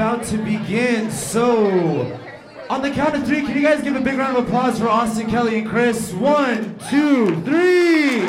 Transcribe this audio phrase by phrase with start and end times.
[0.00, 1.10] about to begin.
[1.10, 2.18] So,
[2.70, 4.88] on the count of three, can you guys give a big round of applause for
[4.88, 6.14] Austin, Kelly, and Chris?
[6.14, 8.22] One, two, three.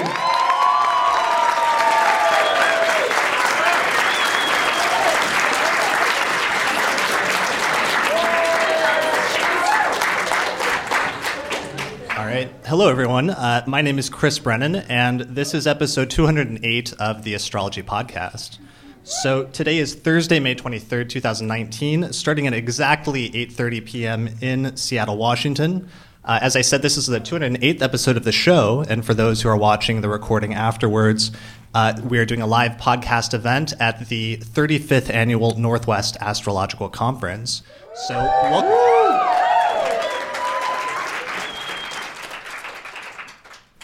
[12.18, 12.50] All right.
[12.66, 13.30] Hello, everyone.
[13.30, 18.58] Uh, my name is Chris Brennan, and this is episode 208 of the Astrology Podcast.
[19.04, 24.30] So today is Thursday, May 23rd, 2019, starting at exactly 8:30 p.m.
[24.42, 25.90] in Seattle, Washington.
[26.24, 29.42] Uh, as I said, this is the 208th episode of the show, and for those
[29.42, 31.32] who are watching the recording afterwards,
[31.74, 37.64] uh, we are doing a live podcast event at the 35th annual Northwest Astrological Conference.
[38.08, 38.91] So, welcome.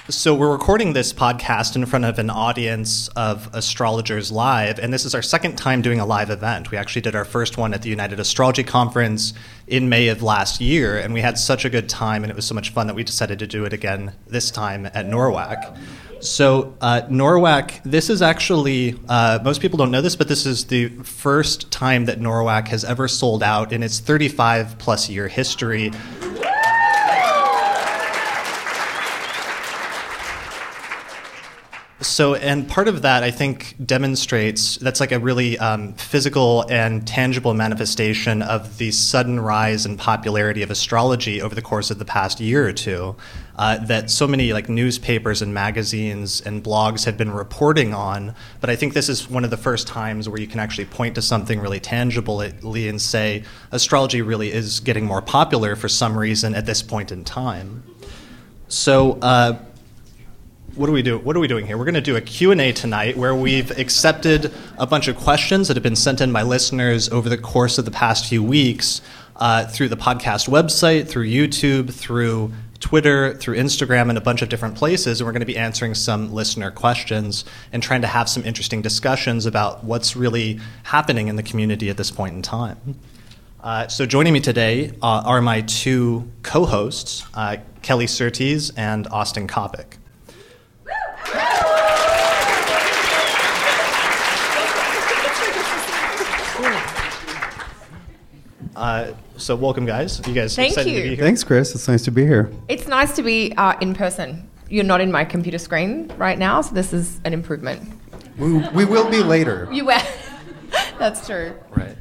[0.09, 5.03] So, we're recording this podcast in front of an audience of astrologers live, and this
[5.03, 6.71] is our second time doing a live event.
[6.71, 9.33] We actually did our first one at the United Astrology Conference
[9.67, 12.45] in May of last year, and we had such a good time, and it was
[12.45, 15.77] so much fun that we decided to do it again this time at NORWAC.
[16.21, 20.67] So, uh, NORWAC, this is actually, uh, most people don't know this, but this is
[20.67, 25.91] the first time that NORWAC has ever sold out in its 35 plus year history.
[31.99, 37.07] So, and part of that, I think, demonstrates that's like a really um, physical and
[37.07, 42.05] tangible manifestation of the sudden rise in popularity of astrology over the course of the
[42.05, 43.15] past year or two.
[43.55, 48.35] Uh, that so many like newspapers and magazines and blogs have been reporting on.
[48.61, 51.15] But I think this is one of the first times where you can actually point
[51.15, 56.53] to something really tangibly and say astrology really is getting more popular for some reason
[56.53, 57.83] at this point in time.
[58.67, 59.13] So.
[59.13, 59.57] Uh,
[60.77, 61.17] what are we do?
[61.17, 61.75] What are we doing here?
[61.75, 65.75] We're going to do a Q&A tonight where we've accepted a bunch of questions that
[65.75, 69.01] have been sent in by listeners over the course of the past few weeks
[69.37, 74.49] uh, through the podcast website, through YouTube, through Twitter, through Instagram, and a bunch of
[74.49, 75.19] different places.
[75.19, 78.83] And we're going to be answering some listener questions and trying to have some interesting
[78.83, 82.99] discussions about what's really happening in the community at this point in time.
[83.63, 89.47] Uh, so joining me today uh, are my two co-hosts, uh, Kelly Surtees and Austin
[89.47, 89.97] Coppock.
[98.77, 100.21] Uh, so welcome, guys.
[100.27, 100.97] You guys Thank excited you.
[100.97, 101.25] to be here?
[101.25, 101.73] Thanks, Chris.
[101.73, 102.51] It's nice to be here.
[102.67, 104.47] It's nice to be uh, in person.
[104.69, 107.81] You're not in my computer screen right now, so this is an improvement.
[108.37, 109.67] We, we will be later.
[109.71, 110.01] You were.
[110.99, 111.55] That's true.
[111.75, 111.97] Right.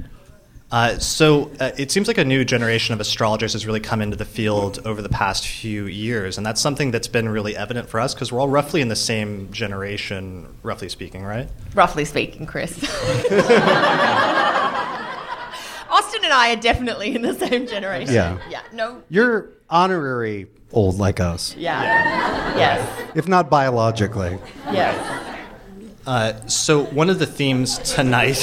[0.71, 4.17] Uh, so uh, it seems like a new generation of astrologers has really come into
[4.17, 8.01] the field over the past few years, and that's something that's been really evident for
[8.01, 11.49] us because we're all roughly in the same generation, roughly speaking, right?
[11.75, 12.77] Roughly speaking, Chris.
[15.97, 18.15] Austin and I are definitely in the same generation.
[18.15, 18.39] Yeah.
[18.51, 18.63] Yeah.
[18.73, 19.03] No.
[19.09, 21.83] You're honorary old like us, Yeah.
[22.57, 23.09] Yes.
[23.15, 24.39] if not biologically.
[24.71, 24.97] Yes.
[26.07, 28.43] Uh, so one of the themes tonight,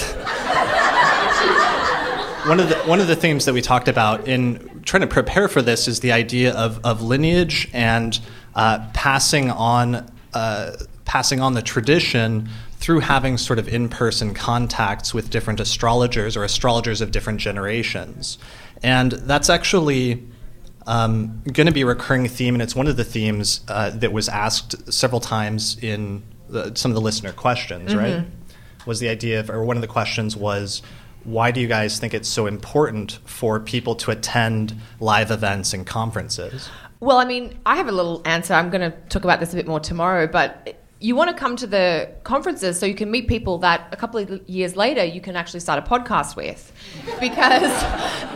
[2.48, 5.48] one of the one of the themes that we talked about in trying to prepare
[5.48, 8.20] for this is the idea of of lineage and
[8.56, 10.72] uh, passing on uh,
[11.06, 12.50] passing on the tradition
[12.84, 18.38] through having sort of in-person contacts with different astrologers or astrologers of different generations,
[18.84, 20.22] and that's actually
[20.86, 24.12] um, going to be a recurring theme, and it's one of the themes uh, that
[24.12, 28.26] was asked several times in the, some of the listener questions, right?
[28.86, 30.82] Was the idea of, or one of the questions was,
[31.24, 35.88] why do you guys think it's so important for people to attend live events and
[35.88, 36.70] conferences?
[37.00, 38.54] Well, I mean, I have a little answer.
[38.54, 41.58] I'm going to talk about this a bit more tomorrow, but you want to come
[41.58, 45.20] to the conferences so you can meet people that a couple of years later you
[45.20, 46.72] can actually start a podcast with.
[47.20, 47.62] Because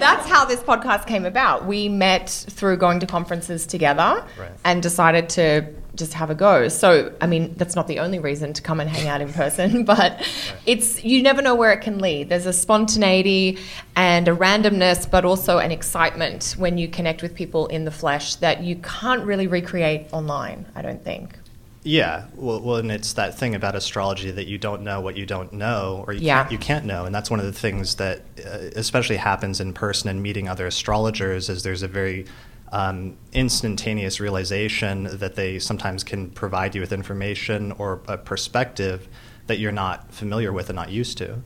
[0.04, 1.66] that's how this podcast came about.
[1.66, 4.52] We met through going to conferences together Right.
[4.66, 6.68] and decided to just have a go.
[6.68, 9.86] So, I mean, that's not the only reason to come and hang out in person,
[9.94, 10.22] but
[10.66, 12.28] it's you never know where it can lead.
[12.28, 13.60] There's a spontaneity
[13.96, 18.36] and a randomness, but also an excitement when you connect with people in the flesh
[18.36, 21.40] that you can't really recreate online, I don't think.
[21.88, 25.26] Yeah, well, well, and it's that thing about astrology that you don't know what you
[25.26, 26.42] don't know, or you, Yeah.
[26.42, 29.74] can't, you can't know, and that's one of the things that uh, especially happens in
[29.74, 31.48] person and meeting other astrologers.
[31.48, 32.26] Is there's a very
[32.74, 39.08] um, instantaneous realization that they sometimes can provide you with information or a perspective
[39.48, 41.42] that you're not familiar with and not used to.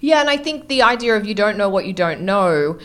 [0.00, 2.80] Yeah, and I think the idea of you don't know what you don't know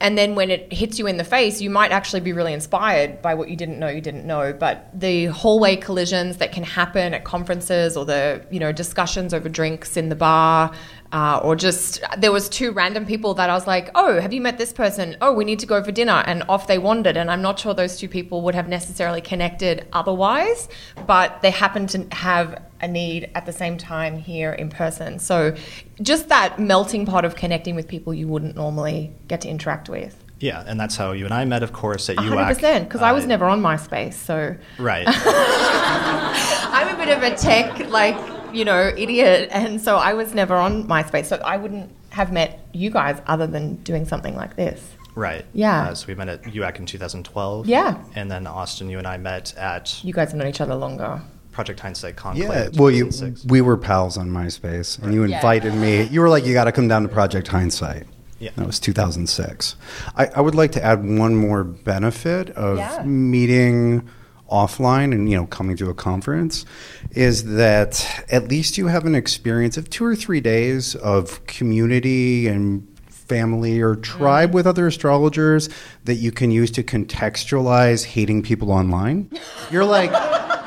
[0.00, 3.20] And then when it hits you in the face, you might actually be really inspired
[3.20, 4.52] by what you didn't know you didn't know.
[4.52, 9.48] But the hallway collisions that can happen at conferences or the you know discussions over
[9.48, 10.72] drinks in the bar,
[11.12, 14.40] uh, or just there was two random people that I was like, oh, have you
[14.40, 15.16] met this person?
[15.20, 17.16] Oh, we need to go for dinner, and off they wandered.
[17.16, 20.68] And I'm not sure those two people would have necessarily connected otherwise,
[21.06, 25.18] but they happened to have a need at the same time here in person.
[25.18, 25.54] So
[26.02, 30.24] just that melting pot of connecting with people you wouldn't normally get to interact with.
[30.40, 32.56] Yeah, and that's how you and I met, of course, at UAC.
[32.60, 35.04] 100%, because I was Uh, never on MySpace, so Right.
[35.06, 38.16] I'm a bit of a tech, like,
[38.54, 42.60] you know, idiot, and so I was never on MySpace, so I wouldn't have met
[42.72, 44.96] you guys other than doing something like this.
[45.14, 45.44] Right.
[45.52, 45.88] Yeah.
[45.88, 47.66] Uh, so we met at UAC in 2012.
[47.66, 48.02] Yeah.
[48.14, 51.20] And then Austin, you and I met at You guys have known each other longer.
[51.50, 52.48] Project Hindsight Conclave.
[52.48, 53.10] Yeah, well, you,
[53.46, 55.36] we were pals on MySpace, and you Yeah.
[55.36, 56.04] invited me.
[56.04, 58.06] You were like, "You got to come down to Project Hindsight."
[58.38, 58.50] Yeah.
[58.56, 59.76] That was 2006.
[60.16, 63.02] I, I would like to add one more benefit of Yeah.
[63.04, 64.08] meeting
[64.50, 66.66] offline and you know coming to a conference
[67.12, 72.48] is that at least you have an experience of two or three days of community
[72.48, 74.54] and family or tribe mm.
[74.54, 75.68] with other astrologers
[76.04, 79.30] that you can use to contextualize hating people online.
[79.70, 80.10] You're like,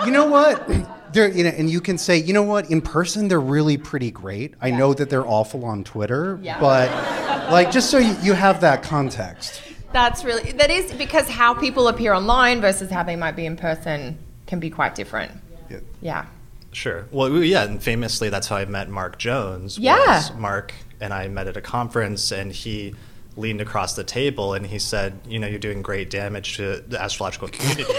[0.05, 0.67] you know what?
[1.13, 2.71] They're, you know, and you can say, you know what?
[2.71, 4.55] In person, they're really pretty great.
[4.61, 6.59] I know that they're awful on Twitter, Yeah.
[6.59, 6.89] but
[7.51, 9.61] like just so you, you have that context.
[9.91, 13.55] That's really, that is because how people appear online versus how they might be in
[13.57, 14.17] person
[14.47, 15.31] can be quite different.
[15.69, 15.79] Yeah.
[16.01, 16.25] Yeah.
[16.71, 17.06] Sure.
[17.11, 19.77] Well, yeah, and famously, that's how I met Mark Jones.
[19.77, 20.27] Yeah.
[20.35, 22.95] Mark and I met at a conference, and he
[23.38, 26.99] leaned across the table and he said, "You know, you're doing great damage to the
[26.99, 27.83] astrological community."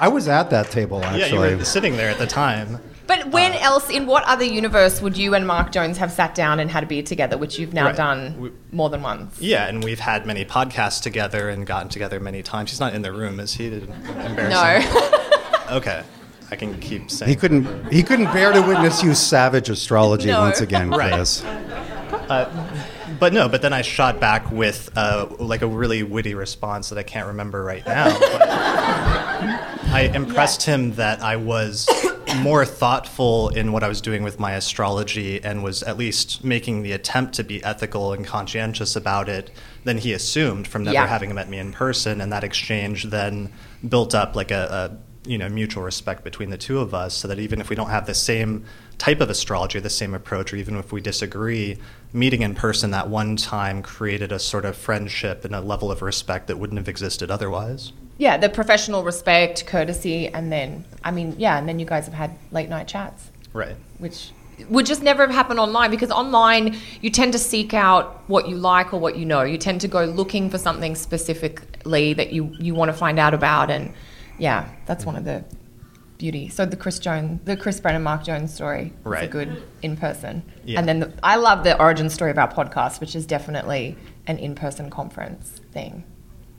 [0.00, 1.20] I was at that table actually.
[1.20, 1.54] yeah, you actually.
[1.56, 2.80] were sitting there at the time.
[3.06, 6.34] But when Uh, else, in what other universe would you and Mark Jones have sat
[6.34, 7.96] down and had a beer together, which you've now Right.
[7.96, 9.36] done We- more than once?
[9.40, 12.70] Yeah, and we've had many podcasts together and gotten together many times.
[12.70, 13.66] He's not in the room, is he?
[13.66, 14.90] Embarrassing.
[14.92, 15.10] No.
[15.70, 16.02] Okay,
[16.50, 17.28] I can keep saying.
[17.28, 17.92] he couldn't.
[17.92, 20.40] He couldn't bear to witness you savage astrology No.
[20.40, 21.12] once again, Right.
[21.14, 21.44] Chris.
[23.20, 26.98] But no, but then I shot back with uh, like a really witty response that
[26.98, 28.06] I can't remember right now.
[29.92, 31.88] I impressed him that I was
[32.38, 36.82] more thoughtful in what I was doing with my astrology and was at least making
[36.82, 39.50] the attempt to be ethical and conscientious about it
[39.84, 41.06] than he assumed from never Yeah.
[41.06, 42.20] having met me in person.
[42.20, 43.52] And that exchange then
[43.86, 44.90] built up like a,
[45.26, 47.76] a you know mutual respect between the two of us, so that even if we
[47.76, 48.64] don't have the same
[49.00, 51.78] type of astrology, the same approach, or even if we disagree,
[52.12, 56.02] meeting in person that one time created a sort of friendship and a level of
[56.02, 57.92] respect that wouldn't have existed otherwise.
[58.18, 62.12] yeah, the professional respect, courtesy, and then, I mean, yeah, and then you guys have
[62.12, 63.30] had late night chats.
[63.54, 63.74] Right.
[63.98, 64.30] which
[64.68, 68.56] would just never have happened online because online you tend to seek out what you
[68.56, 69.42] like or what you know.
[69.42, 73.32] You tend to go looking for something specifically that you, you want to find out
[73.32, 73.94] about, and
[74.38, 75.42] yeah, that's one of the
[76.20, 76.48] beauty.
[76.48, 80.42] So the Chris Jones, the Chris Brennan, Mark Jones story, is a good in person.
[80.64, 80.78] Yeah.
[80.78, 83.96] And then the, I love the origin story of our podcast, which is definitely
[84.26, 86.04] an in person conference thing.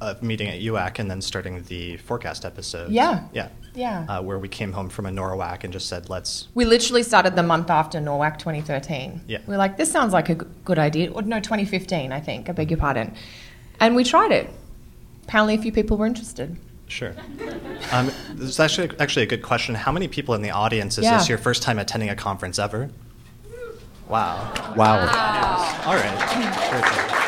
[0.01, 2.91] Of meeting at UAC and then starting the forecast episode.
[2.91, 3.27] Yeah.
[3.31, 3.49] Yeah.
[3.75, 4.05] Yeah.
[4.09, 6.47] Uh, where we came home from a NORWAC and just said, let's.
[6.55, 9.21] We literally started the month after NORWAC 2013.
[9.27, 9.37] Yeah.
[9.45, 11.11] We are like, this sounds like a good idea.
[11.11, 12.49] Or no, 2015, I think.
[12.49, 13.13] I beg your pardon.
[13.79, 14.49] And we tried it.
[15.23, 16.57] Apparently, a few people were interested.
[16.91, 17.15] Sure.
[17.91, 18.05] Um,
[18.35, 19.75] this is actually actually a good question.
[19.75, 21.17] How many people in the audience is Yeah.
[21.17, 22.89] this your first time attending a conference ever?
[24.07, 24.53] Wow.
[24.77, 24.99] Wow.
[25.85, 27.21] All right.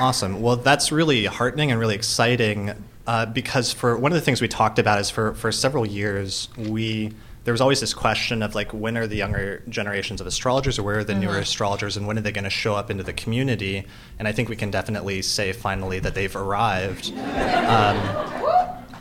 [0.00, 0.40] Awesome.
[0.40, 2.72] Well, that's really heartening and really exciting
[3.06, 6.48] uh, because for one of the things we talked about is for, for several years
[6.56, 7.12] we
[7.46, 10.82] there was always this question of like when are the younger generations of astrologers or
[10.82, 11.42] where are the newer mm-hmm.
[11.42, 13.86] astrologers and when are they going to show up into the community?
[14.18, 17.12] And I think we can definitely say finally that they've arrived.
[17.16, 17.96] Um,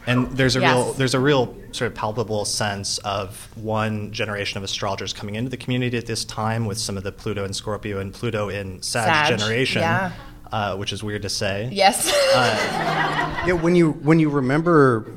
[0.05, 0.75] and there's a Yes.
[0.75, 5.49] real there's a real sort of palpable sense of one generation of astrologers coming into
[5.49, 8.79] the community at this time with some of the Pluto and Scorpio and Pluto in
[8.83, 10.11] Sag, Sag, generation, yeah.
[10.51, 11.67] uh, which is weird to say.
[11.71, 12.13] Yes.
[12.35, 15.11] Uh, yeah, when you when you remember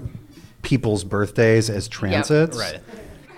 [0.62, 2.80] people's birthdays as transits, Right.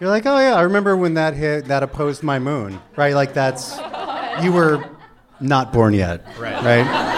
[0.01, 3.15] You're like, oh yeah, I remember when that hit that opposed my moon, right?
[3.15, 3.79] Like that's
[4.43, 4.83] you were
[5.41, 6.63] not born yet, Right.
[6.63, 7.11] Right?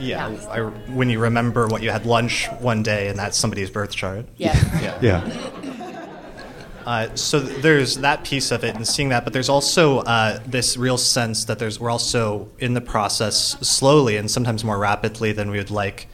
[0.00, 0.28] Yeah.
[0.50, 0.60] I,
[0.92, 4.26] when you remember what you had lunch one day and that's somebody's birth chart.
[4.36, 4.56] yes.
[4.80, 4.98] Yeah.
[5.02, 5.50] Yeah.
[6.86, 10.40] Uh, so th- there's that piece of it and seeing that, but there's also uh,
[10.46, 15.32] this real sense that there's we're also in the process slowly and sometimes more rapidly
[15.32, 16.08] than we would like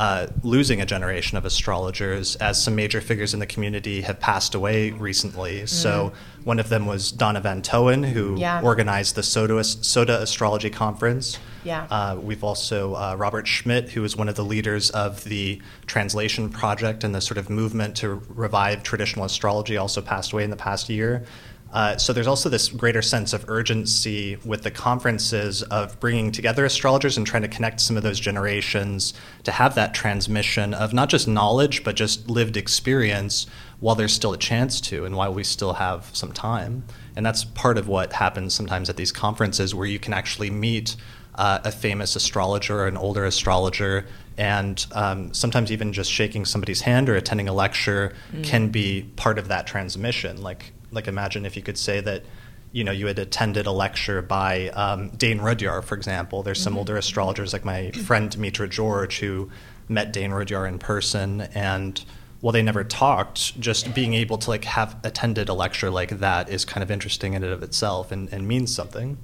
[0.00, 4.54] uh, losing a generation of astrologers as some major figures in the community have passed
[4.54, 5.66] away recently.
[5.66, 8.62] So one of them was Donna Van Toen, who Yeah.
[8.62, 11.38] organized the Soda, Soda Astrology Conference.
[11.64, 11.86] Yeah.
[11.90, 16.48] Uh, we've also uh, Robert Schmidt, who is one of the leaders of the Translation
[16.48, 20.56] Project and the sort of movement to revive traditional astrology, also passed away in the
[20.56, 21.26] past year.
[21.72, 26.64] Uh, so there's also this greater sense of urgency with the conferences of bringing together
[26.64, 31.08] astrologers and trying to connect some of those generations to have that transmission of not
[31.08, 33.46] just knowledge but just lived experience
[33.78, 36.82] while there's still a chance to and while we still have some time.
[37.14, 40.96] And that's part of what happens sometimes at these conferences where you can actually meet
[41.36, 44.04] uh, a famous astrologer or an older astrologer,
[44.36, 48.12] and um, sometimes even just shaking somebody's hand or attending a lecture
[48.42, 50.42] can be part of that transmission.
[50.42, 52.24] Like, like imagine if you could say that,
[52.72, 56.42] you know, you had attended a lecture by um, Dane Rudhyar, for example.
[56.42, 59.50] There's some older astrologers like my friend Demetra George who
[59.88, 62.04] met Dane Rudhyar in person and
[62.40, 66.48] while they never talked, just being able to like have attended a lecture like that
[66.48, 69.18] is kind of interesting in and of itself and, and means something.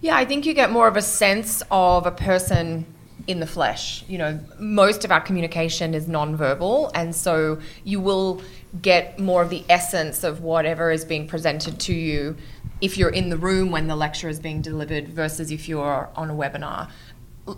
[0.00, 2.86] Yeah, I think you get more of a sense of a person
[3.26, 4.04] in the flesh.
[4.06, 8.42] You know, most of our communication is nonverbal, and so you will
[8.82, 12.36] get more of the essence of whatever is being presented to you
[12.80, 16.30] if you're in the room when the lecture is being delivered versus if you're on
[16.30, 16.90] a webinar.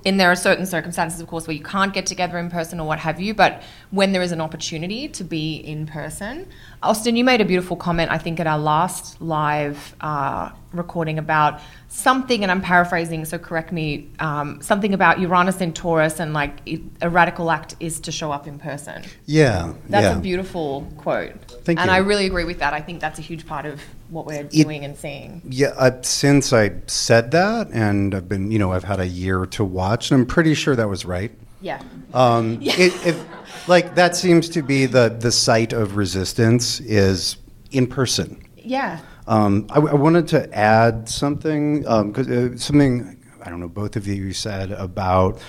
[0.06, 2.86] And there are certain circumstances, of course, where you can't get together in person or
[2.86, 6.46] what have you, but when there is an opportunity to be in person.
[6.80, 11.60] Austin, you made a beautiful comment, I think, at our last live uh, recording about
[11.88, 16.58] something, and I'm paraphrasing, so correct me, um, something about Uranus in Taurus and like
[16.66, 19.02] it, a radical act is to show up in person.
[19.26, 20.18] Yeah, That's yeah.
[20.18, 21.32] a beautiful quote.
[21.64, 21.94] Thank and you.
[21.94, 22.72] I really agree with that.
[22.72, 25.42] I think that's a huge part of what we're It- doing and seeing.
[25.44, 29.46] Yeah, uh, since I said that, and I've been, you know, I've had a year
[29.46, 31.32] to watch, and I'm pretty sure that was right.
[31.60, 31.82] Yeah.
[32.14, 37.36] Um, it, if, like that seems to be the the site of resistance is
[37.70, 38.42] in person.
[38.56, 39.00] Yeah.
[39.26, 44.06] Um, I, I wanted to add something because uh, something I don't know both of
[44.06, 45.40] you said about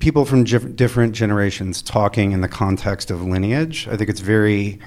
[0.00, 3.88] people from different generations talking in the context of lineage.
[3.88, 4.78] I think it's very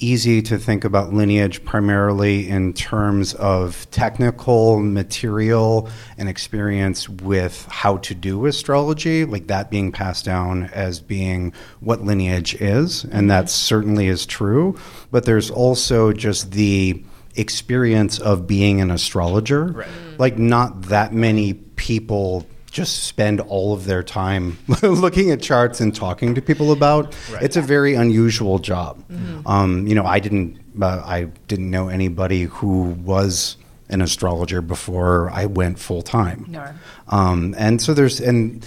[0.00, 7.96] easy to think about lineage primarily in terms of technical material and experience with how
[7.98, 13.26] to do astrology, like that being passed down as being what lineage is, and mm-hmm.
[13.28, 14.78] that certainly is true.
[15.10, 17.02] But there's also just the
[17.36, 19.66] experience of being an astrologer.
[19.66, 19.88] Right.
[20.18, 25.94] Like, not that many people just spend all of their time looking at charts and
[25.94, 27.14] talking to people about.
[27.32, 27.42] Right.
[27.42, 29.02] It's a very unusual job.
[29.46, 33.56] Um, you know, I didn't, uh, I didn't know anybody who was
[33.88, 36.44] an astrologer before I went full time.
[36.48, 36.72] No.
[37.08, 38.66] Um, and so there's and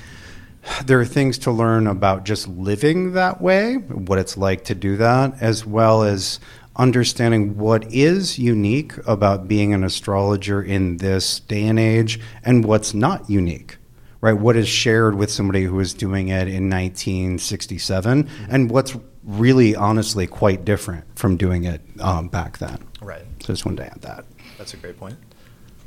[0.85, 4.97] there are things to learn about just living that way, what it's like to do
[4.97, 6.39] that, as well as
[6.75, 12.93] understanding what is unique about being an astrologer in this day and age and what's
[12.93, 13.77] not unique.
[14.21, 14.33] Right?
[14.33, 20.27] What is shared with somebody who was doing it in 1967 and what's really honestly
[20.27, 22.77] quite different from doing it um, back then.
[23.01, 23.23] Right.
[23.41, 24.25] So I just wanted to add that.
[24.57, 25.17] That's a great point.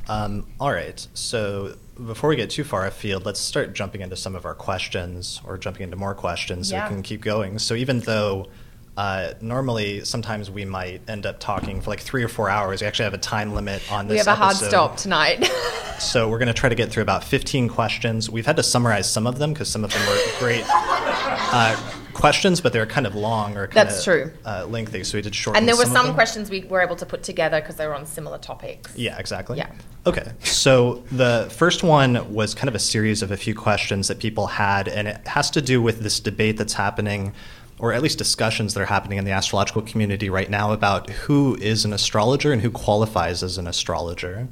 [0.09, 1.07] Um, all right.
[1.15, 5.41] So before we get too far afield, let's start jumping into some of our questions
[5.45, 7.59] or jumping into more questions so we can keep going.
[7.59, 8.49] So even though
[8.97, 12.87] uh, normally sometimes we might end up talking for like three or four hours, we
[12.87, 14.15] actually have a time limit on this.
[14.15, 15.51] We have a hard stop tonight.
[15.99, 18.29] So we're going to try to get through about 15 questions.
[18.29, 21.77] We've had to summarize some of them because some of them were great uh,
[22.13, 24.33] questions, but they were kind of long or kind That's of true.
[24.45, 25.05] Uh, lengthy.
[25.05, 27.23] So we did shorten and there were some, some questions we were able to put
[27.23, 28.97] together because they were on similar topics.
[28.97, 29.59] Yeah, exactly.
[29.59, 29.71] Yeah.
[30.07, 30.33] Okay.
[30.41, 34.47] So the first one was kind of a series of a few questions that people
[34.49, 37.33] had, and it has to do with this debate that's happening,
[37.79, 41.57] or at least discussions that are happening in the astrological community right now about who
[41.57, 44.49] is an astrologer and who qualifies as an astrologer.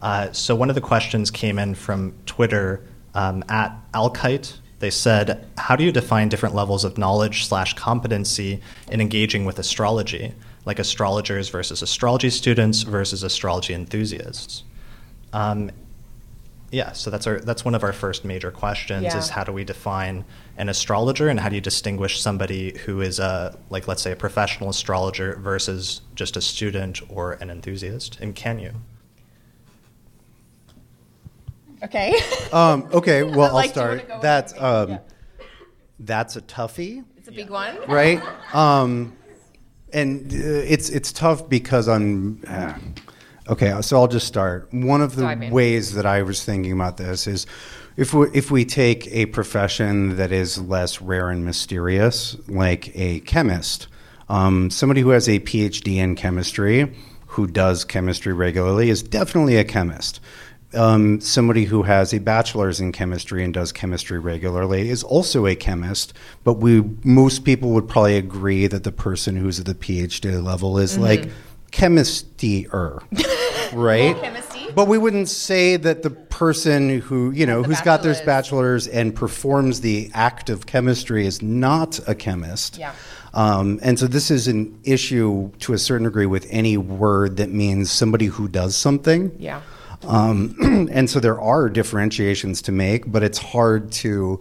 [0.00, 2.82] Uh, so one of the questions came in from Twitter
[3.14, 4.56] um, at Alkite.
[4.78, 8.60] They said, "How do you define different levels of knowledge slash competency
[8.90, 10.32] in engaging with astrology,
[10.64, 14.62] like astrologers versus astrology students versus astrology enthusiasts?"
[15.34, 15.70] Um,
[16.70, 19.18] yeah, so that's our that's one of our first major questions Yeah.
[19.18, 20.24] is how do we define
[20.60, 24.16] an astrologer and how do you distinguish somebody who is a like let's say a
[24.16, 28.18] professional astrologer versus just a student or an enthusiast?
[28.20, 28.72] And can you?
[31.82, 32.14] Okay.
[32.52, 34.22] Um, okay, well, I'll Like, do you wanna start.
[34.22, 34.98] That's um, Yeah.
[36.00, 37.04] that's a toughie.
[37.16, 37.76] it's a big one.
[37.86, 38.20] right?
[38.52, 39.16] Um,
[39.92, 40.36] and uh,
[40.74, 42.74] it's it's tough because I'm uh,
[43.50, 43.80] okay.
[43.82, 44.68] So I'll just start.
[44.72, 47.46] One of the ways that I was thinking about this is
[48.00, 53.20] if we, if we take a profession that is less rare and mysterious, like a
[53.20, 53.88] chemist,
[54.30, 59.64] um, somebody who has a PhD in chemistry, who does chemistry regularly, is definitely a
[59.64, 60.18] chemist.
[60.72, 65.54] Um, somebody who has a bachelor's in chemistry and does chemistry regularly is also a
[65.54, 70.42] chemist, but we most people would probably agree that the person who's at the PhD
[70.42, 71.28] level is like
[71.70, 73.02] chemistry-er,
[73.74, 74.16] right?
[74.74, 78.86] But we wouldn't say that the person who, you know, who's got their bachelor's.
[78.86, 82.78] bachelor's and performs the act of chemistry is not a chemist.
[82.78, 82.94] Yeah.
[83.32, 87.50] Um, and so this is an issue to a certain degree with any word that
[87.50, 89.34] means somebody who does something.
[89.38, 89.62] Yeah.
[90.02, 90.56] Um,
[90.90, 94.40] and so there are differentiations to make, but it's hard to,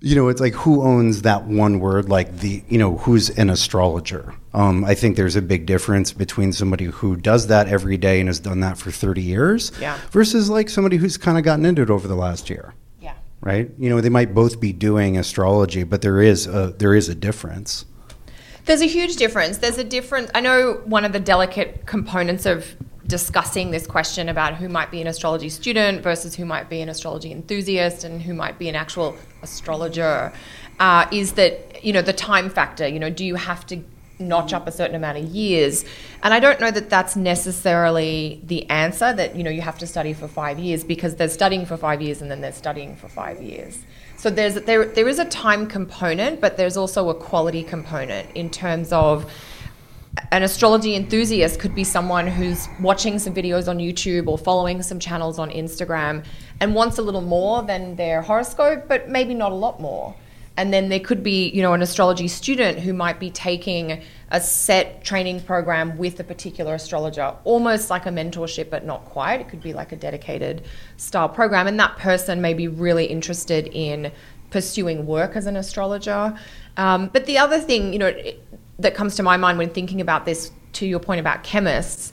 [0.00, 3.50] you know, it's like who owns that one word, like the, you know, who's an
[3.50, 4.32] astrologer.
[4.54, 8.28] Um, I think there's a big difference between somebody who does that every day and
[8.28, 9.98] has done that for 30 years Yeah.
[10.10, 12.74] versus like somebody who's kind of gotten into it over the last year.
[13.00, 13.14] Yeah.
[13.40, 13.70] Right?
[13.78, 17.14] You know, they might both be doing astrology, but there is a, there is a
[17.14, 17.84] difference.
[18.66, 19.58] There's a huge difference.
[19.58, 20.30] There's a difference.
[20.34, 22.76] I know one of the delicate components of
[23.08, 26.90] discussing this question about who might be an astrology student versus who might be an
[26.90, 30.32] astrology enthusiast and who might be an actual astrologer
[30.78, 32.86] uh, is that, you know, the time factor.
[32.86, 33.82] You know, do you have to
[34.18, 35.86] notch up a certain amount of years?
[36.22, 39.86] And I don't know that that's necessarily the answer that, you know, you have to
[39.86, 43.08] study for five years because they're studying for five years and then they're studying for
[43.08, 43.78] five years.
[44.16, 48.50] So there's there there is a time component, but there's also a quality component in
[48.50, 49.32] terms of
[50.32, 54.98] an astrology enthusiast could be someone who's watching some videos on YouTube or following some
[54.98, 56.24] channels on Instagram
[56.60, 60.14] and wants a little more than their horoscope, but maybe not a lot more.
[60.56, 64.40] And then there could be, you know, an astrology student who might be taking a
[64.40, 69.40] set training program with a particular astrologer, almost like a mentorship, but not quite.
[69.40, 70.64] It could be like a dedicated
[70.96, 71.68] style program.
[71.68, 74.10] And that person may be really interested in
[74.50, 76.36] pursuing work as an astrologer.
[76.76, 78.42] Um, but the other thing, you know, it-
[78.78, 82.12] that comes to my mind when thinking about this, to your point about chemists,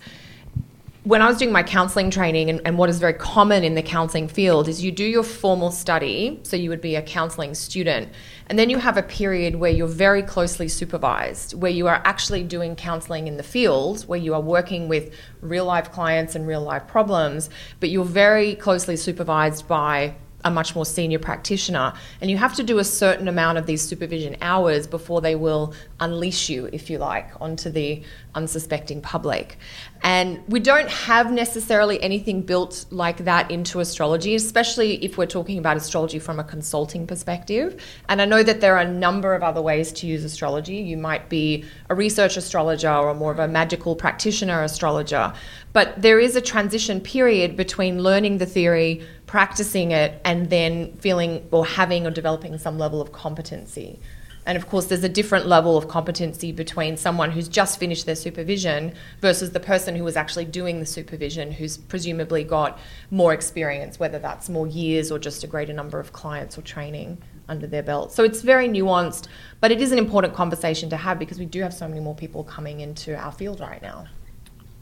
[1.06, 3.84] when I was doing my counseling training, and, and what is very common in the
[3.84, 8.10] counseling field is you do your formal study, so you would be a counseling student,
[8.47, 12.41] and then you have a period where you're very closely supervised, where you are actually
[12.41, 16.62] doing counseling in the field, where you are working with real life clients and real
[16.62, 21.91] life problems, but you're very closely supervised by a much more senior practitioner.
[22.21, 25.73] And you have to do a certain amount of these supervision hours before they will
[25.99, 28.03] unleash you, if you like, onto the
[28.36, 29.58] unsuspecting public.
[30.03, 35.58] And we don't have necessarily anything built like that into astrology, especially if we're talking
[35.58, 37.81] about astrology from a consulting perspective.
[38.08, 40.75] And I know that there are a number of other ways to use astrology.
[40.75, 45.34] You might be a research astrologer or more of a magical practitioner astrologer.
[45.73, 51.47] But there is a transition period between learning the theory, practicing it, and then feeling
[51.51, 53.99] or having or developing some level of competency.
[54.45, 58.15] And of course, there's a different level of competency between someone who's just finished their
[58.15, 62.77] supervision versus the person who was actually doing the supervision, who's presumably got
[63.09, 67.17] more experience, whether that's more years or just a greater number of clients or training
[67.49, 68.11] under their belt.
[68.11, 69.27] So it's very nuanced,
[69.61, 72.15] but it is an important conversation to have because we do have so many more
[72.15, 74.05] people coming into our field right now.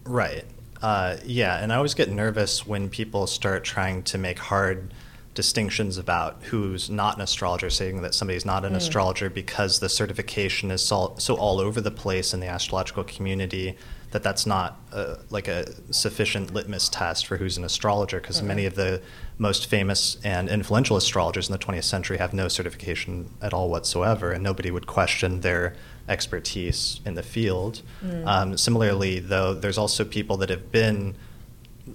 [0.06, 0.44] Right.
[0.84, 4.94] Uh, yeah, and I always get nervous when people start trying to make hard
[5.34, 10.70] distinctions about who's not an astrologer, saying that somebody's not an astrologer because the certification
[10.70, 13.78] is so, so all over the place in the astrological community
[14.12, 18.68] that that's not uh, like a sufficient litmus test for who's an astrologer because many
[18.68, 19.02] of the
[19.40, 24.32] most famous and influential astrologers in the 20th century have no certification at all whatsoever
[24.32, 25.76] and nobody would question their
[26.10, 27.82] expertise in the field.
[28.28, 31.16] Um, similarly, though, there's also people that have been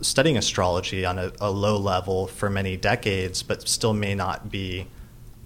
[0.01, 4.87] studying astrology on a, a low level for many decades, but still may not be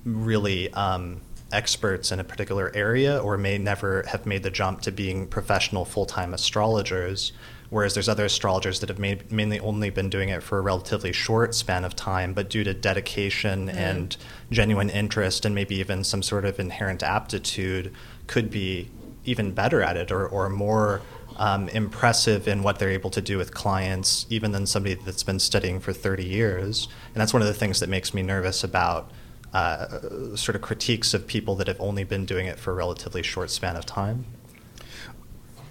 [0.05, 1.21] really um,
[1.53, 5.85] experts in a particular area or may never have made the jump to being professional
[5.85, 7.33] full time astrologers.
[7.71, 11.55] Whereas there's other astrologers that have mainly only been doing it for a relatively short
[11.55, 14.15] span of time, but due to dedication and
[14.51, 17.91] genuine interest and maybe even some sort of inherent aptitude,
[18.33, 18.89] could be
[19.27, 21.03] even better at it or, or more
[21.37, 25.39] um, impressive in what they're able to do with clients, even than somebody that's been
[25.39, 26.89] studying for 30 years.
[27.15, 29.11] And that's one of the things that makes me nervous about
[29.53, 33.23] uh, sort of critiques of people that have only been doing it for a relatively
[33.23, 34.25] short span of time.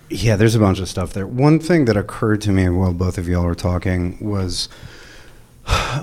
[0.09, 1.25] Yeah, there's a bunch of stuff there.
[1.25, 4.69] One thing that occurred to me while both of y'all were talking was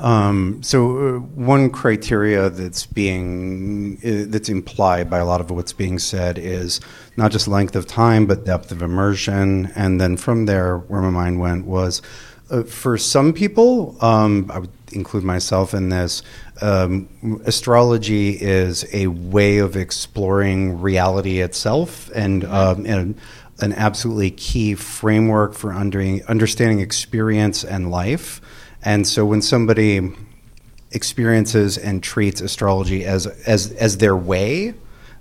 [0.02, 5.72] um, so uh, one criteria that's being uh, that's implied by a lot of what's
[5.72, 6.80] being said is
[7.16, 11.10] not just length of time but depth of immersion and then from there where my
[11.10, 12.02] mind went was
[12.50, 16.22] Uh, for some people, um, I would include myself in this.
[16.62, 17.06] Um,
[17.44, 23.14] astrology is a way of exploring reality itself, and, um, and
[23.60, 28.40] an absolutely key framework for under, understanding experience and life.
[28.82, 30.12] And so, when somebody
[30.90, 34.74] experiences and treats astrology as as as their way,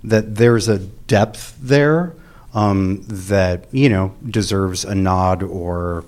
[0.04, 2.14] that there's a depth there
[2.54, 6.04] um, that you know deserves a nod or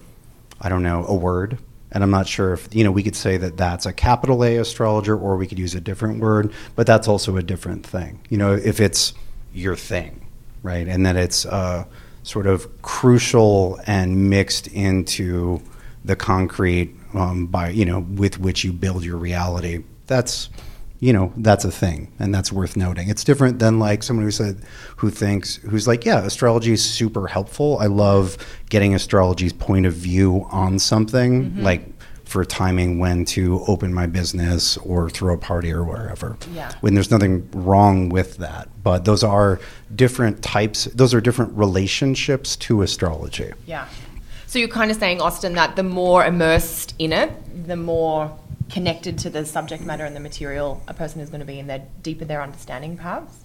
[0.61, 1.59] I don't know a word.
[1.93, 4.59] And I'm not sure if you know we could say that that's a capital A
[4.59, 8.21] astrologer or we could use a different word, but that's also a different thing.
[8.29, 9.13] You know, if it's
[9.53, 10.25] your thing,
[10.63, 11.85] right, and that it's uh,
[12.23, 15.61] sort of crucial and mixed into
[16.05, 19.85] the concrete um, by you know with which you build your reality.
[20.07, 20.51] That's
[21.01, 24.31] you know that's a thing and that's worth noting it's different than like someone who
[24.31, 24.61] said
[24.99, 28.37] who thinks who's like yeah astrology is super helpful i love
[28.69, 31.63] getting astrology's point of view on something mm-hmm.
[31.63, 31.89] like
[32.25, 36.73] for timing when to open my business or throw a party or wherever yeah.
[36.81, 39.59] when there's nothing wrong with that but those are
[39.97, 43.89] different types those are different relationships to astrology yeah
[44.51, 47.31] so you're kind of saying austin that the more immersed in it
[47.67, 48.37] the more
[48.71, 51.69] connected to the subject matter and the material a person is going to be and
[51.69, 53.45] they're deeper their understanding perhaps?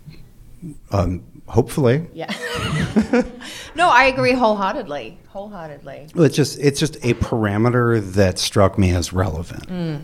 [0.92, 2.08] Um, hopefully.
[2.14, 2.34] Yeah.
[3.76, 6.08] No i agree wholeheartedly wholeheartedly.
[6.16, 9.68] Well, it's just it's just a parameter that struck me as relevant.
[9.68, 10.04] Mm.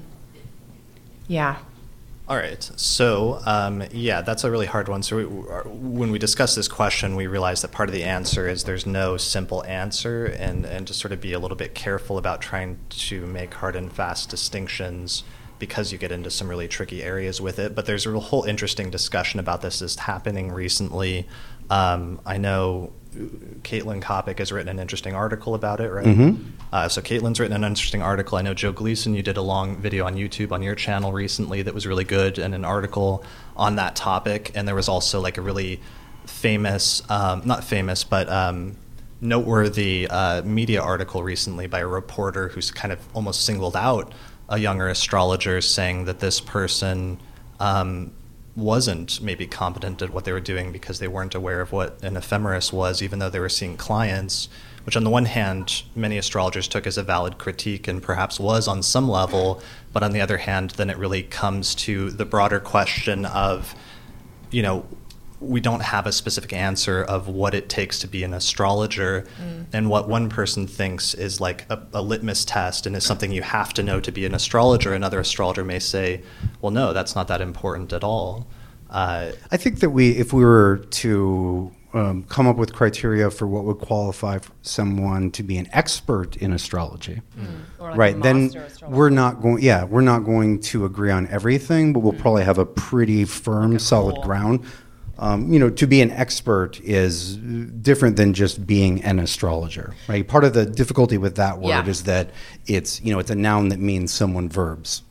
[1.27, 1.57] yeah
[2.31, 2.63] all right.
[2.77, 5.03] So, um, yeah, that's a really hard one.
[5.03, 8.63] So, we, when we discuss this question, we realize that part of the answer is
[8.63, 12.41] there's no simple answer, and, and to sort of be a little bit careful about
[12.41, 15.25] trying to make hard and fast distinctions
[15.59, 17.75] because you get into some really tricky areas with it.
[17.75, 21.27] But there's a whole interesting discussion about this that's happening recently.
[21.69, 26.05] Um, I know Caitlin Kopic has written an interesting article about it, right?
[26.05, 26.43] Mm-hmm.
[26.71, 28.37] Uh, so Caitlin's written an interesting article.
[28.37, 31.61] I know Joe Gleason, you did a long video on YouTube on your channel recently
[31.61, 33.23] that was really good, and an article
[33.57, 34.51] on that topic.
[34.55, 35.81] And there was also like a really
[36.25, 38.77] famous, um, not famous, but um,
[39.19, 44.13] noteworthy uh, media article recently by a reporter who's kind of almost singled out
[44.47, 47.19] a younger astrologer, saying that this person
[47.59, 48.11] um,
[48.55, 52.17] wasn't maybe competent at what they were doing because they weren't aware of what an
[52.17, 54.49] ephemeris was, even though they were seeing clients,
[54.83, 58.67] which on the one hand, many astrologers took as a valid critique and perhaps was
[58.67, 59.61] on some level,
[59.93, 63.75] but on the other hand, then it really comes to the broader question of,
[64.49, 64.85] you know,
[65.41, 69.65] we don't have a specific answer of what it takes to be an astrologer mm.
[69.73, 73.41] and what one person thinks is like a, a, litmus test and is something you
[73.41, 76.21] have to know to be an astrologer another astrologer may say
[76.61, 78.47] well no that's not that important at all
[78.91, 83.47] uh, i think that we if we were to um, come up with criteria for
[83.47, 87.79] what would qualify someone to be an expert in astrology mm.
[87.79, 88.51] like right then
[88.87, 92.19] we're not going yeah we're not going to agree on everything but we'll mm.
[92.19, 94.23] probably have a pretty firm like solid cool.
[94.23, 94.63] ground
[95.21, 100.27] um, you know, to be an expert is different than just being an astrologer, right?
[100.27, 101.87] Part of the difficulty with that word yeah.
[101.87, 102.31] is that
[102.65, 105.03] it's, you know, it's a noun that means someone verbs.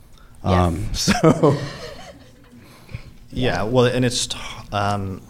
[0.43, 1.13] Um, yes.
[1.23, 1.57] So.
[3.31, 4.29] yeah, well, and it's,
[4.73, 5.23] um,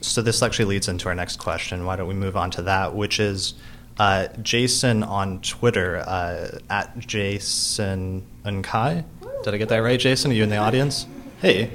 [0.00, 1.84] so this actually leads into our next question.
[1.84, 3.54] Why don't we move on to that, which is
[4.00, 9.04] uh, Jason on Twitter, uh, at Jason Unkai.
[9.44, 10.32] Did I get that right, Jason?
[10.32, 11.06] Are you in the audience?
[11.40, 11.70] Hey.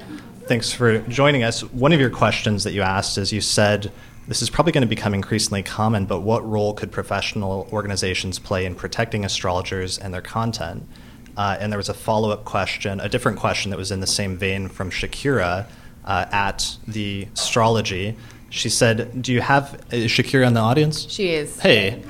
[0.49, 1.63] Thanks for joining us.
[1.63, 3.91] One of your questions that you asked is you said
[4.27, 8.65] this is probably going to become increasingly common, but what role could professional organizations play
[8.65, 10.89] in protecting astrologers and their content?
[11.37, 14.07] Uh, and there was a follow up question, a different question that was in the
[14.07, 15.67] same vein from Shakira
[16.03, 18.17] uh, at the astrology.
[18.49, 21.07] She said, Do you have, is Shakira in the audience?
[21.11, 21.59] She is.
[21.59, 22.01] Hey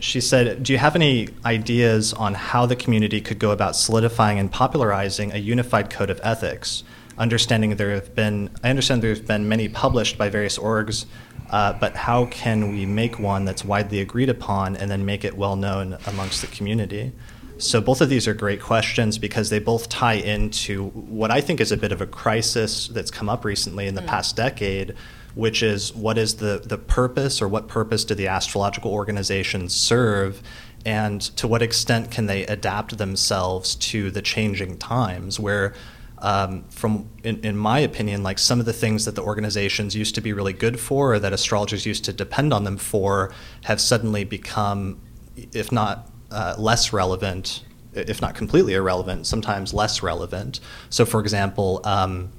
[0.00, 4.38] she said, Do you have any ideas on how the community could go about solidifying
[4.38, 6.82] and popularizing a unified code of ethics?
[7.18, 11.04] Understanding there have been, I understand there have been many published by various orgs,
[11.50, 15.36] uh, but how can we make one that's widely agreed upon and then make it
[15.36, 17.12] well known amongst the community?
[17.58, 21.60] So, both of these are great questions because they both tie into what I think
[21.60, 24.06] is a bit of a crisis that's come up recently in the mm.
[24.06, 24.94] past decade
[25.34, 30.42] which is what is the, the purpose or what purpose do the astrological organizations serve?
[30.84, 35.74] And to what extent can they adapt themselves to the changing times where
[36.22, 40.14] um, from in, in, my opinion like some of the things that the organizations used
[40.16, 43.32] to be really good for or that astrologers used to depend on them for
[43.64, 45.00] have suddenly become
[45.36, 47.64] if not uh, less relevant
[47.94, 50.60] if not completely irrelevant sometimes less relevant.
[50.90, 52.30] So for example um,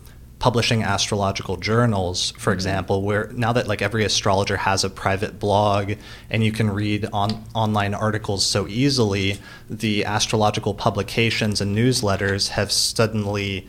[0.42, 2.58] publishing astrological journals, for mm-hmm.
[2.58, 5.94] example, where now that like every astrologer has a private blog
[6.32, 9.38] and you can read on online articles so easily,
[9.70, 13.68] the astrological publications and newsletters have suddenly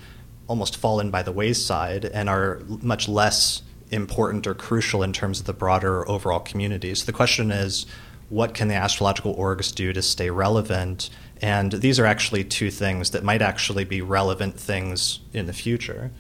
[0.49, 5.45] almost fallen by the wayside and are much less important or crucial in terms of
[5.45, 6.95] the broader overall community.
[6.95, 7.85] So the question is,
[8.31, 11.11] what can the astrological orgs do to stay relevant?
[11.43, 16.11] And these are actually two things that might actually be relevant things in the future.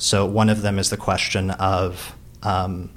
[0.00, 2.90] So one of them is the question of um,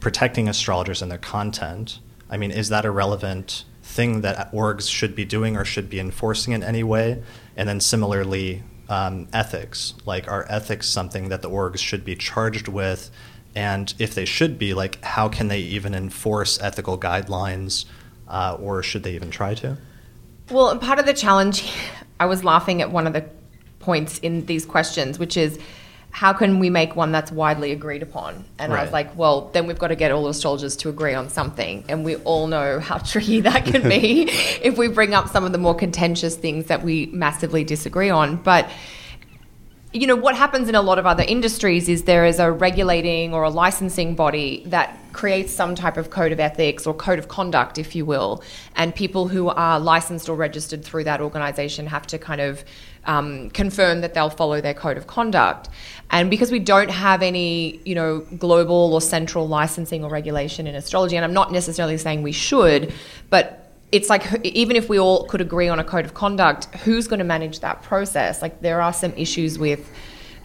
[0.00, 1.98] protecting astrologers and their content.
[2.30, 6.00] I mean, is that a relevant thing that orgs should be doing or should be
[6.00, 7.22] enforcing in any way?
[7.54, 9.92] And then similarly, um, ethics.
[10.06, 13.10] Like, are ethics something that the orgs should be charged with?
[13.54, 17.84] And if they should be, like, how can they even enforce ethical guidelines,
[18.26, 19.76] uh, or should they even try to?
[20.50, 21.70] Well, part of the challenge,
[22.18, 23.26] I was laughing at one of the
[23.80, 25.58] points in these questions, which is
[26.12, 28.44] how can we make one that's widely agreed upon?
[28.58, 31.14] And I was like, well, then we've got to get all the astrologers to agree
[31.14, 31.84] on something.
[31.88, 34.28] And we all know how tricky that can be
[34.62, 38.36] if we bring up some of the more contentious things that we massively disagree on.
[38.36, 38.70] But
[39.94, 43.34] you know what happens in a lot of other industries is there is a regulating
[43.34, 47.28] or a licensing body that creates some type of code of ethics or code of
[47.28, 48.42] conduct if you will
[48.74, 52.64] and people who are licensed or registered through that organization have to kind of
[53.04, 55.68] um, confirm that they'll follow their code of conduct
[56.10, 60.74] and because we don't have any you know global or central licensing or regulation in
[60.74, 62.92] astrology and i'm not necessarily saying we should
[63.30, 63.62] but
[63.92, 67.18] it's like even if we all could agree on a code of conduct, who's going
[67.18, 68.40] to manage that process?
[68.40, 69.90] Like there are some issues with,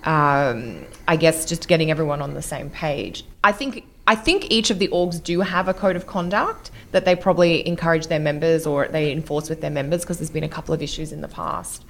[0.04, 3.24] um, I guess, just getting everyone on the same page.
[3.44, 7.06] I think I think each of the orgs do have a code of conduct that
[7.06, 10.50] they probably encourage their members or they enforce with their members because there's been a
[10.50, 11.84] couple of issues in the past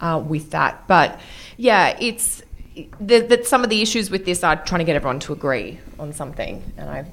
[0.00, 0.86] uh, with that.
[0.86, 1.20] But
[1.56, 2.42] yeah, it's
[3.00, 5.78] that that some of the issues with this are trying to get everyone to agree
[5.98, 7.06] on something, and I.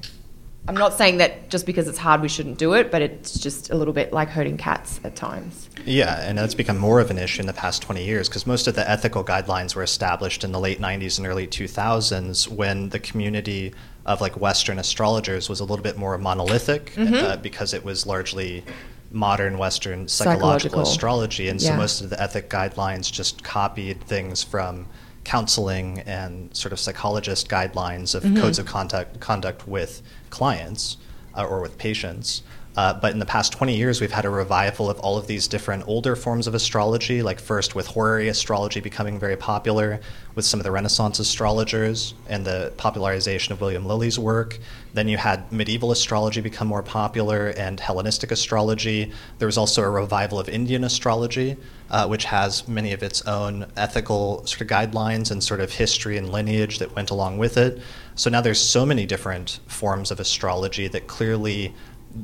[0.68, 3.70] I'm not saying that just because it's hard we shouldn't do it, but it's just
[3.70, 5.68] a little bit like herding cats at times.
[5.84, 8.68] Yeah, and that's become more of an issue in the past 20 years because most
[8.68, 13.00] of the ethical guidelines were established in the late 90s and early 2000s when the
[13.00, 13.74] community
[14.06, 18.64] of like Western astrologers was a little bit more monolithic uh, because it was largely
[19.12, 20.82] modern Western psychological, Psychological.
[20.82, 21.48] astrology.
[21.48, 24.86] And so most of the ethic guidelines just copied things from
[25.24, 30.96] counseling and sort of psychologist guidelines of codes of conduct, conduct with clients
[31.36, 32.42] uh, or with patients.
[32.74, 35.46] Uh, but in the past 20 years, we've had a revival of all of these
[35.46, 40.00] different older forms of astrology, like first with horary astrology becoming very popular,
[40.34, 44.58] with some of the Renaissance astrologers and the popularization of William Lilly's work.
[44.94, 49.12] Then you had medieval astrology become more popular and Hellenistic astrology.
[49.38, 51.58] There was also a revival of Indian astrology,
[51.90, 56.16] uh, which has many of its own ethical sort of guidelines and sort of history
[56.16, 57.80] and lineage that went along with it.
[58.14, 61.74] So now there's so many different forms of astrology that clearly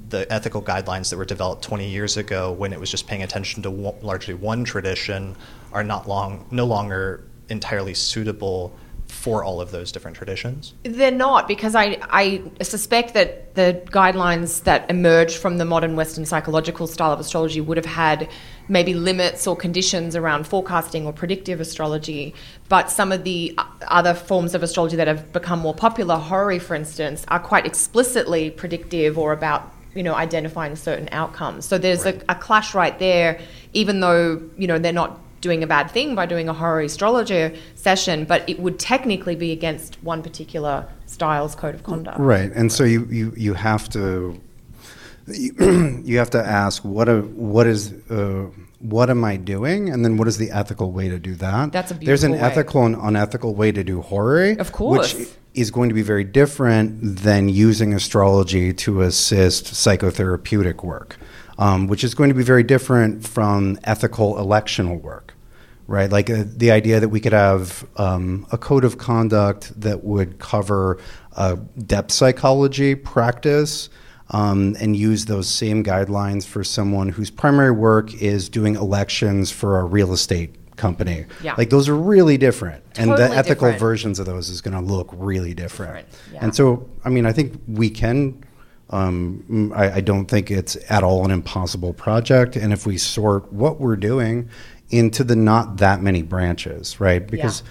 [0.09, 3.63] the ethical guidelines that were developed 20 years ago when it was just paying attention
[3.63, 5.37] to largely one tradition
[5.73, 8.77] are not long no longer entirely suitable
[9.09, 10.75] for all of those different traditions.
[10.83, 16.27] They're not because I, I suspect that the guidelines that emerged from the modern Western
[16.27, 18.29] psychological style of astrology would have had
[18.69, 22.35] maybe limits or conditions around forecasting or predictive astrology.
[22.69, 26.75] But some of the other forms of astrology that have become more popular, horary for
[26.75, 31.61] instance, are quite explicitly predictive or about you know identifying certain outcomes.
[31.71, 32.23] So there's Right.
[32.29, 33.31] a, a clash right there,
[33.81, 34.23] even though
[34.57, 37.45] you know they're not doing a bad thing by doing a horary astrologer
[37.87, 40.75] session, but it would technically be against one particular
[41.07, 42.19] style's code of conduct.
[42.19, 44.41] Right, and so you, you, you have to
[45.27, 47.21] you, you have to ask what a,
[47.53, 48.47] what is uh,
[48.81, 51.73] what am I doing, and then what is the ethical way to do that?
[51.73, 52.39] That's a beautiful There's an way.
[52.41, 55.15] ethical and unethical way to do horary, Of course.
[55.15, 55.29] which
[55.61, 61.17] is going to be very different than using astrology to assist psychotherapeutic work,
[61.59, 65.35] um, which is going to be very different from ethical electional work
[65.89, 66.13] right?
[66.13, 70.39] Like uh, the idea that we could have um, a code of conduct that would
[70.39, 70.99] cover
[71.35, 73.89] uh, depth psychology practice
[74.31, 79.81] um, and use those same guidelines for someone whose primary work is doing elections for
[79.81, 81.27] a real estate company.
[81.43, 81.55] Yeah.
[81.59, 82.83] Like those are really different.
[82.97, 83.81] and the ethical different.
[83.81, 86.09] versions of those is going to look really different.
[86.11, 86.39] Different, yeah.
[86.43, 88.45] And so, I mean, I think we can.
[88.91, 92.57] Um, I, I don't think it's at all an impossible project.
[92.57, 94.49] And if we sort what we're doing
[94.91, 97.27] into the not that many branches, right?
[97.27, 97.63] Because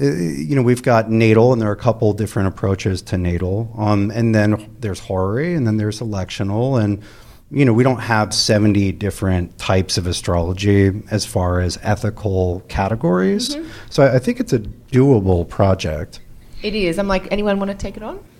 [0.00, 3.72] uh, you know we've got natal, and there are a couple different approaches to natal,
[3.76, 7.02] um, and then there's horary, and then there's electional, and
[7.50, 13.54] you know, we don't have 70 different types of astrology as far as ethical categories.
[13.54, 13.68] Mm-hmm.
[13.90, 16.20] So I, I think it's a doable project.
[16.62, 16.98] It is.
[16.98, 18.22] I'm like, anyone want to take it on?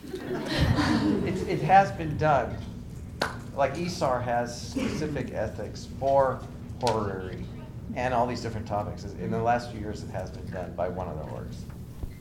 [1.27, 2.55] It's, it has been done.
[3.57, 6.39] Like ISAR has specific ethics for
[6.83, 7.47] horary
[7.95, 9.05] and all these different topics.
[9.05, 11.57] In the last few years, it has been done by one of the orgs.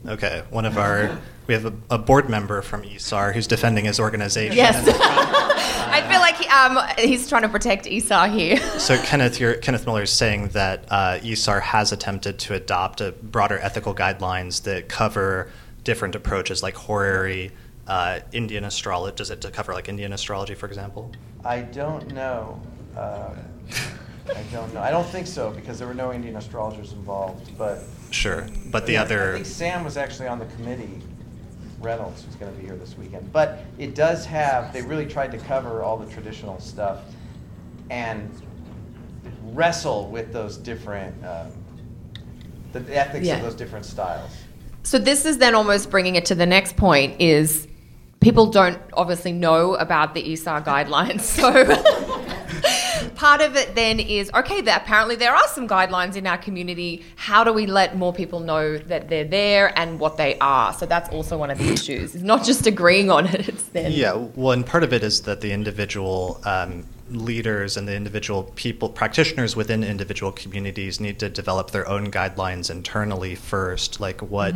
[0.06, 4.00] Okay, one of our we have a, a board member from ISAR who's defending his
[4.00, 4.56] organization.
[4.56, 4.86] Yes.
[4.98, 8.56] I feel like he, um, he's trying to protect ISAR here.
[8.78, 13.12] So Kenneth, you're, Kenneth Miller is saying that uh, ISAR has attempted to adopt a
[13.12, 15.50] broader ethical guidelines that cover
[15.84, 17.52] different approaches like horary,
[17.86, 19.16] uh, Indian astrology.
[19.16, 21.12] Does it to cover like Indian astrology, for example?
[21.44, 22.60] I don't know.
[22.96, 23.36] Um,
[24.34, 24.80] I don't know.
[24.80, 27.56] I don't think so because there were no Indian astrologers involved.
[27.58, 27.82] But
[28.14, 31.02] Sure, but the Yeah, I other think Sam was actually on the committee.
[31.80, 33.30] Reynolds, who's going to be here this weekend.
[33.32, 34.72] But it does have.
[34.72, 37.00] They really tried to cover all the traditional stuff
[37.90, 38.30] and
[39.42, 41.14] wrestle with those different.
[41.24, 41.48] Um,
[42.72, 43.36] the ethics Yeah.
[43.36, 44.30] of those different styles.
[44.84, 47.68] So this is then almost bringing it to the next point is
[48.20, 51.20] people don't obviously know about the ISAR guidelines.
[51.40, 52.13] So
[53.24, 57.02] part of it then is okay, that apparently there are some guidelines in our community.
[57.16, 60.74] How do we let more people know that they're there and what they are?
[60.74, 62.14] So that's also one of the issues.
[62.14, 65.22] It's not just agreeing on it, it's then Yeah, well, and part of it is
[65.22, 71.30] that the individual um, leaders and the individual people, practitioners within individual communities need to
[71.30, 74.00] develop their own guidelines internally first.
[74.00, 74.54] Like, what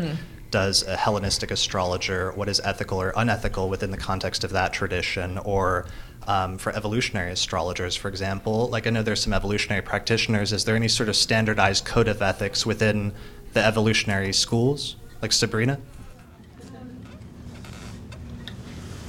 [0.50, 5.38] does a Hellenistic astrologer, what is ethical or unethical within the context of that tradition?
[5.38, 5.86] Or
[6.28, 10.52] um, for evolutionary astrologers, for example, like I know there's some evolutionary practitioners.
[10.52, 13.12] Is there any sort of standardized code of ethics within
[13.54, 14.96] the evolutionary schools?
[15.22, 15.80] Like Sabrina?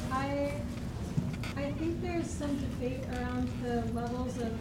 [0.10, 0.54] I,
[1.58, 4.54] I think there's some debate around the levels of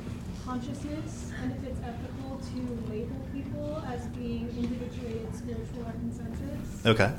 [0.45, 6.85] consciousness and if it's ethical to label people as being individuated spiritual or consensus.
[6.85, 7.13] Okay.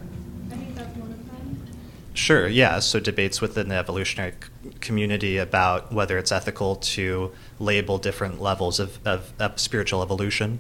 [0.52, 1.66] I think that's one of them.
[2.14, 2.80] Sure, yeah.
[2.80, 4.34] So debates within the evolutionary
[4.82, 10.60] community about whether it's ethical to label different levels of, of, of spiritual evolution.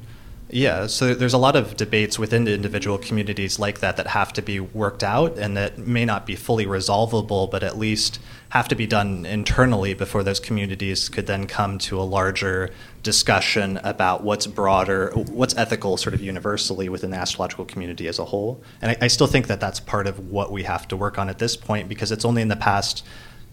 [0.51, 4.41] Yeah, so there's a lot of debates within individual communities like that that have to
[4.41, 8.75] be worked out and that may not be fully resolvable, but at least have to
[8.75, 12.71] be done internally before those communities could then come to a larger
[13.03, 18.25] discussion about what's broader, what's ethical sort of universally within the astrological community as a
[18.25, 18.63] whole.
[18.81, 21.29] And I, I still think that that's part of what we have to work on
[21.29, 23.05] at this point because it's only in the past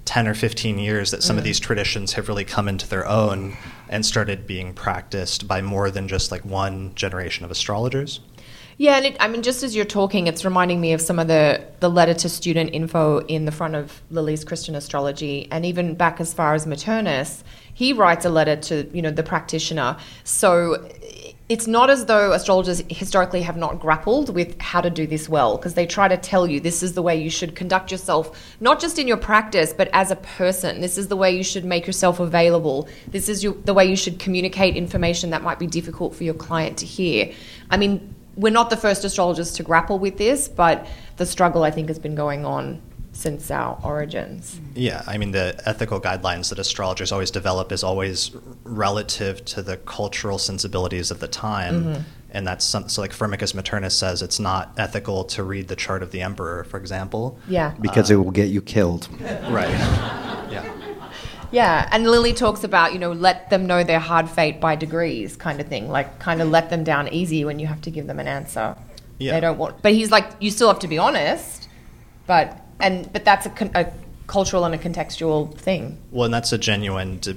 [0.06, 1.46] 10 or 15 years that some of mm.
[1.46, 3.56] these traditions have really come into their own
[3.88, 8.20] and started being practiced by more than just like one generation of astrologers.
[8.78, 11.28] Yeah, and it, I mean, just as you're talking, it's reminding me of some of
[11.28, 15.94] the, the letter to student info in the front of Lilly's Christian Astrology, and even
[15.94, 17.42] back as far as Maternus,
[17.72, 19.96] he writes a letter to you know the practitioner.
[20.24, 20.88] So
[21.48, 25.56] it's not as though astrologers historically have not grappled with how to do this well,
[25.56, 28.80] because they try to tell you this is the way you should conduct yourself, not
[28.80, 30.80] just in your practice, but as a person.
[30.80, 32.88] This is the way you should make yourself available.
[33.06, 36.34] This is your, the way you should communicate information that might be difficult for your
[36.34, 37.32] client to hear.
[37.70, 41.70] I mean, we're not the first astrologers to grapple with this, but the struggle I
[41.70, 42.82] think has been going on
[43.16, 44.60] since our origins.
[44.74, 48.30] Yeah, I mean, the ethical guidelines that astrologers always develop is always
[48.64, 51.84] relative to the cultural sensibilities of the time.
[51.84, 52.02] Mm-hmm.
[52.32, 56.02] And that's some, so, like Firmicus Maternus says, it's not ethical to read the chart
[56.02, 57.38] of the emperor, for example.
[57.48, 57.74] Yeah.
[57.80, 59.08] Because it will get you killed.
[59.48, 59.70] Right.
[60.50, 60.72] Yeah.
[61.52, 65.36] Yeah, and Lilly talks about, you know, let them know their hard fate by degrees
[65.36, 65.88] kind of thing.
[65.88, 68.76] Like kind of let them down easy when you have to give them an answer.
[69.18, 69.32] Yeah.
[69.32, 71.68] They don't want But he's like you still have to be honest,
[72.26, 73.92] but and but that's a, con- a
[74.26, 75.98] cultural and a contextual thing.
[76.10, 77.36] Well, and that's a genuine de-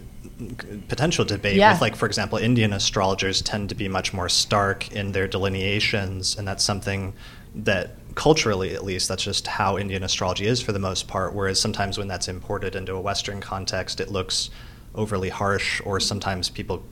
[0.87, 1.55] potential debate.
[1.55, 1.73] Yeah.
[1.73, 6.37] With, like, for example, Indian astrologers tend to be much more stark in their delineations,
[6.37, 7.13] and that's something
[7.55, 11.33] that culturally, at least, that's just how Indian astrology is for the most part.
[11.33, 14.49] Whereas sometimes when that's imported into a Western context, it looks
[14.95, 16.83] overly harsh, or sometimes people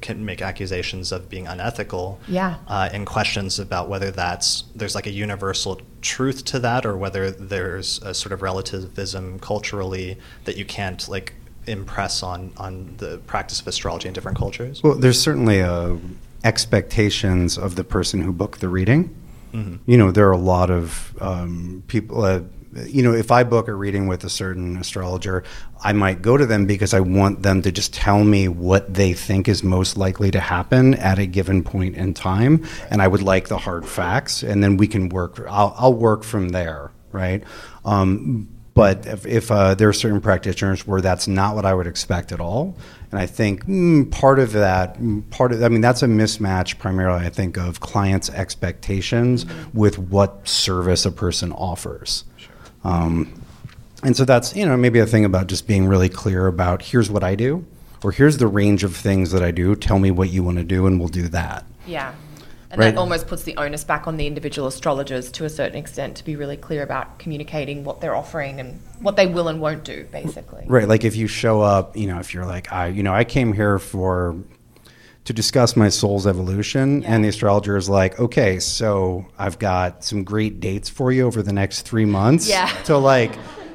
[0.00, 2.56] can make accusations of being unethical Yeah.
[2.68, 7.30] uh, and questions about whether that's there's like a universal truth to that or whether
[7.30, 11.34] there's a sort of relativism culturally that you can't like
[11.66, 14.82] impress on on the practice of astrology in different cultures.
[14.82, 15.96] Well, there's certainly uh,
[16.44, 19.14] expectations of the person who booked the reading.
[19.54, 19.78] Mhm.
[19.86, 22.22] You know, there are a lot of um, people.
[22.24, 22.40] Uh,
[22.74, 25.44] you know, if I book a reading with a certain astrologer,
[25.82, 29.12] I might go to them because I want them to just tell me what they
[29.12, 33.22] think is most likely to happen at a given point in time, and I would
[33.22, 35.40] like the hard facts, and then we can work.
[35.48, 37.42] I'll, I'll work from there, right?
[37.84, 41.88] Um, but if, if uh, there are certain practitioners where that's not what I would
[41.88, 42.76] expect at all,
[43.10, 44.98] and I think mm, part of that,
[45.30, 50.46] part of, I mean, that's a mismatch primarily, I think, of clients' expectations with what
[50.46, 52.22] service a person offers.
[52.84, 53.32] Um,
[54.02, 57.10] and so that's, you know, maybe a thing about just being really clear about here's
[57.10, 57.66] what I do,
[58.04, 59.74] or here's the range of things that I do.
[59.74, 61.64] Tell me what you want to do, and we'll do that.
[61.86, 62.12] Yeah.
[62.70, 62.94] And Right.
[62.94, 66.24] that almost puts the onus back on the individual astrologers to a certain extent to
[66.24, 70.06] be really clear about communicating what they're offering and what they will and won't do,
[70.12, 70.64] basically.
[70.66, 70.86] Right.
[70.86, 73.54] Like if you show up, you know, if you're like, I, you know, I came
[73.54, 74.36] here for
[75.28, 80.24] to discuss my soul's evolution, and the astrologer is like, okay, so I've got some
[80.24, 82.48] great dates for you over the next three months.
[82.48, 82.66] Yeah.
[82.84, 83.32] To like,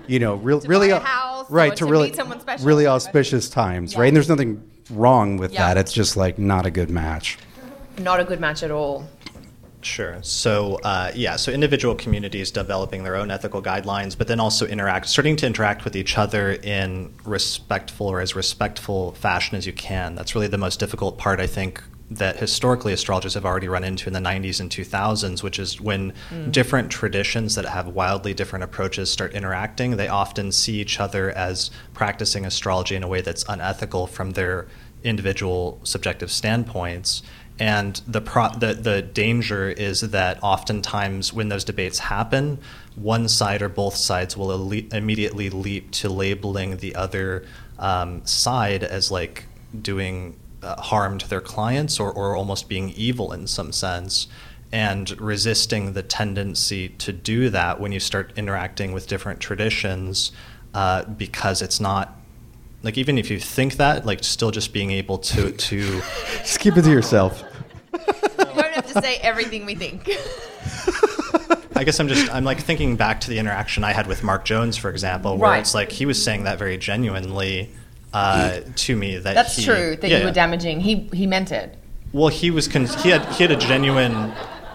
[0.08, 1.70] you know, To really, house right?
[1.76, 2.66] To to really, special.
[2.66, 4.00] really auspicious times, Yeah.
[4.00, 4.08] right?
[4.08, 5.68] And there's nothing wrong with Yeah.
[5.68, 5.78] that.
[5.78, 7.38] It's just like not a good match.
[8.00, 9.08] Not a good match at all.
[9.86, 10.18] Sure.
[10.22, 15.08] So uh, yeah, so individual communities developing their own ethical guidelines, but then also interact,
[15.08, 20.16] starting to interact with each other in respectful or as respectful fashion as you can.
[20.16, 24.08] That's really the most difficult part, I think, that historically astrologers have already run into
[24.08, 26.14] in the 90s and 2000s, which is when
[26.52, 29.98] different traditions that have wildly different approaches start interacting.
[29.98, 34.68] They often see each other as practicing astrology in a way that's unethical from their
[35.04, 37.24] individual subjective standpoints.
[37.60, 42.58] And the, pro- the the danger is that oftentimes when those debates happen,
[42.96, 47.46] one side or both sides will ele- immediately leap to labeling the other
[47.78, 49.46] um, side as like
[49.80, 54.28] doing uh, harm to their clients or, or almost being evil in some sense,
[54.72, 60.32] and resisting the tendency to do that when you start interacting with different traditions,
[60.74, 62.18] uh, because it's not
[62.84, 66.02] like even if you think that, like still just being able to to
[66.40, 67.44] Just keep it to yourself.
[67.92, 68.00] We
[68.46, 70.10] don't have to say everything we think.
[71.76, 74.46] I guess I'm just I'm like thinking back to the interaction I had with Mark
[74.46, 75.60] Jones, for example, where Right.
[75.60, 77.70] it's like he was saying that very genuinely
[78.14, 80.34] uh, to me that That's he- true, that yeah, you were yeah.
[80.34, 80.80] damaging.
[80.82, 81.76] He, he meant it.
[82.12, 84.32] Well, he was con- he had he had a genuine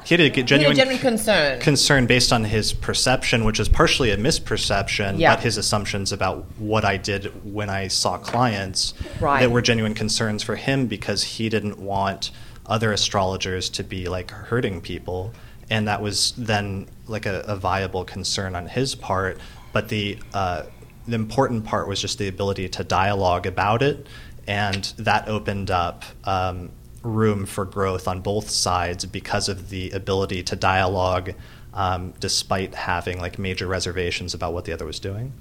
[0.09, 1.61] he had a He had genuine a genuine concern.
[1.61, 5.35] concern based on his perception, which is partially a misperception, Yeah.
[5.35, 9.41] but his assumptions about what I did when I saw clients Right.
[9.41, 12.31] that were genuine concerns for him because he didn't want
[12.65, 15.35] other astrologers to be like hurting people.
[15.69, 19.39] And that was then like a, a viable concern on his part.
[19.75, 20.63] But the, uh,
[21.07, 24.07] the important part was just the ability to dialogue about it.
[24.47, 26.71] And that opened up um,
[27.03, 31.33] room for growth on both sides because of the ability to dialogue
[31.75, 35.33] um, despite having like major reservations about what the other was doing.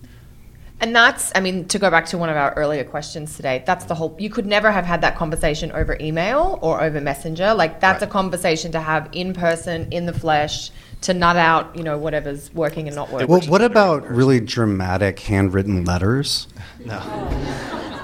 [0.80, 3.86] And that's, I mean, to go back to one of our earlier questions today, that's
[3.86, 7.56] the whole, you could never have had that conversation over email or over Messenger.
[7.56, 8.10] Like, that's Right.
[8.10, 10.70] a conversation to have in person, in the flesh,
[11.02, 13.28] to nut out, you know, whatever's working and not working.
[13.28, 16.48] Well, what about really dramatic handwritten letters?
[16.86, 17.00] No.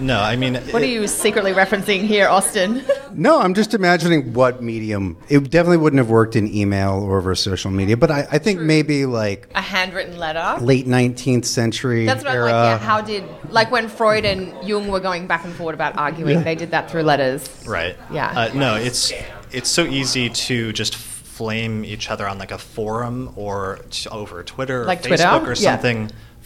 [0.00, 2.82] No, I mean, what are you secretly referencing here, Austin?
[3.12, 5.16] No, I'm just imagining what medium.
[5.28, 8.60] It definitely wouldn't have worked in email or over social media, but I, I think
[8.60, 10.64] maybe like a handwritten letter?
[10.64, 12.44] late 19th century That's what era.
[12.44, 15.74] I'm like, yeah, how did, like when Freud and Jung were going back and forth
[15.74, 17.66] about arguing, they did that through letters.
[17.66, 17.96] Right.
[18.12, 18.30] Yeah.
[18.30, 19.12] Uh, no, it's
[19.50, 24.44] it's so easy to just flame each other on like a forum or t- over
[24.44, 25.50] Twitter or Like Facebook Twitter?
[25.50, 25.76] or Yeah.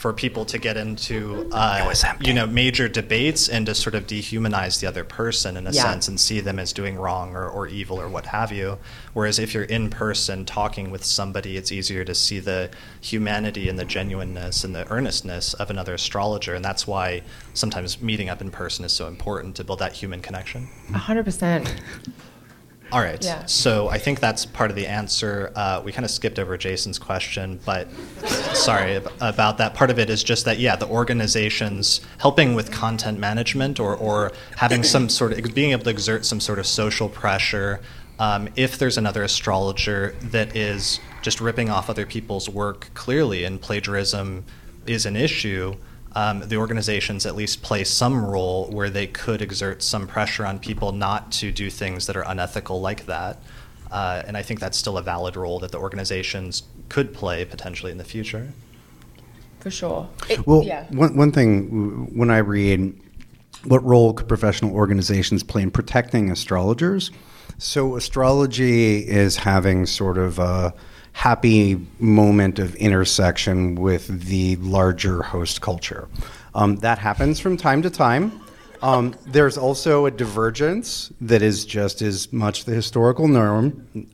[0.05, 4.07] Something for people to get into uh, you know major debates and to sort of
[4.07, 5.83] dehumanize the other person in a Yeah.
[5.83, 8.79] sense and see them as doing wrong or, or evil or what have you.
[9.15, 13.79] Whereas if you're in person talking with somebody, it's easier to see the humanity and
[13.79, 17.23] the genuineness and the earnestness of another astrologer, and that's why
[17.55, 20.69] sometimes meeting up in person is so important to build that human connection.
[20.91, 21.81] 100%.
[22.93, 23.23] All right.
[23.25, 23.45] Yeah.
[23.47, 25.53] So I think that's part of the answer.
[25.57, 27.89] Uh, we kind of skipped over Jason's question, but
[28.55, 29.75] sorry ab- about that.
[29.75, 34.33] Part of it is just that, yeah, the organizations helping with content management or, or
[34.57, 37.81] having some sort of being able to exert some sort of social pressure.
[38.19, 43.61] Um, if there's another astrologer that is just ripping off other people's work clearly and
[43.61, 44.45] plagiarism
[44.87, 45.75] is an issue,
[46.15, 50.59] um, the organizations at least play some role where they could exert some pressure on
[50.59, 53.39] people not to do things that are unethical like that.
[53.91, 57.93] Uh, and I think that's still a valid role that the organizations could play potentially
[57.93, 58.53] in the future.
[59.61, 60.09] For sure.
[60.29, 60.87] It- Well, yeah.
[60.91, 63.01] one, one thing when I read
[63.65, 67.11] what role could professional organizations play in protecting astrologers?
[67.57, 70.75] So, astrology is having sort of a
[71.15, 76.09] happy moment of intersection with the larger host culture.
[76.55, 78.41] Um, that happens from time to time.
[78.83, 84.09] Um, there's also a divergence that is just as much the historical norm.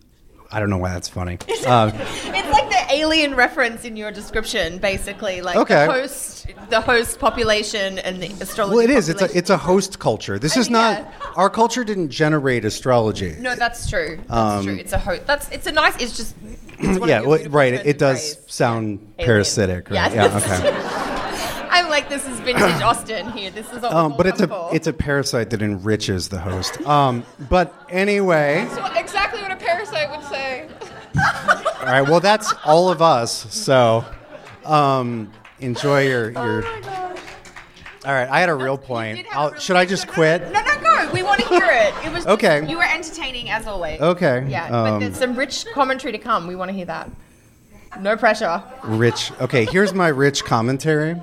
[0.53, 1.39] I don't know why that's funny.
[1.67, 1.91] Uh,
[2.41, 5.87] It's like the alien reference in your description, basically, like Okay.
[5.87, 8.77] the host, the host population, and the astrology.
[8.77, 9.09] Well, it is.
[9.09, 10.39] It's a it's a host culture.
[10.39, 11.13] This I is mean, not yeah.
[11.37, 11.83] our culture.
[11.85, 13.37] Didn't generate astrology.
[13.39, 14.19] No, that's true.
[14.29, 14.77] That's Um, true.
[14.77, 15.27] It's a host.
[15.27, 15.97] That's it's a nice.
[16.03, 16.35] It's just.
[16.81, 17.74] It's one of yeah, well, right.
[17.74, 19.26] It, it does sound Alien.
[19.26, 20.12] parasitic, right?
[20.12, 20.37] Yeah, Yeah.
[20.37, 21.66] Okay.
[21.72, 23.51] I'm like, this is vintage Austin here.
[23.51, 23.95] This is all.
[23.97, 26.81] Um, but it's a it's a parasite that enriches the host.
[26.83, 30.68] Um, but anyway, That's exactly what a parasite would say.
[31.16, 32.03] all right.
[32.03, 33.33] Well, that's all of us.
[33.55, 34.05] So
[34.64, 36.64] um, enjoy your your.
[36.66, 37.18] Oh my gosh.
[38.05, 39.26] All right, I had a real point.
[39.33, 40.43] a real should I just No, quit?
[40.53, 40.62] No,
[40.97, 41.11] no.
[41.12, 41.95] We want to hear it.
[42.07, 42.68] It was Okay.
[42.68, 44.01] You were entertaining as always.
[44.01, 46.47] Okay, Yeah, but um, there's some rich commentary to come.
[46.47, 47.11] We want to hear that.
[48.01, 48.62] No pressure.
[48.84, 49.32] Rich.
[49.41, 51.20] Okay, here's my rich commentary.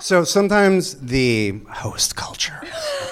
[0.00, 2.60] So sometimes the host culture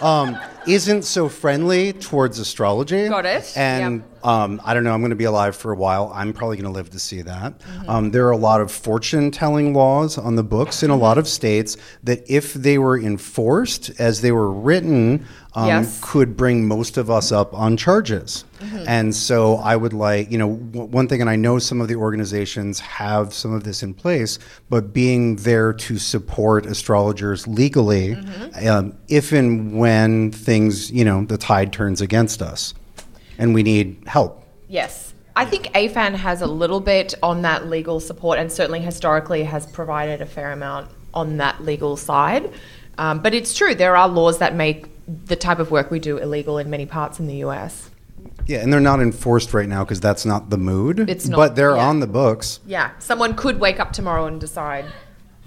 [0.03, 3.09] um, isn't so friendly towards astrology.
[3.09, 3.51] Got it.
[3.57, 4.93] And um, I don't know.
[4.93, 6.13] I'm going to be alive for a while.
[6.15, 7.55] I'm probably going to live to see that.
[7.89, 11.27] Um, there are a lot of fortune-telling laws on the books in a lot of
[11.27, 15.99] states that, if they were enforced as they were written, um, Yes.
[16.03, 18.45] could bring most of us up on charges.
[18.61, 18.85] Mm-hmm.
[18.87, 21.89] And so I would like, you know, w- one thing, and I know some of
[21.89, 24.39] the organizations have some of this in place,
[24.71, 28.69] but being there to support astrologers legally, Mm-hmm.
[28.69, 32.73] um, if and when things, you know, the tide turns against us
[33.39, 34.43] and we need help.
[34.69, 35.13] Yes.
[35.35, 39.67] I think AFAN has a little bit on that legal support and certainly historically has
[39.67, 42.53] provided a fair amount on that legal side.
[42.99, 44.92] Um, but it's true, there are laws that make
[45.27, 47.91] the type of work we do illegal in many parts in the US.
[48.47, 51.09] Yeah, and they're not enforced right now because that's not the mood.
[51.09, 51.87] It's not, but they're yeah.
[51.87, 52.61] on the books.
[52.67, 54.87] Yeah, someone could wake up tomorrow and decide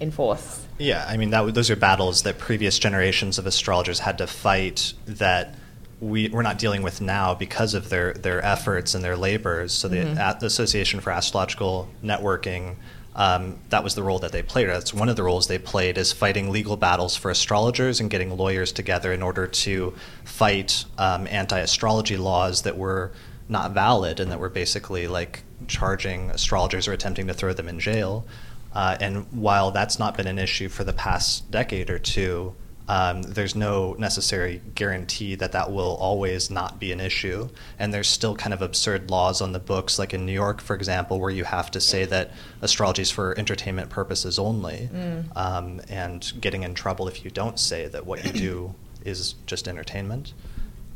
[0.00, 0.66] enforce.
[0.78, 4.92] Yeah, I mean, that, those are battles that previous generations of astrologers had to fight
[5.06, 5.54] that
[6.00, 9.72] we, we're not dealing with now because of their, their efforts and their labors.
[9.72, 10.18] So the, mm-hmm.
[10.18, 12.76] A- the Association for Astrological Networking,
[13.16, 14.68] um, that was the role that they played.
[14.68, 18.36] That's one of the roles they played is fighting legal battles for astrologers and getting
[18.36, 19.94] lawyers together in order to
[20.24, 23.12] fight um, anti-astrology laws that were
[23.48, 27.80] not valid and that were basically like charging astrologers or attempting to throw them in
[27.80, 28.26] jail.
[28.74, 32.54] Uh, and while that's not been an issue for the past decade or two,
[32.88, 37.48] um, there's no necessary guarantee that that will always not be an issue.
[37.78, 40.76] And there's still kind of absurd laws on the books, like in New York, for
[40.76, 42.30] example, where you have to say that
[42.62, 44.88] astrology is for entertainment purposes only,
[45.34, 48.74] um, and getting in trouble if you don't say that what you do
[49.04, 50.32] is just entertainment.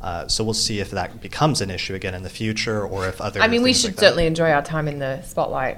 [0.01, 3.21] Uh, so we'll see if that becomes an issue again in the future, or if
[3.21, 3.39] other.
[3.41, 5.77] I mean, we should like certainly enjoy our time in the spotlight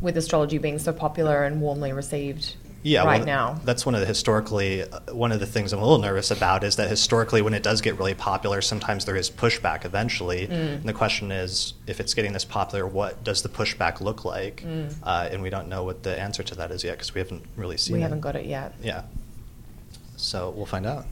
[0.00, 3.60] with astrology being so popular and warmly received yeah, right well, now.
[3.64, 6.64] That's one of the historically uh, one of the things I'm a little nervous about
[6.64, 10.46] is that historically, when it does get really popular, sometimes there is pushback eventually.
[10.46, 10.50] Mm.
[10.76, 14.64] And the question is, if it's getting this popular, what does the pushback look like?
[15.02, 17.44] Uh, and we don't know what the answer to that is yet because we haven't
[17.56, 18.02] really seen We it.
[18.02, 18.74] haven't got it yet.
[18.82, 19.02] Yeah.
[20.16, 21.06] So we'll find out.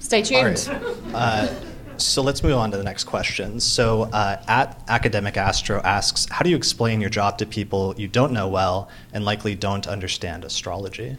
[0.00, 0.68] Stay tuned.
[0.68, 1.14] right.
[1.14, 1.54] Uh,
[1.98, 3.60] so let's move on to the next question.
[3.60, 8.08] So, uh, at Academic Astro asks, how do you explain your job to people you
[8.08, 11.16] don't know well and likely don't understand astrology?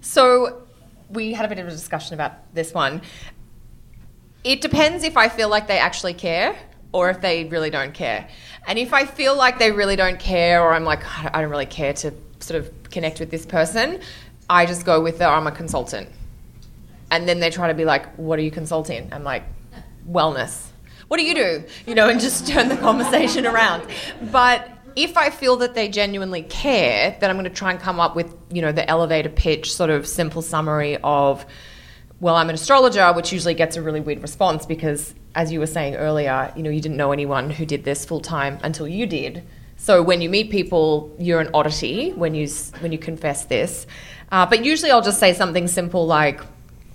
[0.00, 0.62] So
[1.10, 3.02] we had a bit of a discussion about this one.
[4.44, 6.56] It depends if I feel like they actually care
[6.92, 8.28] or if they really don't care.
[8.66, 11.02] And if I feel like they really don't care or I'm like,
[11.34, 14.00] I don't really care to sort of connect with this person,
[14.48, 16.08] I just go with the I'm a consultant.
[17.10, 19.08] And then they try to be like, what are you consulting?
[19.12, 19.44] I'm like,
[20.08, 20.66] wellness.
[21.08, 21.64] What do you do?
[21.86, 23.86] You know, and just turn the conversation around.
[24.32, 28.00] But if I feel that they genuinely care, then I'm going to try and come
[28.00, 31.44] up with, you know, the elevator pitch, sort of simple summary of,
[32.18, 35.66] well, I'm an astrologer, which usually gets a really weird response because, as you were
[35.66, 39.06] saying earlier, you know, you didn't know anyone who did this full time until you
[39.06, 39.44] did.
[39.76, 42.48] So when you meet people, you're an oddity when you
[42.80, 43.86] when you confess this.
[44.32, 46.40] Uh, but usually, I'll just say something simple like,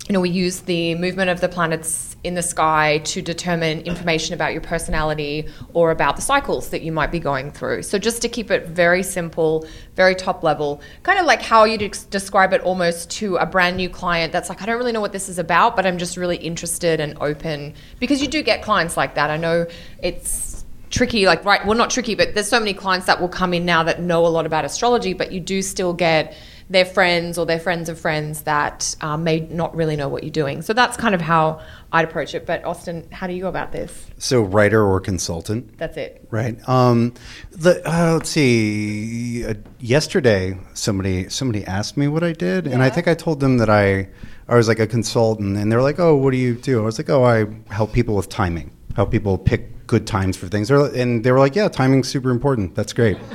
[0.08, 4.34] you know, we use the movement of the planets in the sky to determine information
[4.34, 7.82] about your personality or about the cycles that you might be going through.
[7.82, 11.82] So just to keep it very simple, very top level, kind of like how you'd
[11.82, 15.00] ex- describe it almost to a brand new client that's like, I don't really know
[15.00, 18.62] what this is about, but I'm just really interested and open because you do get
[18.62, 19.30] clients like that.
[19.30, 19.66] I know
[20.02, 23.54] it's tricky like right well not tricky but there's so many clients that will come
[23.54, 26.36] in now that know a lot about astrology but you do still get
[26.72, 30.30] their friends or their friends of friends that um, may not really know what you're
[30.30, 31.60] doing so that's kind of how
[31.92, 35.76] i'd approach it but austin how do you go about this So, writer or consultant.
[35.78, 36.56] that's it Right.
[36.66, 37.12] Um,
[37.50, 39.44] the, uh, let's see.
[39.44, 43.58] Uh, yesterday, somebody somebody asked me what I did, and I think I told them
[43.58, 44.08] that I
[44.48, 46.98] I was like a consultant, and they're like, "Oh, what do you do?" I was
[46.98, 51.22] like, "Oh, I help people with timing, help people pick good times for things." And
[51.22, 52.74] they were like, "Yeah, timing's super important.
[52.76, 53.18] That's great."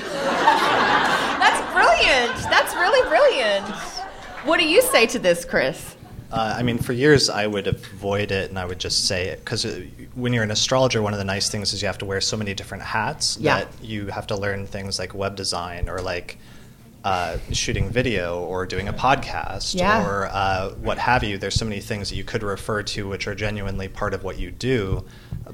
[4.57, 5.95] What do you say to this, Chris?
[6.31, 9.37] Uh, I mean, for years I would avoid it and I would just say it
[9.45, 9.67] because
[10.15, 12.35] when you're an astrologer, one of the nice things is you have to wear so
[12.35, 13.59] many different hats Yeah.
[13.59, 16.39] that you have to learn things like web design or like
[17.03, 20.03] uh, shooting video or doing a podcast Yeah.
[20.03, 21.37] or uh, what have you.
[21.37, 24.39] There's so many things that you could refer to which are genuinely part of what
[24.39, 25.05] you do,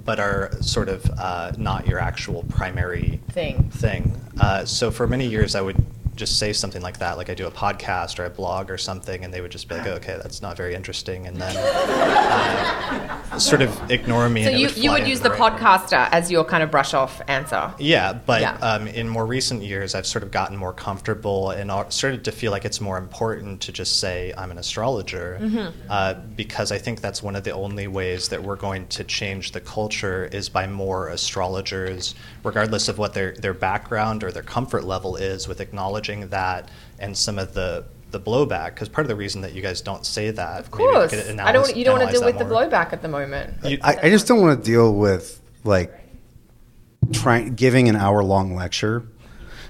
[0.06, 3.70] but are sort of uh, not your actual primary Thing.
[3.70, 4.16] thing.
[4.40, 5.76] Uh, so for many years, I would
[6.16, 9.24] just say something like that, like I do a podcast or a blog or something,
[9.24, 13.62] and they would just be like, okay, that's not very interesting, and then uh, sort
[13.62, 14.44] of ignore me.
[14.44, 15.58] So you, would you would use the radar.
[15.58, 17.74] podcaster as your kind of brush off answer.
[17.80, 18.58] Yeah, but Yeah.
[18.62, 22.52] Um, in more recent years, I've sort of gotten more comfortable and started to feel
[22.52, 25.90] like it's more important to just say I'm an astrologer Mm-hmm.
[25.90, 29.52] uh, because I think that's one of the only ways that we're going to change
[29.52, 34.84] the culture is by more astrologers, regardless of what their, their background or their comfort
[34.84, 38.76] level is, with acknowledging that and some of the the blowback.
[38.76, 41.14] Because part of the reason that you guys don't say that, Of course.
[41.14, 41.76] I don't.
[41.76, 43.56] You don't want to deal with the blowback at the moment.
[43.66, 45.92] You- I, I just don't want to deal with like
[47.12, 49.04] trying giving an hour long lecture.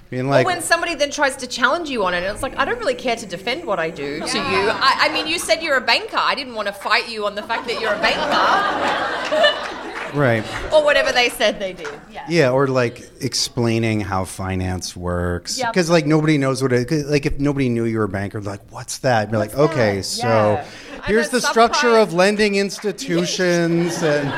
[0.09, 2.65] Being like, or when somebody then tries to challenge you on it, it's like I
[2.65, 4.69] don't really care to defend what I do to you.
[4.69, 6.17] I, I mean, you said you're a banker.
[6.19, 10.43] I didn't want to fight you on the fact that you're a banker right.
[10.74, 11.88] or whatever they said they did.
[12.11, 12.26] Yeah.
[12.30, 15.57] Yeah, or like explaining how finance works.
[15.57, 15.74] Yep.
[15.74, 16.89] Because like nobody knows what it.
[17.07, 19.97] Like if nobody knew you were a banker, like, "What's that?" And you're like, "Okay,
[19.97, 20.66] that?" so Yeah.
[21.05, 24.32] Here's the structure of lending institutions, and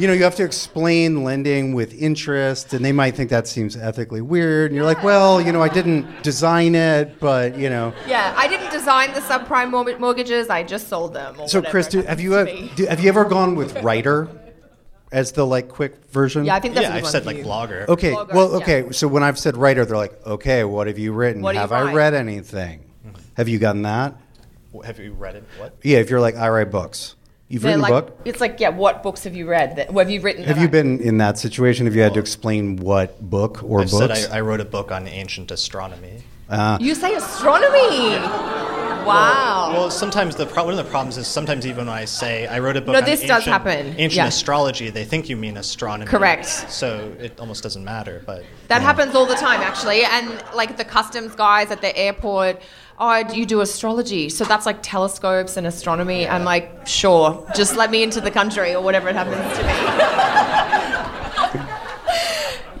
[0.00, 3.76] you know you have to explain lending with interest, and they might think that seems
[3.76, 4.70] ethically weird.
[4.70, 8.46] And you're like, "Well, you know, I didn't design it, but you know." Yeah, I
[8.46, 10.48] didn't design the subprime mortgages.
[10.50, 11.34] I just sold them.
[11.40, 12.30] Or So, Chris, do, have you
[12.76, 14.28] do, have you ever gone with writer
[15.12, 16.44] as the like quick version?
[16.44, 17.44] Yeah, I think that's yeah, a good I've one said for like you.
[17.44, 17.88] blogger.
[17.88, 18.56] Okay, Blogger, well, yeah.
[18.56, 18.92] okay.
[18.92, 21.42] So when I've said writer, they're like, okay, what have you written?
[21.42, 21.94] What do you have I write?
[21.94, 22.84] read anything?
[23.36, 24.14] Have you gotten that?
[24.84, 25.44] Have you read it?
[25.58, 25.76] What?
[25.82, 27.14] Yeah, if you're like, I write books.
[27.50, 28.20] You've They're written like, a book?
[28.26, 29.76] It's like, yeah, what books have you read?
[29.76, 30.44] That, what have you written?
[30.44, 31.86] Have you I- been in that situation?
[31.86, 34.20] Have you had to explain what book or I've books?
[34.20, 36.22] said I, I wrote a book on ancient astronomy.
[36.50, 38.16] Uh, You say astronomy.
[39.08, 39.70] Wow.
[39.72, 42.58] Well, sometimes the pro- one of the problems is sometimes even when I say I
[42.58, 43.86] wrote a book No, on this ancient, does happen.
[43.98, 44.26] ancient Yeah.
[44.26, 46.08] astrology, they think you mean astronomy.
[46.10, 46.46] Correct.
[46.46, 48.22] So it almost doesn't matter.
[48.26, 50.04] But That happens all the time, actually.
[50.04, 52.60] And like the customs guys at the airport,
[52.98, 54.28] oh, you do astrology?
[54.28, 56.28] So that's like telescopes and astronomy.
[56.28, 59.72] I'm like, sure, just let me into the country or whatever it happens to be.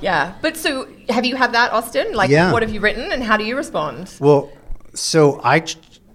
[0.00, 0.34] yeah.
[0.42, 2.12] But so have you had that, Austin?
[2.14, 2.52] Like, Yeah.
[2.52, 4.12] what have you written and how do you respond?
[4.20, 4.50] well,
[4.94, 5.64] so I.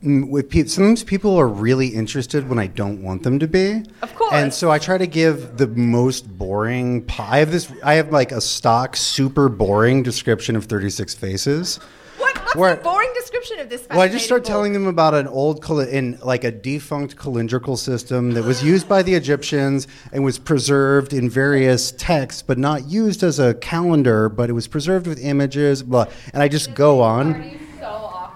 [0.03, 3.83] With pe- sometimes people are really interested when I don't want them to be.
[4.01, 4.33] Of course.
[4.33, 7.05] And so I try to give the most boring.
[7.05, 7.71] Po- I have this.
[7.83, 11.79] I have like a stock, super boring description of Thirty Six Faces.
[12.17, 12.37] What?
[12.37, 13.87] What's Where- the boring description of this?
[13.89, 17.77] Well, I just start fascinating telling them about an old, in like a defunct calendrical
[17.77, 22.89] system that was used by the Egyptians and was preserved in various texts, but not
[22.89, 24.27] used as a calendar.
[24.27, 25.81] But it was preserved with images.
[25.81, 27.57] Blah, and I just go on.
[27.79, 27.87] So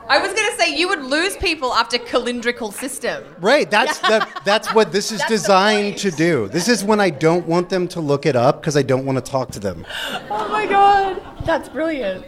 [0.09, 3.23] I was say you would lose people after calendrical system.
[3.39, 3.69] Right.
[3.69, 5.97] That's the, That's what this is That's the designed point.
[5.99, 6.47] to do.
[6.49, 9.17] This is when I don't want them to look it up because I don't want
[9.23, 9.85] to talk to them.
[10.29, 12.25] Oh my god, that's brilliant.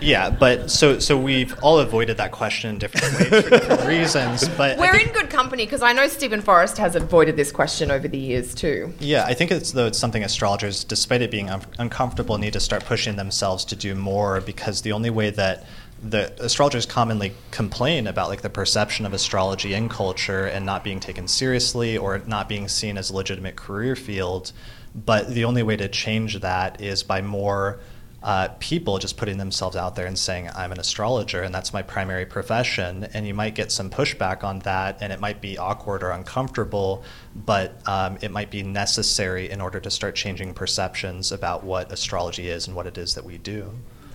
[0.00, 4.48] yeah, but so so we've all avoided that question in different ways for different reasons.
[4.50, 7.50] But I We're think- in good company because I know Steven Forrest has avoided this
[7.52, 8.92] question over the years too.
[9.00, 12.60] Yeah, I think it's though it's something astrologers, despite it being un- uncomfortable, need to
[12.60, 15.64] start pushing themselves to do more because the only way that
[16.02, 21.00] the astrologers commonly complain about like the perception of astrology in culture and not being
[21.00, 24.52] taken seriously or not being seen as a legitimate career field,
[24.94, 27.80] but the only way to change that is by more
[28.22, 31.82] uh, people just putting themselves out there and saying, I'm an astrologer and that's my
[31.82, 33.04] primary profession.
[33.14, 37.04] And you might get some pushback on that, and it might be awkward or uncomfortable,
[37.34, 42.48] but um, it might be necessary in order to start changing perceptions about what astrology
[42.48, 43.72] is and what it is that we do.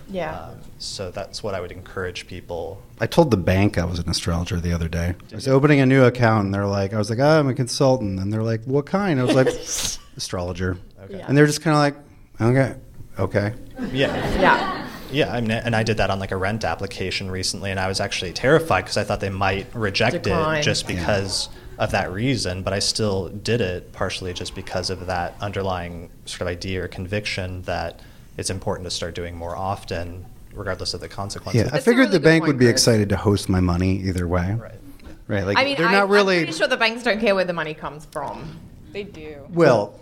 [0.08, 0.38] Yeah.
[0.38, 2.82] Um, so that's what I would encourage people.
[3.00, 5.14] I told the bank I was an astrologer the other day.
[5.32, 7.54] I was opening a new account, and they're like, I was like, oh, I'm a
[7.54, 8.20] consultant.
[8.20, 9.18] And they're like, what kind?
[9.18, 9.48] I was like,
[10.16, 10.76] astrologer.
[11.04, 11.18] Okay.
[11.18, 11.26] Yeah.
[11.26, 12.78] And they're just kind of like, okay,
[13.18, 13.54] okay.
[13.92, 14.40] Yeah.
[14.40, 14.80] yeah.
[15.10, 17.86] Yeah, I mean, and I did that on like a rent application recently, and I
[17.86, 20.58] was actually terrified because I thought they might reject Decline.
[20.58, 20.96] it just Yeah.
[20.96, 21.48] because
[21.78, 22.62] of that reason.
[22.62, 26.88] But I still did it partially just because of that underlying sort of idea or
[26.88, 28.00] conviction that
[28.36, 31.62] it's important to start doing more often, regardless of the consequences.
[31.62, 32.72] Yeah, I That's a figured really the bank point, would be Chris.
[32.82, 34.56] excited to host my money either way.
[34.58, 34.72] Right.
[35.26, 35.44] Right.
[35.46, 37.44] Like I mean, they're I, not really I'm pretty sure the banks don't care where
[37.46, 38.58] the money comes from.
[38.92, 39.38] They do.
[39.50, 39.98] well,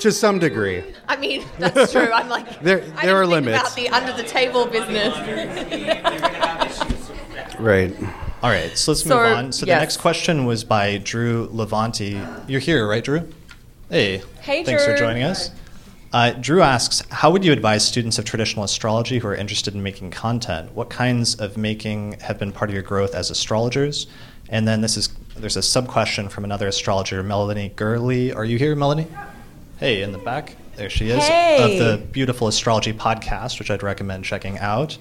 [0.00, 0.82] to some degree.
[1.06, 2.10] I mean, that's true.
[2.10, 3.60] I'm like, There- I there didn't are think limits.
[3.60, 5.14] about the under the table business.
[7.58, 7.94] Right.
[8.42, 9.52] All right, so let's So, move on.
[9.52, 9.76] So yes.
[9.76, 12.20] the next question was by Drew Levanti.
[12.48, 13.28] You're here, right, Drew?
[13.88, 14.22] Hey.
[14.40, 14.92] Hey, Thanks Drew.
[14.94, 15.50] for joining us.
[16.14, 19.82] Uh, Drew asks, how would you advise students of traditional astrology who are interested in
[19.82, 20.70] making content?
[20.70, 24.06] What kinds of making have been part of your growth as astrologers?
[24.48, 28.32] And then this is there's a sub question from another astrologer, Melanie Gurley.
[28.32, 29.08] Are you here, Melanie?
[29.78, 30.54] Hey, in the back.
[30.76, 31.20] There she is.
[31.24, 31.58] Hey.
[31.60, 34.96] Of the Beautiful Astrology podcast, which I'd recommend checking out.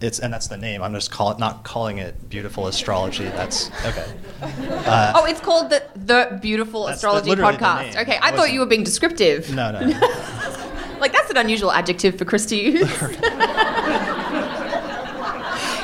[0.00, 0.82] It's and that's the name.
[0.82, 3.24] I'm just call it, not calling it Beautiful Astrology.
[3.24, 4.04] That's okay.
[4.42, 7.96] Uh, Oh, it's called the the Beautiful Astrology the Podcast.
[8.02, 9.50] Okay, I I thought you were being descriptive.
[9.54, 9.98] no, no, no.
[11.00, 12.80] Like that's an unusual adjective for Chris to use.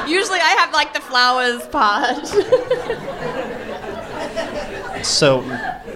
[0.08, 2.26] Usually, I have like the flowers part.
[5.04, 5.42] So,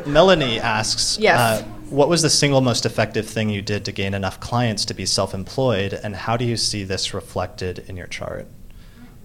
[0.07, 1.39] Melanie asks, Yes.
[1.63, 4.95] uh, what was the single most effective thing you did to gain enough clients to
[4.95, 8.49] be self-employed, and how do you see this reflected in your chart?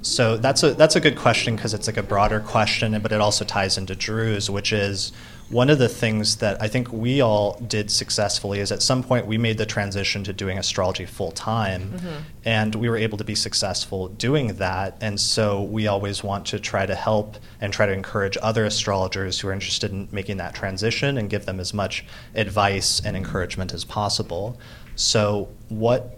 [0.01, 3.21] So that's a that's a good question because it's like a broader question, but it
[3.21, 5.11] also ties into Drew's, which is
[5.51, 9.27] one of the things that I think we all did successfully is at some point
[9.27, 12.17] we made the transition to doing astrology full time, mm-hmm.
[12.45, 14.97] and we were able to be successful doing that.
[15.01, 19.39] And so we always want to try to help and try to encourage other astrologers
[19.39, 23.73] who are interested in making that transition and give them as much advice and encouragement
[23.73, 24.57] as possible.
[24.95, 26.17] So what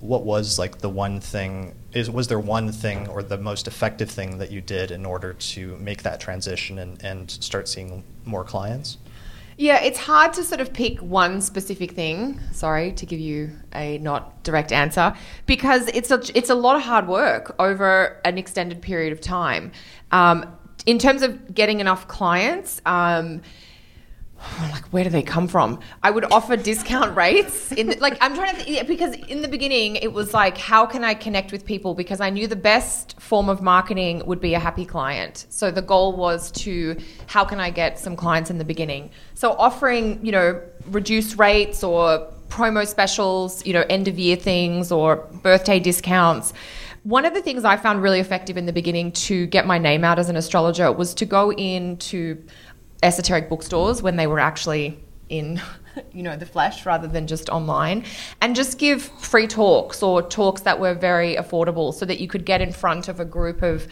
[0.00, 4.10] what was like the one thing is was there one thing or the most effective
[4.10, 8.44] thing that you did in order to make that transition and, and start seeing more
[8.44, 8.98] clients
[9.56, 12.38] Yeah, it's hard to sort of pick one specific thing.
[12.52, 15.14] Sorry to give you a not direct answer
[15.46, 19.72] because it's a it's a lot of hard work over an extended period of time.
[20.12, 20.46] Um,
[20.86, 22.80] in terms of getting enough clients.
[22.86, 23.42] Um,
[24.60, 25.80] like where do they come from?
[26.02, 29.48] I would offer discount rates in the, like i'm trying to think, because in the
[29.48, 31.94] beginning it was like how can i connect with people?
[31.94, 35.46] Because i knew the best form of marketing would be a happy client.
[35.48, 39.10] So the goal was to how can i get some clients in the beginning?
[39.34, 44.92] So offering you know reduced rates or promo specials you know end of year things
[44.92, 46.52] or birthday discounts.
[47.04, 50.04] One of the things I found really effective in the beginning to get my name
[50.04, 52.44] out as an astrologer was to go into
[53.02, 55.60] esoteric bookstores when they were actually in
[56.12, 58.04] you know the flesh rather than just online
[58.40, 62.44] and just give free talks or talks that were very affordable so that you could
[62.44, 63.86] get in front of a group of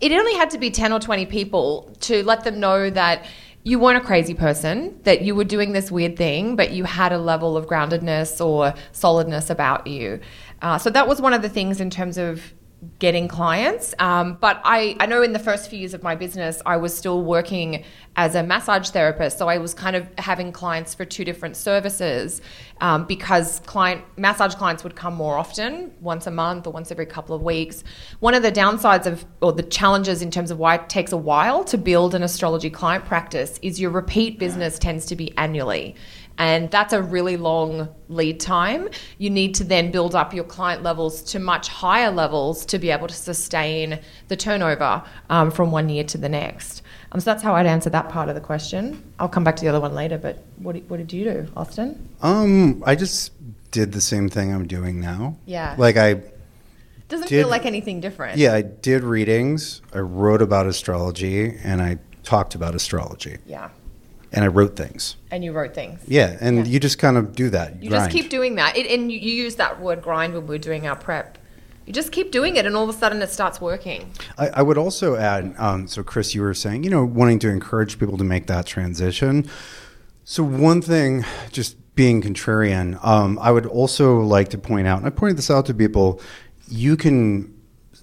[0.00, 3.24] it only had to be 10 or 20 people to let them know that
[3.64, 7.12] you weren't a crazy person that you were doing this weird thing but you had
[7.12, 10.20] a level of groundedness or solidness about you.
[10.60, 12.52] Uh, so that was one of the things in terms of
[12.98, 13.94] getting clients.
[13.98, 16.96] Um, but I, I know in the first few years of my business, I was
[16.96, 17.84] still working
[18.16, 19.38] as a massage therapist.
[19.38, 22.40] So I was kind of having clients for two different services
[22.80, 27.06] um, because client massage clients would come more often, once a month or once every
[27.06, 27.84] couple of weeks.
[28.18, 31.16] One of the downsides of, or the challenges in terms of why it takes a
[31.16, 35.94] while to build an astrology client practice is your repeat business tends to be annually.
[36.38, 38.88] And that's a really long lead time.
[39.18, 42.90] You need to then build up your client levels to much higher levels to be
[42.90, 46.82] able to sustain the turnover um, from one year to the next.
[47.12, 49.02] Um, so that's how I'd answer that part of the question.
[49.20, 51.46] I'll come back to the other one later, but what, did- what did you do,
[51.56, 52.08] Austin?
[52.22, 53.32] Um, I just
[53.70, 55.36] did the same thing I'm doing now.
[55.46, 55.74] Yeah.
[55.78, 56.22] Like I,
[57.08, 58.38] Doesn't Did- feel like anything different.
[58.38, 59.82] yeah, I did readings.
[59.94, 63.68] I wrote about astrology, and I talked about astrology, Yeah.
[64.32, 65.16] And I wrote things.
[65.30, 66.00] And you wrote things.
[66.06, 66.64] Yeah, and Yeah.
[66.72, 67.82] you just kind of do that.
[67.82, 68.04] You grind.
[68.04, 68.76] just keep doing that.
[68.76, 71.38] It, and you, you use that word grind when we're doing our prep.
[71.86, 74.10] You just keep doing it, and all of a sudden it starts working.
[74.38, 77.48] I, I would also add, um, so Chris, you were saying, you know, wanting to
[77.48, 79.48] encourage people to make that transition.
[80.24, 85.06] So one thing, just being contrarian, um, I would also like to point out, and
[85.06, 86.20] I pointed this out to people,
[86.68, 87.52] you can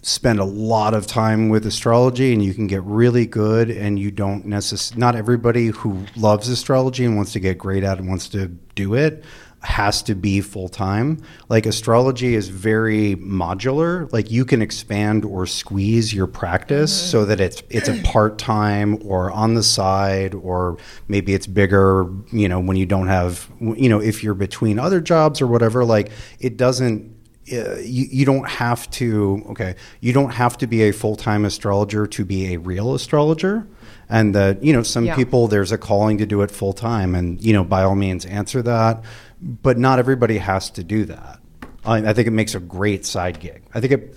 [0.01, 4.11] spend a lot of time with astrology and you can get really good and you
[4.11, 8.09] don't necessarily not everybody who loves astrology and wants to get great at it and
[8.09, 9.23] wants to do it
[9.61, 11.21] has to be full time.
[11.49, 14.11] Like astrology is very modular.
[14.13, 17.09] Like you can expand or squeeze your practice mm-hmm.
[17.11, 20.77] so that it's it's a part time or on the side or
[21.07, 22.09] maybe it's bigger.
[22.31, 25.83] You know when you don't have you know if you're between other jobs or whatever.
[25.83, 27.17] Like it doesn't.
[27.51, 32.05] Uh, you, you don't have to okay you don't have to be a full-time astrologer
[32.07, 33.65] to be a real astrologer.
[34.11, 35.15] And that you know some Yeah.
[35.15, 38.25] people there's a calling to do it full time and you know by all means
[38.25, 39.03] answer that.
[39.41, 41.39] But not everybody has to do that.
[41.85, 43.61] I, I think it makes a great side gig.
[43.73, 44.15] I think it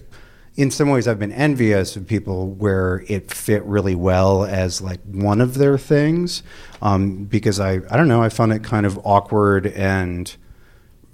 [0.54, 5.00] in some ways i've been envious of people where it fit really well as like
[5.10, 6.42] one of their things
[6.82, 10.36] um, because i i don't know i found it kind of awkward and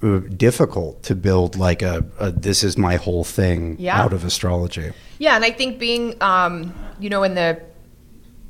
[0.00, 4.00] difficult to build like a, a this is my whole thing Yeah.
[4.00, 4.92] out of astrology.
[5.18, 7.60] Yeah, and I think being, um, you know, in the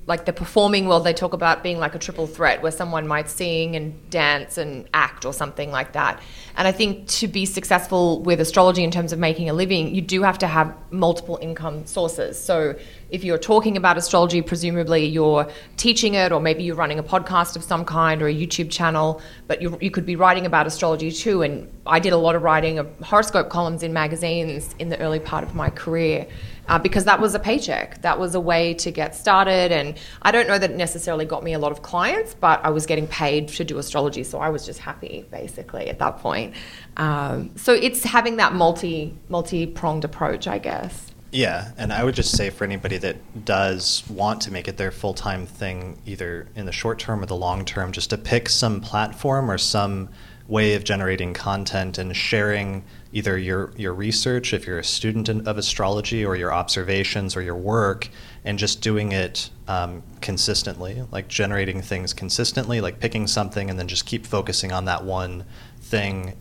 [0.08, 3.28] like the performing world, they talk about being like a triple threat, where someone might
[3.28, 6.18] sing and dance and act or something like that.
[6.56, 10.00] And I think to be successful with astrology in terms of making a living, you
[10.00, 12.42] do have to have multiple income sources.
[12.42, 12.74] So
[13.10, 15.46] if you're talking about astrology, presumably you're
[15.76, 19.20] teaching it, or maybe you're running a podcast of some kind or a YouTube channel,
[19.46, 21.42] but you, you could be writing about astrology too.
[21.42, 25.20] And I did a lot of writing of horoscope columns in magazines in the early
[25.20, 26.26] part of my career
[26.68, 28.00] uh, because that was a paycheck.
[28.02, 29.72] That was a way to get started.
[29.72, 32.70] And I don't know that it necessarily got me a lot of clients, but I
[32.70, 34.22] was getting paid to do astrology.
[34.24, 36.54] So I was just happy, basically, at that point.
[36.96, 41.12] Um, so it's having that multi multi pronged approach, I guess.
[41.30, 44.90] Yeah, and I would just say for anybody that does want to make it their
[44.90, 48.48] full time thing, either in the short term or the long term, just to pick
[48.48, 50.08] some platform or some
[50.46, 52.82] way of generating content and sharing
[53.12, 57.42] either your, your research, if you're a student in, of astrology, or your observations or
[57.42, 58.08] your work,
[58.44, 63.88] and just doing it um, consistently, like generating things consistently, like picking something and then
[63.88, 65.44] just keep focusing on that one
[65.80, 66.34] thing.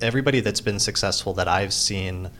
[0.00, 2.30] Everybody that's been successful that I've seen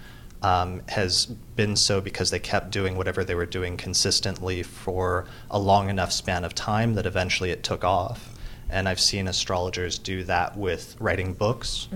[0.43, 5.59] um, has been so because they kept doing whatever they were doing consistently for a
[5.59, 8.30] long enough span of time that eventually it took off.
[8.71, 11.89] And I've seen astrologers do that with writing books.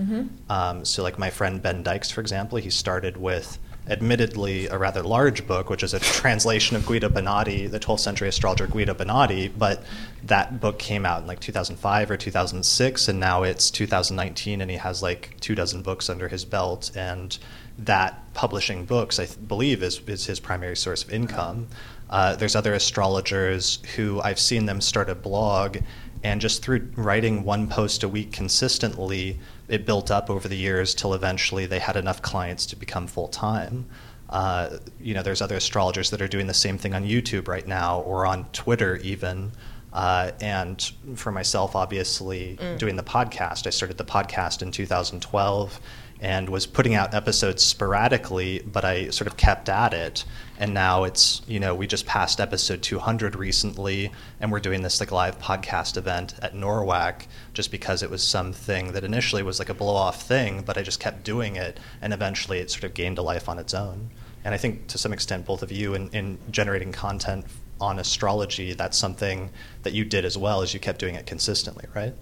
[0.49, 3.57] Um, so, like my friend Ben Dykes, for example, he started with
[3.87, 8.27] admittedly a rather large book, which is a translation of Guido Bonatti, the 12th century
[8.27, 9.51] astrologer Guido Bonatti.
[9.55, 9.83] But
[10.23, 14.77] that book came out in like 2005 or 2006, and now it's 2019, and he
[14.77, 16.91] has like two dozen books under his belt.
[16.95, 17.37] And
[17.77, 21.67] that publishing books, I th- believe, is, is his primary source of income.
[22.09, 25.77] Uh, there's other astrologers who I've seen them start a blog,
[26.25, 30.95] and just through writing one post a week consistently, it built up over the years
[30.95, 33.85] till eventually they had enough clients to become full time.
[34.31, 37.67] Uh, you know, there's other astrologers that are doing the same thing on YouTube right
[37.67, 39.51] now or on Twitter even.
[39.93, 45.79] Uh, and for myself, obviously, doing the podcast, I started the podcast in 2012
[46.21, 50.23] and was putting out episodes sporadically, but I sort of kept at it.
[50.57, 54.99] And now it's, you know, we just passed episode 200 recently, and we're doing this
[54.99, 59.69] like live podcast event at NORWAC just because it was something that initially was like
[59.69, 62.93] a blow off thing, but I just kept doing it, and eventually it sort of
[62.93, 64.09] gained a life on its own.
[64.45, 67.45] And I think to some extent, both of you in, in generating content
[67.81, 69.49] on astrology, that's something
[69.83, 72.13] that you did as well as you kept doing it consistently, right?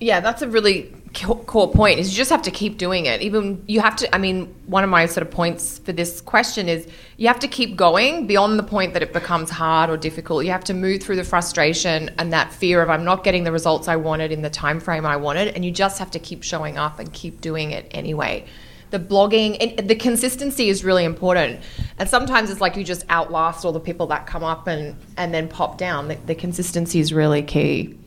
[0.00, 2.00] Yeah, that's a really co- core point.
[2.00, 3.20] Is you just have to keep doing it.
[3.20, 4.14] Even you have to.
[4.14, 6.88] I mean, one of my sort of points for this question is
[7.18, 10.46] you have to keep going beyond the point that it becomes hard or difficult.
[10.46, 13.52] You have to move through the frustration and that fear of I'm not getting the
[13.52, 16.42] results I wanted in the time frame I wanted, and you just have to keep
[16.42, 18.46] showing up and keep doing it anyway.
[18.88, 21.60] The blogging and the consistency is really important,
[21.98, 25.34] and sometimes it's like you just outlast all the people that come up and and
[25.34, 26.08] then pop down.
[26.08, 27.99] The, the consistency is really key.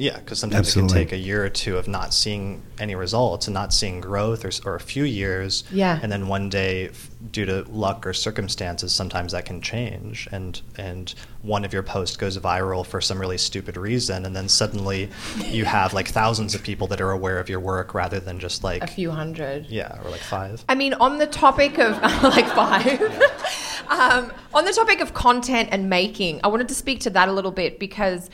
[0.00, 3.46] Yeah, because sometimes it can take a year or two of not seeing any results
[3.48, 5.62] and not seeing growth, or, or a few years.
[5.70, 6.00] Yeah.
[6.02, 10.58] And then one day, f- due to luck or circumstances, sometimes that can change, and
[10.78, 15.10] and one of your posts goes viral for some really stupid reason, and then suddenly
[15.44, 18.64] you have like thousands of people that are aware of your work rather than just
[18.64, 19.66] like A few hundred.
[19.66, 20.64] yeah, or like five.
[20.66, 23.02] I mean, on the topic of like five,
[23.88, 27.32] um, on the topic of content and making, I wanted to speak to that a
[27.32, 28.30] little bit because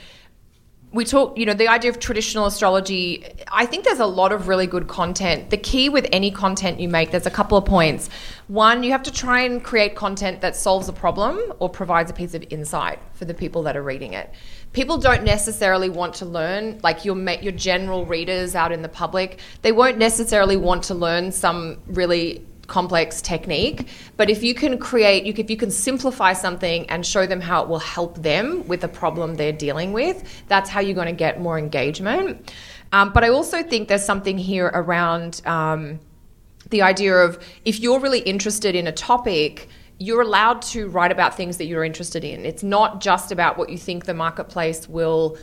[0.93, 3.24] we talk, you know, the idea of traditional astrology.
[3.49, 5.51] I think there's a lot of really good content.
[5.51, 8.09] The key with any content you make, there's a couple of points.
[8.47, 12.14] One, you have to try and create content that solves a problem or provides a
[12.14, 14.32] piece of insight for the people that are reading it.
[14.72, 19.41] People don't necessarily want to learn, like your your general readers out in the public,
[19.62, 25.26] they won't necessarily want to learn some really complex technique but if you can create
[25.26, 28.88] if you can simplify something and show them how it will help them with the
[28.88, 32.52] problem they're dealing with that's how you're going to get more engagement.
[32.92, 36.00] Um, but i also think there's something here around um,
[36.70, 41.36] the idea of if you're really interested in a topic you're allowed to write about
[41.36, 42.44] things that you're interested in.
[42.44, 45.38] It's not just about what you think the marketplace will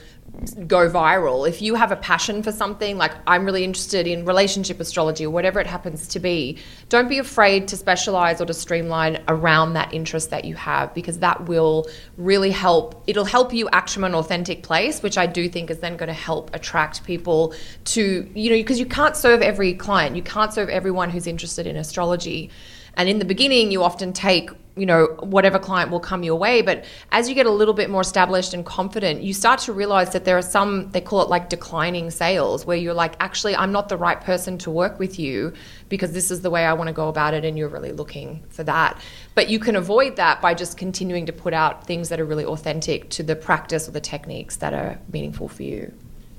[0.67, 1.47] go viral.
[1.47, 5.29] If you have a passion for something, like I'm really interested in relationship astrology or
[5.29, 6.57] whatever it happens to be,
[6.89, 11.19] don't be afraid to specialize or to streamline around that interest that you have because
[11.19, 13.03] that will really help.
[13.05, 16.07] It'll help you act from an authentic place, which I do think is then going
[16.07, 17.53] to help attract people
[17.85, 21.67] to, you know, because you can't serve every client, you can't serve everyone who's interested
[21.67, 22.49] in astrology.
[22.95, 26.61] And in the beginning, you often take you know, whatever client will come your way.
[26.61, 30.13] But as you get a little bit more established and confident, you start to realize
[30.13, 33.71] that there are some, they call it like declining sales, where you're like, actually, I'm
[33.71, 35.53] not the right person to work with you
[35.89, 38.43] because this is the way I want to go about it, and you're really looking
[38.49, 38.99] for that.
[39.35, 42.45] But you can avoid that by just continuing to put out things that are really
[42.45, 45.93] authentic to the practice or the techniques that are meaningful for you.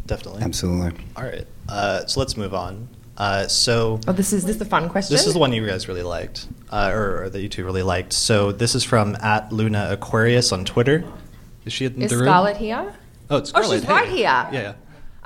[0.07, 0.43] Definitely.
[0.43, 1.05] Absolutely.
[1.17, 1.47] All right.
[1.69, 2.89] Uh, so let's move on.
[3.17, 5.15] Uh, so Oh, this is this is the fun question.
[5.15, 7.83] this is the one you guys really liked, uh, or, or that you two really
[7.85, 8.13] liked.
[8.13, 11.05] So this is from at Luna Aquarius on Twitter.
[11.65, 12.27] Is she in Is the room?
[12.27, 12.93] Scarlett here?
[13.31, 13.81] Oh, it's Oh, Scarlett.
[13.81, 14.19] she's right here.
[14.21, 14.73] Yeah, yeah.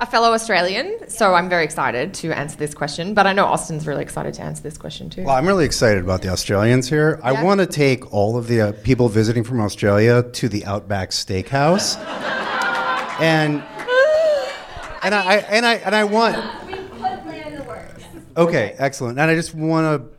[0.01, 3.13] A fellow Australian, so I'm very excited to answer this question.
[3.13, 5.23] But I know Austin's really excited to answer this question too.
[5.23, 7.19] Well, I'm really excited about the Australians here.
[7.21, 11.09] I want to take all of the uh, people visiting from Australia to the Outback
[11.09, 11.97] Steakhouse,
[13.19, 13.61] and
[15.03, 16.37] and I, I and I and I want.
[16.67, 18.03] We put plan in the works.
[18.39, 19.19] Okay, excellent.
[19.19, 20.09] And I just want to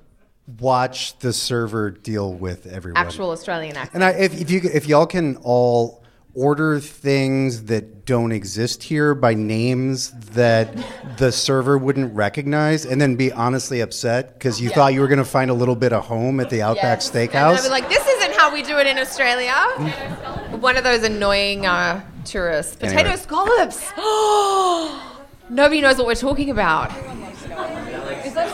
[0.62, 2.97] watch the server deal with everyone.
[3.05, 3.95] Actual Australian accent.
[3.95, 5.99] And I, if, if you if y'all can all
[6.35, 10.68] order things that don't exist here by names that
[11.16, 14.75] the server wouldn't recognize, and then be honestly upset because you Yeah.
[14.77, 17.11] thought you were going to find a little bit of home at the Outback Yes.
[17.11, 17.62] And I'd Steakhouse.
[17.64, 19.53] be like, this isn't how we do it in Australia.
[20.61, 22.77] One of those annoying uh, tourists.
[22.77, 23.16] Potato Anyway.
[23.16, 23.91] scallops.
[25.51, 26.93] Nobody knows what we're talking about.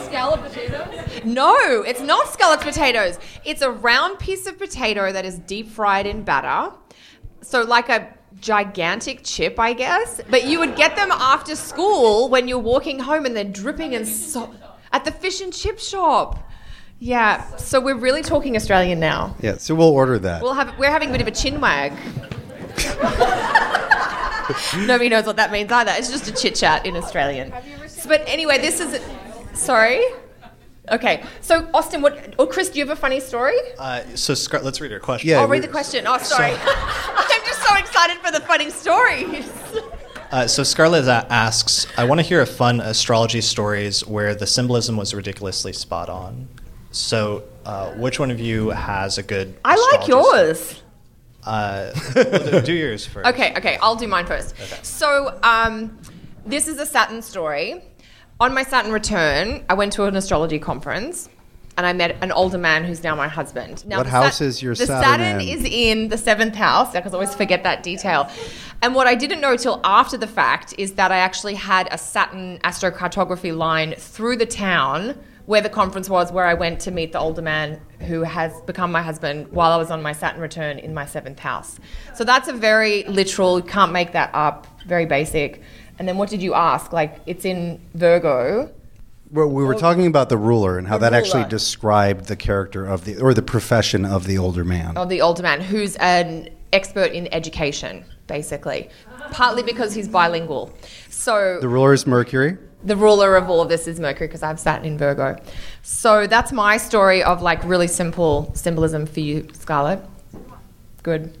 [0.07, 1.25] Is that scallop potatoes?
[1.25, 3.19] No, it's not scalloped potatoes.
[3.45, 6.73] It's a round piece of potato that is deep fried in batter.
[7.41, 10.21] So, like a gigantic chip, I guess.
[10.29, 14.07] But you would get them after school when you're walking home and they're dripping and
[14.07, 14.53] so
[14.91, 16.43] at the fish and chip shop.
[16.99, 19.35] Yeah, so we're really talking Australian now.
[19.39, 20.41] yeah, so we'll order that.
[20.41, 21.93] We'll have we're having a bit of a chin wag.
[24.87, 25.91] Nobody knows what that means either.
[25.95, 27.53] It's just a chit chat in Australian.
[28.07, 29.01] But anyway, this is
[29.57, 30.01] sorry.
[30.89, 32.35] Okay, so Austin, what?
[32.39, 33.57] Or Chris, do you have a funny story?
[33.77, 35.29] Uh, so Scar- let's read her question.
[35.29, 36.05] Yeah, I'll read the question.
[36.07, 36.53] Oh, sorry.
[36.65, 39.51] I'm just so excited for the funny stories.
[40.31, 44.95] Uh, so Scarlett asks, I want to hear a fun astrology stories where the symbolism
[44.95, 46.47] was ridiculously spot on.
[46.91, 49.55] So, uh, which one of you has a good?
[49.65, 50.47] I like astrology story?
[50.47, 50.83] yours.
[51.43, 51.91] Uh,
[52.51, 53.27] do- do yours first.
[53.27, 54.53] Okay, okay, I'll do mine first.
[54.53, 54.79] Okay.
[54.83, 55.97] So, um,
[56.45, 57.81] this is a Saturn story.
[58.39, 61.27] On my Saturn return, I went to an astrology conference
[61.75, 63.83] and I met an older man who's now my husband.
[63.87, 65.47] Now, What the house is your the Saturn Saturn in?
[65.47, 68.29] is in the seventh house I always forget that detail.
[68.83, 71.97] And what I didn't know till after the fact is that I actually had a
[71.97, 77.13] Saturn astrocartography line through the town where the conference was, where I went to meet
[77.13, 80.77] the older man who has become my husband while I was on my Saturn return
[80.77, 81.79] in my seventh house.
[82.13, 85.63] So that's a very literal, you can't make that up, very basic.
[85.99, 86.93] And then what did you ask?
[86.93, 88.71] Like, it's in Virgo.
[89.31, 93.03] Well, we were talking about the ruler and how that actually described the character of
[93.03, 94.95] the or the profession of the older man.
[94.95, 98.89] of the older man who's an expert in education, basically,
[99.31, 100.71] partly because he's bilingual.
[101.09, 102.57] So The ruler is Mercury.
[102.85, 105.35] the ruler of all of this is Mercury because I have Saturn in Virgo.
[105.81, 109.99] So that's my story of like really simple symbolism for you, Scarlett.
[111.03, 111.37] Good.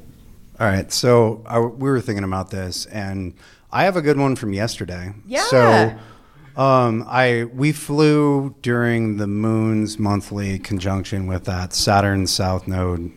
[0.59, 3.33] All right, so I, we were thinking about this, and
[3.71, 5.13] I have a good one from yesterday.
[5.25, 5.43] Yeah.
[5.45, 5.97] So,
[6.55, 13.11] um, I we flew during the moon's monthly conjunction with that Saturn South Node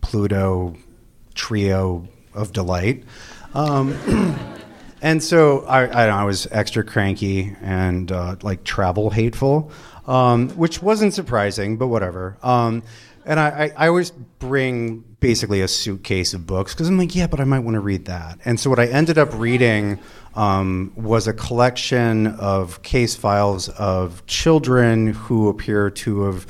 [0.00, 0.74] Pluto
[1.34, 3.04] trio of delight.
[3.54, 3.92] Um,
[5.02, 9.70] and so I, I, I was extra cranky and uh, like travel hateful,
[10.06, 12.36] um, which wasn't surprising, but whatever.
[12.42, 12.82] Um,
[13.24, 17.26] and I, I, I always bring basically a suitcase of books because I'm like, yeah,
[17.26, 18.38] but I might want to read that.
[18.44, 20.00] And so what I ended up reading
[20.34, 26.46] um, was a collection of case files of children who appear to have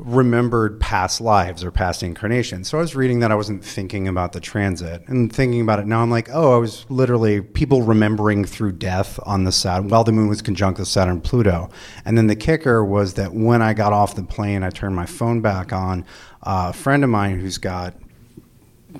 [0.00, 2.68] remembered past lives or past incarnations.
[2.68, 5.86] So I was reading that I wasn't thinking about the transit and thinking about it
[5.86, 10.04] now I'm like, oh, I was literally people remembering through death on the Saturn while
[10.04, 11.68] the moon was conjunct with Saturn Pluto.
[12.04, 15.06] And then the kicker was that when I got off the plane, I turned my
[15.06, 16.06] phone back on.
[16.42, 17.94] Uh, a friend of mine who's got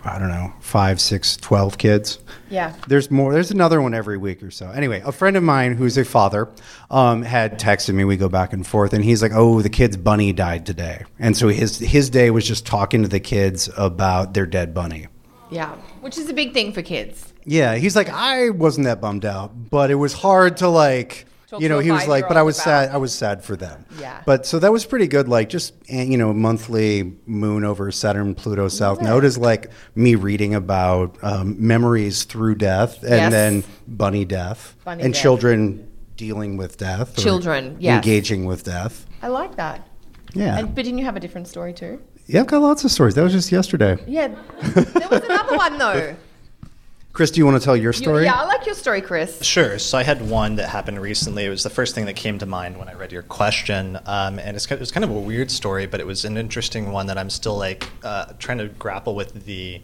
[0.04, 2.18] I don't know, five, six, twelve kids.
[2.48, 2.74] Yeah.
[2.86, 3.32] There's more.
[3.32, 4.70] There's another one every week or so.
[4.70, 6.48] Anyway, a friend of mine who's a father
[6.90, 8.04] um, had texted me.
[8.04, 11.36] We go back and forth, and he's like, "Oh, the kid's bunny died today," and
[11.36, 15.08] so his his day was just talking to the kids about their dead bunny.
[15.50, 15.74] Yeah.
[16.00, 17.32] Which is a big thing for kids.
[17.44, 21.26] Yeah, he's like, I wasn't that bummed out, but it was hard to like,
[21.58, 22.90] you know, he was like, but I was about- sad.
[22.90, 23.84] I was sad for them.
[23.98, 24.22] Yeah.
[24.26, 25.28] But so that was pretty good.
[25.28, 30.14] Like just eh, you know, monthly moon over Saturn, Pluto, South Node is like me
[30.14, 33.32] reading about um, memories through death, and Yes.
[33.32, 35.22] then bunny death, Bunny and death.
[35.22, 37.96] children dealing with death, Children, yes.
[38.04, 39.06] engaging with death.
[39.22, 39.86] I like that.
[40.34, 40.58] Yeah.
[40.58, 42.00] And, but didn't you have a different story too?
[42.26, 43.14] Yeah, I've got lots of stories.
[43.14, 43.96] That was just yesterday.
[44.06, 44.28] Yeah,
[44.74, 46.14] there was another one though.
[47.20, 48.24] Chris, do you want to tell your You- story?
[48.24, 49.42] yeah, I like your story, Chris.
[49.42, 49.78] Sure.
[49.78, 51.44] So I had one that happened recently.
[51.44, 54.38] It was the first thing that came to mind when I read your question, um,
[54.38, 57.08] and it's, it was kind of a weird story, but it was an interesting one
[57.08, 59.82] that I'm still like uh, trying to grapple with the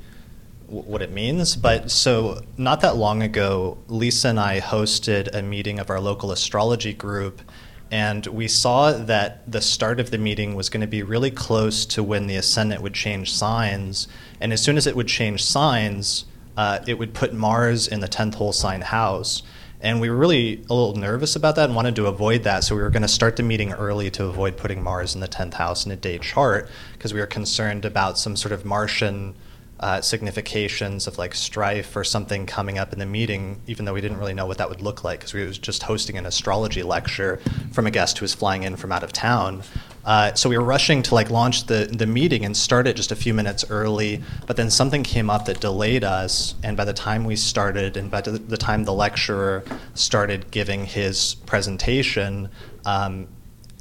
[0.66, 1.56] what it means.
[1.56, 6.32] But so not that long ago, Lisa and I hosted a meeting of our local
[6.32, 7.42] astrology group.
[7.90, 11.84] And we saw that the start of the meeting was going to be really close
[11.84, 14.08] to when the ascendant would change signs.
[14.40, 16.24] And as soon as it would change signs,
[16.56, 19.42] uh, it would put Mars in the 10th whole sign house.
[19.80, 22.64] And we were really a little nervous about that and wanted to avoid that.
[22.64, 25.28] So we were going to start the meeting early to avoid putting Mars in the
[25.28, 29.34] 10th house in a day chart because we were concerned about some sort of Martian
[29.78, 34.00] uh, significations of like strife or something coming up in the meeting, even though we
[34.00, 36.82] didn't really know what that would look like because we was just hosting an astrology
[36.82, 37.38] lecture
[37.72, 39.62] from a guest who was flying in from out of town.
[40.06, 43.10] Uh, so we were rushing to like launch the, the meeting and start it just
[43.10, 46.54] a few minutes early, but then something came up that delayed us.
[46.62, 51.34] And by the time we started, and by the, time the lecturer started giving his
[51.34, 52.48] presentation,
[52.84, 53.26] um,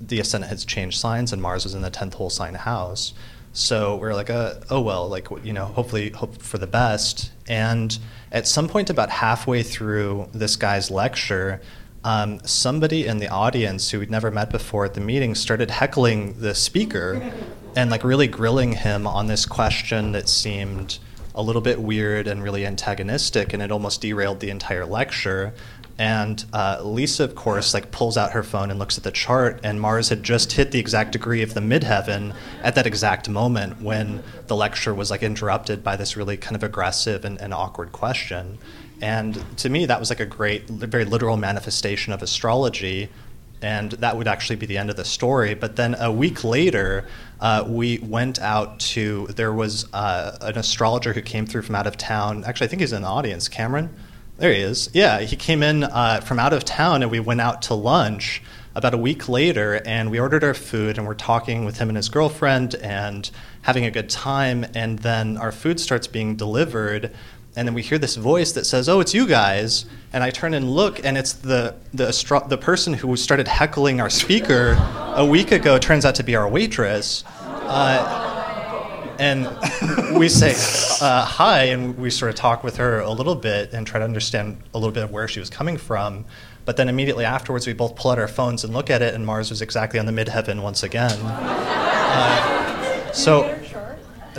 [0.01, 3.13] the ascendant has changed signs, and Mars was in the tenth whole sign house.
[3.53, 7.32] So we are like, uh, oh well, like you know, hopefully hope for the best.
[7.47, 7.97] And
[8.32, 11.61] at some point, about halfway through this guy's lecture,
[12.05, 16.39] um, somebody in the audience who we'd never met before at the meeting started heckling
[16.39, 17.33] the speaker
[17.75, 20.99] and like really grilling him on this question that seemed
[21.33, 25.53] a little bit weird and really antagonistic, and it almost derailed the entire lecture.
[25.97, 29.59] And uh, Lisa, of course, like pulls out her phone and looks at the chart,
[29.63, 33.81] and Mars had just hit the exact degree of the midheaven at that exact moment
[33.81, 37.91] when the lecture was like interrupted by this really kind of aggressive and, and awkward
[37.91, 38.59] question.
[39.01, 43.09] And to me, that was like a great, very literal manifestation of astrology
[43.61, 45.55] and that would actually be the end of the story.
[45.55, 47.05] But then a week later,
[47.39, 51.87] uh, we went out to there was uh, an astrologer who came through from out
[51.87, 52.43] of town.
[52.43, 53.47] Actually, I think he's in the audience.
[53.47, 53.89] Cameron,
[54.37, 54.89] there he is.
[54.93, 58.41] Yeah, he came in uh, from out of town, and we went out to lunch
[58.75, 61.95] about a week later, and we ordered our food, and we're talking with him and
[61.95, 63.31] his girlfriend, and
[63.61, 64.65] having a good time.
[64.75, 67.11] And then our food starts being delivered
[67.55, 70.53] and then we hear this voice that says, "Oh, it's you guys." And I turn
[70.53, 74.77] and look, and it's the the astro- the person who started heckling our speaker
[75.15, 77.23] a week ago turns out to be our waitress.
[77.45, 78.31] Uh,
[79.19, 79.47] and
[80.17, 80.53] we say
[81.01, 84.05] uh, hi, and we sort of talk with her a little bit and try to
[84.05, 86.25] understand a little bit of where she was coming from.
[86.65, 89.25] But then immediately afterwards, we both pull out our phones and look at it, and
[89.25, 91.17] Mars was exactly on the midheaven once again.
[91.21, 93.57] Uh, so.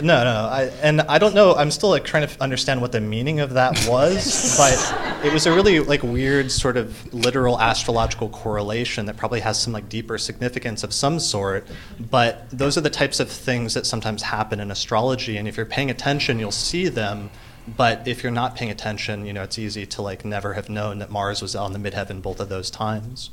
[0.01, 1.55] No, no, I, and I don't know.
[1.55, 5.47] I'm still like trying to understand what the meaning of that was, but it was
[5.47, 10.19] a really like weird sort of literal astrological correlation that probably has some like deeper
[10.19, 11.67] significance of some sort.
[11.99, 15.65] But those are the types of things that sometimes happen in astrology, and if you're
[15.65, 17.31] paying attention, you'll see them.
[17.67, 20.99] But if you're not paying attention, you know, it's easy to like never have known
[20.99, 23.31] that Mars was on the midheaven both of those times.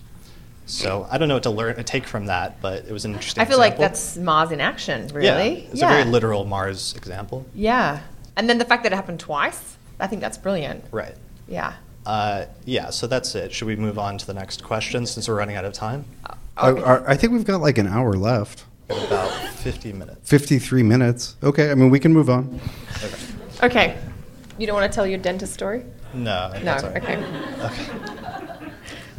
[0.66, 3.12] So I don't know what to learn, to take from that, but it was an
[3.12, 3.42] interesting.
[3.42, 5.26] I feel like that's Mars in action, really.
[5.26, 7.44] Yeah, it's a very literal Mars example.
[7.54, 8.00] Yeah.
[8.36, 10.84] And then the fact that it happened twice, I think that's brilliant.
[10.90, 11.14] Right.
[11.46, 11.74] Yeah.
[12.06, 13.52] Uh, yeah, so that's it.
[13.52, 16.04] Should we move on to the next question since we're running out of time?
[16.56, 18.64] I, I, I think we've got like an hour left.
[18.90, 20.28] About 50 minutes.
[20.28, 21.36] 53 minutes.
[21.42, 22.60] Okay, I mean, we can move on.
[23.62, 23.96] Okay.
[24.58, 25.84] You don't want to tell your dentist story?
[26.12, 26.50] No.
[26.52, 26.60] No.
[26.60, 27.02] that's all right.
[27.02, 27.16] Okay.
[27.16, 28.23] Okay.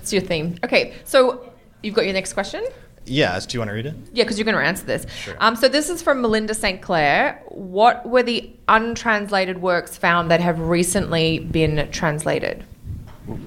[0.05, 0.55] It's your theme.
[0.63, 0.93] Okay.
[1.03, 1.51] So
[1.81, 2.63] you've got your next question?
[3.05, 3.95] Yes, do you want to read it?
[4.13, 5.07] Yeah, because you're going to answer this.
[5.23, 5.35] Sure.
[5.39, 6.79] Um, so this is from Melinda St.
[6.79, 7.41] Clair.
[7.47, 12.63] What were the untranslated works found that have recently been translated?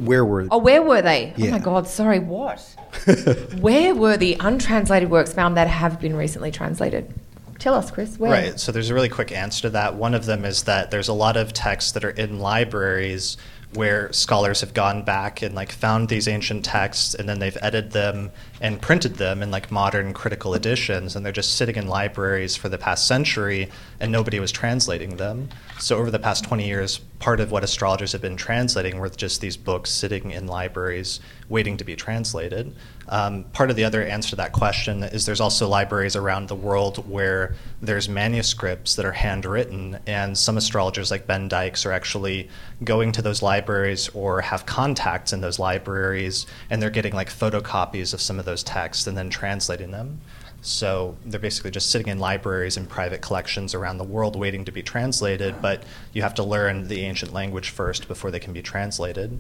[0.01, 1.33] Where were Oh, where were they?
[1.39, 2.59] Oh my God, sorry, what?
[3.61, 7.15] where were the untranslated works found that have been recently translated?
[7.61, 8.19] Tell us, Chris.
[8.19, 8.33] Where?
[8.33, 8.59] Right.
[8.59, 9.95] So there's a really quick answer to that.
[9.95, 13.37] One of them is that there's a lot of texts that are in libraries
[13.75, 17.93] where scholars have gone back and like found these ancient texts and then they've edited
[17.93, 18.31] them
[18.63, 22.71] and printed them in like modern critical editions and they're just sitting in libraries for
[22.71, 23.69] the past century
[24.01, 25.51] and nobody was translating them.
[25.79, 29.43] So over the past 20 years, part of what astrologers have been translating were just
[29.43, 31.21] these books sitting in libraries
[31.51, 32.75] waiting to be translated.
[33.11, 36.55] Um, part of the other answer to that question is there's also libraries around the
[36.55, 42.49] world where there's manuscripts that are handwritten, and some astrologers like Ben Dykes are actually
[42.85, 48.13] going to those libraries or have contacts in those libraries, and they're getting like photocopies
[48.13, 50.21] of some of those texts and then translating them.
[50.61, 54.73] So they're basically just sitting in libraries and private collections around the world waiting to
[54.73, 58.61] be translated, but you have to learn the ancient language first before they can be
[58.61, 59.39] translated.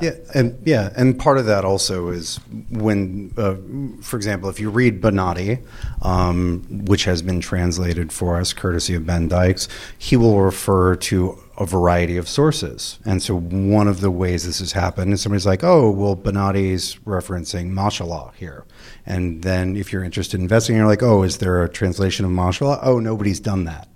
[0.00, 2.36] Yeah, and yeah, and part of that also is
[2.70, 3.56] when, uh,
[4.02, 5.62] for example, if you read Bonatti,
[6.00, 11.38] um, which has been translated for us courtesy of Ben Dykes, he will refer to
[11.58, 12.98] a variety of sources.
[13.04, 16.96] And so one of the ways this has happened is somebody's like, oh, well, Bonatti's
[17.04, 18.64] referencing Masha'allah here.
[19.04, 22.30] And then if you're interested in investing, you're like, oh, is there a translation of
[22.30, 22.80] Masha'allah?
[22.82, 23.88] Oh, nobody's done that.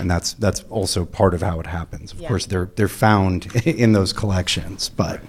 [0.00, 2.12] And that's that's also part of how it happens.
[2.12, 2.28] Of Yeah.
[2.28, 5.20] course, they're they're found in those collections, but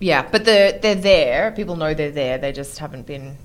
[0.00, 1.52] Yeah, but they're, they're there.
[1.52, 2.38] People know they're there.
[2.38, 3.36] They just haven't been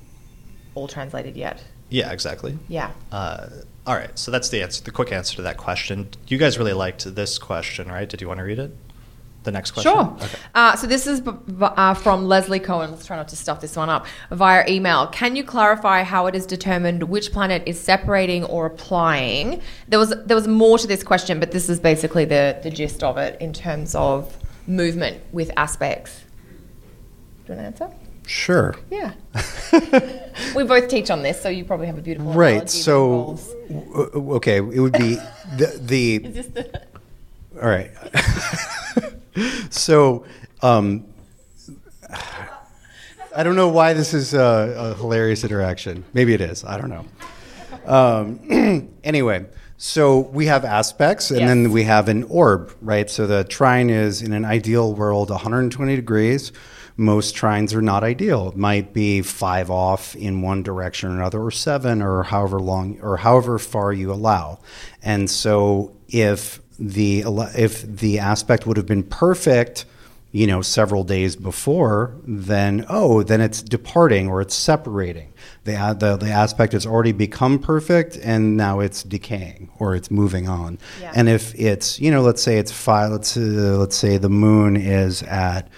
[0.76, 1.64] all translated yet.
[1.90, 2.58] Yeah, exactly.
[2.68, 2.92] Yeah.
[3.12, 3.48] Uh,
[3.86, 6.08] all right, so that's the answer, the quick answer to that question.
[6.28, 8.08] You guys really liked this question, right?
[8.08, 8.76] Did you want to read it?
[9.44, 9.92] The next question.
[9.94, 10.02] Sure.
[10.22, 10.38] Okay.
[10.56, 12.92] Uh, so this is b- b- uh, from Leslie Cohen.
[12.92, 15.08] Let's try not to stuff this one up via email.
[15.08, 19.62] Can you clarify how it is determined which planet is separating or applying?
[19.90, 23.04] There was there was more to this question, but this is basically the the gist
[23.04, 26.22] of it in terms of movement with aspects.
[27.46, 27.96] Do you want to answer?
[28.26, 28.76] sure.
[28.90, 29.12] Yeah.
[30.56, 32.70] we both teach on this, so you probably have a beautiful Right.
[32.70, 33.38] So,
[33.68, 35.16] w- okay, it would be
[35.58, 36.16] the the.
[36.24, 36.82] Is this the-
[37.62, 37.92] All right.
[39.70, 40.26] so,
[40.62, 41.06] um,
[43.36, 46.06] I don't know why this is a, a hilarious interaction.
[46.14, 46.64] Maybe it is.
[46.64, 47.06] I don't know.
[47.86, 49.46] Um, anyway,
[49.78, 53.10] so we have aspects, and then we have an orb, right?
[53.10, 56.52] So the trine is in an ideal world 120 degrees.
[56.96, 58.50] Most trines are not ideal.
[58.50, 63.00] It might be five off in one direction or another, or seven, or however long,
[63.02, 64.60] or however far you allow.
[65.02, 67.24] And so if the
[67.56, 69.86] if the aspect would have been perfect
[70.34, 75.32] you know, several days before, then oh, then it's departing or it's separating.
[75.64, 80.50] The, the the aspect has already become perfect, and now it's decaying or it's moving
[80.50, 80.80] on.
[81.00, 81.14] Yeah.
[81.16, 84.76] And if it's you know, let's say it's five, let's uh, let's say the moon
[84.76, 85.70] is at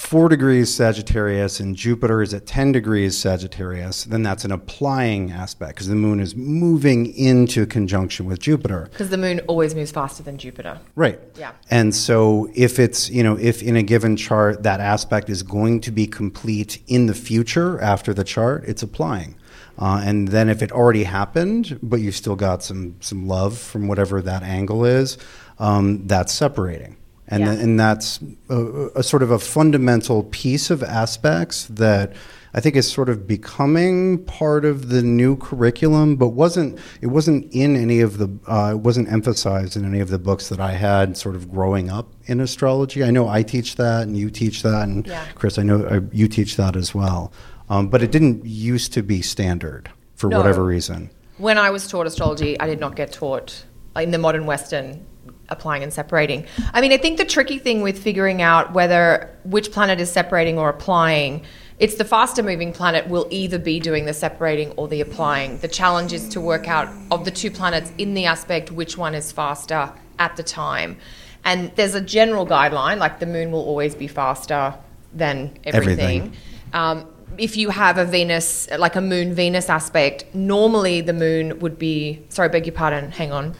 [0.00, 5.74] four degrees Sagittarius and Jupiter is at 10 degrees Sagittarius, then that's an applying aspect
[5.74, 8.88] because the moon is moving into conjunction with Jupiter.
[8.90, 10.80] Because the moon always moves faster than Jupiter.
[10.96, 11.20] Right.
[11.36, 11.52] Yeah.
[11.70, 15.82] And so if it's, you know, if in a given chart that aspect is going
[15.82, 19.36] to be complete in the future after the chart, it's applying.
[19.78, 23.86] Uh, and then if it already happened, but you still got some some love from
[23.86, 25.18] whatever that angle is,
[25.58, 26.96] um, that's separating.
[27.30, 27.50] And, Yeah.
[27.52, 28.58] th- and that's a,
[28.96, 32.12] a sort of a fundamental piece of aspects that
[32.52, 37.46] I think is sort of becoming part of the new curriculum, but wasn't it wasn't
[37.52, 40.72] in any of the uh, it wasn't emphasized in any of the books that I
[40.72, 43.04] had sort of growing up in astrology.
[43.04, 45.24] I know I teach that, and you teach that, and Yeah.
[45.36, 47.32] Chris, I know uh, you teach that as well.
[47.68, 50.38] Um, but it didn't used to be standard for No.
[50.38, 51.10] whatever reason.
[51.38, 55.06] When I was taught astrology, I did not get taught in the modern Western
[55.50, 56.46] applying and separating.
[56.72, 60.58] I mean, I think the tricky thing with figuring out whether which planet is separating
[60.58, 61.44] or applying,
[61.78, 65.58] it's the faster moving planet will either be doing the separating or the applying.
[65.58, 69.14] The challenge is to work out of the two planets in the aspect which one
[69.14, 70.98] is faster at the time.
[71.44, 74.74] And there's a general guideline, like the moon will always be faster
[75.14, 76.20] than everything.
[76.20, 76.36] Everything.
[76.72, 77.06] Um,
[77.38, 82.24] if you have a Venus, like a moon Venus aspect, normally the moon would be.
[82.28, 83.10] Sorry, beg your pardon.
[83.10, 83.54] Hang on.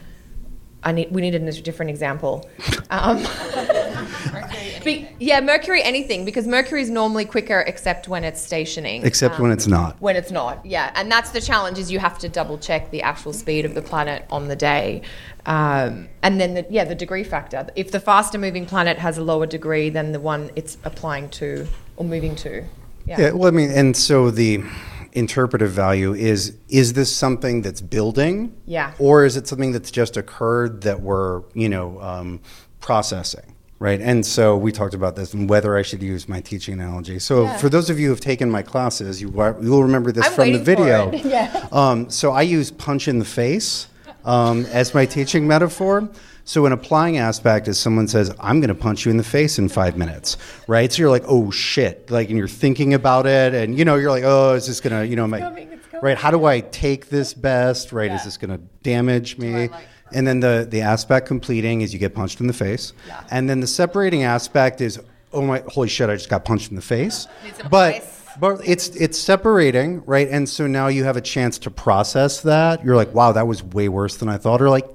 [0.82, 1.10] I need.
[1.10, 2.48] We needed a different example.
[2.92, 3.18] Um,
[4.84, 9.04] be- yeah, Mercury anything because Mercury is normally quicker, except when it's stationing.
[9.06, 9.96] Except Um, when it's not.
[10.00, 13.02] when it's not, yeah, and that's the challenge is you have to double check the
[13.02, 15.02] actual speed of the planet on the day,
[15.46, 17.64] um, and then the, yeah, the degree factor.
[17.76, 21.68] If the faster moving planet has a lower degree than the one it's applying to
[21.96, 22.64] or moving to,
[23.06, 24.64] yeah, Yeah, well, I mean, and so the
[25.12, 28.54] interpretive value is is this something that's building?
[28.66, 28.92] Yeah.
[28.98, 32.40] Or is it something that's just occurred that we're, you know, um,
[32.80, 33.54] processing?
[33.78, 34.00] Right.
[34.00, 37.18] And so we talked about this and whether I should use my teaching analogy.
[37.18, 37.56] So Yeah.
[37.56, 39.30] for those of you who have taken my classes, you,
[39.62, 41.10] you'll remember this I'm from the video.
[41.24, 41.66] Yeah.
[41.72, 43.86] Um, so I use punch in the face
[44.24, 46.08] um, as my teaching metaphor.
[46.50, 49.56] So an applying aspect is someone says, "I'm going to punch you in the face
[49.60, 50.36] in five minutes,"
[50.66, 50.92] right?
[50.92, 54.10] So you're like, "Oh shit!" Like, and you're thinking about it, and you know, you're
[54.10, 56.18] like, "Oh, is this going to, you know, coming, right?
[56.18, 57.92] How do I take this best?
[57.92, 58.10] Right?
[58.10, 62.00] Is this going to damage me?" like- And then the the aspect completing is you
[62.00, 63.20] get punched in the face, Yeah.
[63.30, 64.98] and then the separating aspect is,
[65.32, 66.10] "Oh my, holy shit!
[66.10, 67.28] I just got punched in the face,"
[67.70, 67.94] but.
[67.94, 68.16] ice.
[68.38, 70.26] But it's it's separating, right?
[70.28, 72.82] And so now you have a chance to process that.
[72.84, 74.62] You're like, wow, that was way worse than I thought.
[74.62, 74.86] Or like,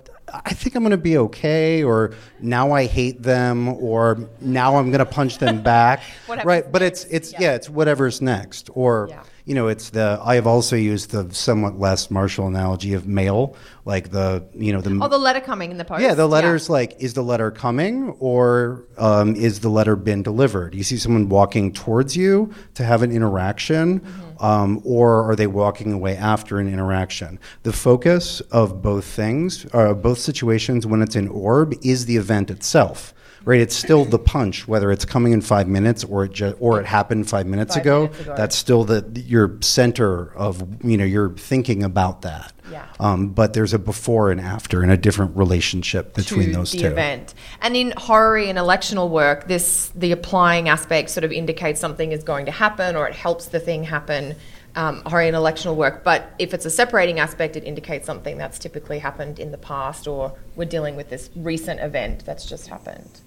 [0.46, 4.92] I think I'm going to be okay, or now I hate them, or now I'm
[4.92, 6.02] going to punch them back.
[6.28, 6.70] Right?
[6.72, 7.42] But it's next, it's yeah.
[7.42, 7.54] yeah.
[7.56, 9.24] it's whatever's next, or Yeah.
[9.46, 10.20] you know, it's the.
[10.24, 13.56] I have also used the somewhat less martial analogy of mail,
[13.86, 16.02] like the you know the Oh, the letter coming in the post.
[16.02, 20.74] yeah, the letter's like, is the letter coming or um, is the letter been delivered?
[20.76, 24.02] You see someone walking towards you to have an interaction,
[24.40, 27.40] um, or are they walking away after an interaction?
[27.64, 32.50] The focus of both things, uh, both situations, when it's in orb, is the event
[32.50, 33.14] itself.
[33.46, 36.80] Right, it's still the punch, whether it's coming in five minutes or it ju- or
[36.80, 38.02] it happened five minutes Five ago.
[38.02, 38.36] minutes ago.
[38.36, 42.52] That's still the your center of you know you're thinking about that.
[42.72, 42.88] Yeah.
[43.00, 46.88] Um, but there's a before and after and a different relationship between those the two.
[46.88, 47.36] event.
[47.62, 52.24] And in horary and electional work, this the applying aspect sort of indicates something is
[52.24, 54.36] going to happen or it helps the thing happen.
[54.78, 58.60] Um, horary and electional work, but if it's a separating aspect, it indicates something that's
[58.60, 63.22] typically happened in the past, or we're dealing with this recent event that's just happened.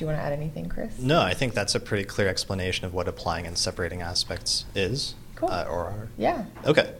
[0.00, 0.98] Do you want to add anything, Chris?
[0.98, 5.14] No, I think that's a pretty clear explanation of what applying and separating aspects is.
[5.34, 5.50] Cool.
[5.50, 6.08] Uh, or are.
[6.16, 6.46] Yeah.
[6.64, 6.94] Okay.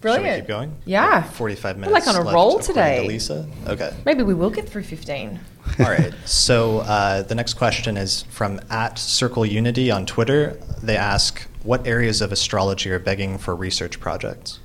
[0.00, 0.24] Brilliant.
[0.26, 0.76] Shall we keep going?
[0.84, 1.24] Yeah.
[1.24, 2.06] 45 We're minutes.
[2.06, 3.02] like on a left, roll today.
[3.02, 3.48] To Lisa?
[3.66, 3.92] Okay.
[4.04, 5.40] Maybe we will get through 15.
[5.80, 6.14] All right.
[6.24, 10.56] So uh, the next question is from at Circle Unity on Twitter.
[10.84, 14.60] They ask, what areas of astrology are begging for research projects?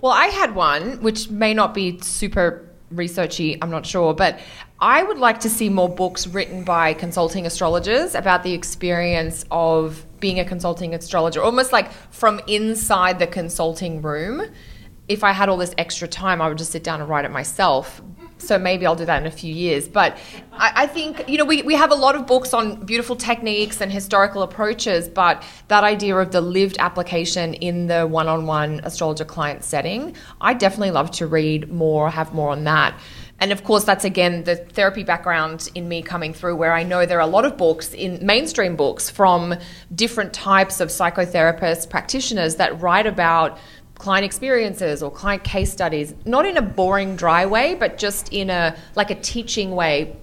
[0.00, 4.40] Well, I had one, which may not be super researchy, I'm not sure, but
[4.82, 10.06] I would like to see more books written by consulting astrologers about the experience of
[10.20, 14.42] being a consulting astrologer, almost like from inside the consulting room.
[15.06, 17.30] If I had all this extra time, I would just sit down and write it
[17.30, 18.00] myself.
[18.38, 19.86] So maybe I'll do that in a few years.
[19.86, 20.16] But
[20.52, 23.82] I, I think, you know, we, we have a lot of books on beautiful techniques
[23.82, 28.80] and historical approaches, but that idea of the lived application in the one on one
[28.84, 32.98] astrologer client setting, I definitely love to read more, have more on that.
[33.40, 37.06] And of course, that's again the therapy background in me coming through, where I know
[37.06, 39.54] there are a lot of books in mainstream books from
[39.94, 43.58] different types of psychotherapists, practitioners that write about
[43.94, 48.50] client experiences or client case studies, not in a boring, dry way, but just in
[48.50, 50.14] a like a teaching way,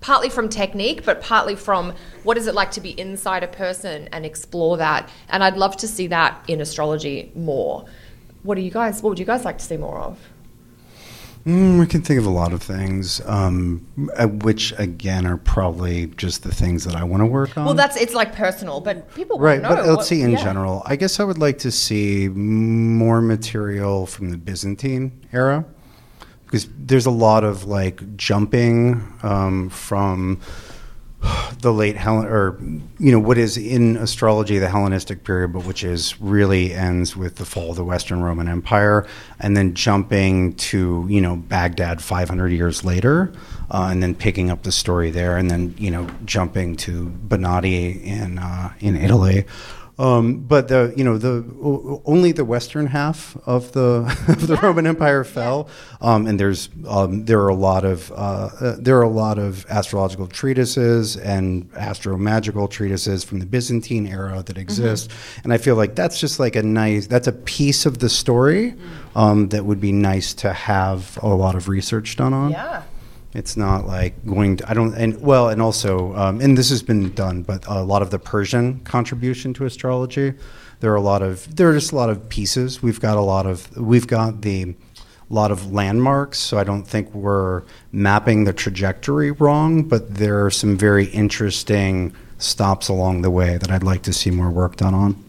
[0.00, 1.92] partly from technique, but partly from
[2.24, 5.08] what is it like to be inside a person and explore that.
[5.28, 7.84] And I'd love to see that in astrology more.
[8.42, 9.02] What do you guys?
[9.02, 10.18] What would you guys like to see more of?
[11.46, 13.86] Mm, I can think of a lot of things, um,
[14.42, 17.64] which again are probably just the things that I want to work on.
[17.64, 19.62] Well, that's it's like personal, but people right.
[19.62, 19.68] know.
[19.68, 20.42] But let's what- see in yeah.
[20.42, 20.82] general.
[20.86, 25.64] I guess I would like to see more material from the Byzantine era
[26.46, 30.40] because there's a lot of like jumping um, from
[31.60, 32.58] the late Hellen or
[32.98, 37.36] you know what is in astrology the Hellenistic period, but which is really ends with
[37.36, 39.06] the fall of the Western Roman Empire,
[39.40, 43.32] and then jumping to you know Baghdad 500 years later,
[43.70, 48.02] uh, and then picking up the story there, and then you know jumping to Bonatti
[48.02, 49.44] in uh, in Italy.
[49.98, 54.56] Um, but the you know the o- only the western half of the of the
[54.56, 55.68] Roman Empire fell,
[56.02, 58.14] um, and there's um, there are a lot of uh,
[58.60, 64.42] uh, there are a lot of astrological treatises and astromagical treatises from the Byzantine era
[64.44, 65.10] that exist,
[65.44, 68.74] and I feel like that's just like a nice that's a piece of the story
[69.14, 72.50] um, that would be nice to have a lot of research done on.
[72.50, 72.82] Yeah.
[73.36, 76.82] It's not like going to, I don't, and well, and also, um, and this has
[76.82, 80.32] been done, but a lot of the Persian contribution to astrology,
[80.80, 82.82] there are a lot of, there are just a lot of pieces.
[82.82, 84.74] We've got a lot of, we've got the,
[85.28, 90.50] lot of landmarks, so I don't think we're mapping the trajectory wrong, but there are
[90.50, 94.94] some very interesting stops along the way that I'd like to see more work done
[94.94, 95.22] on.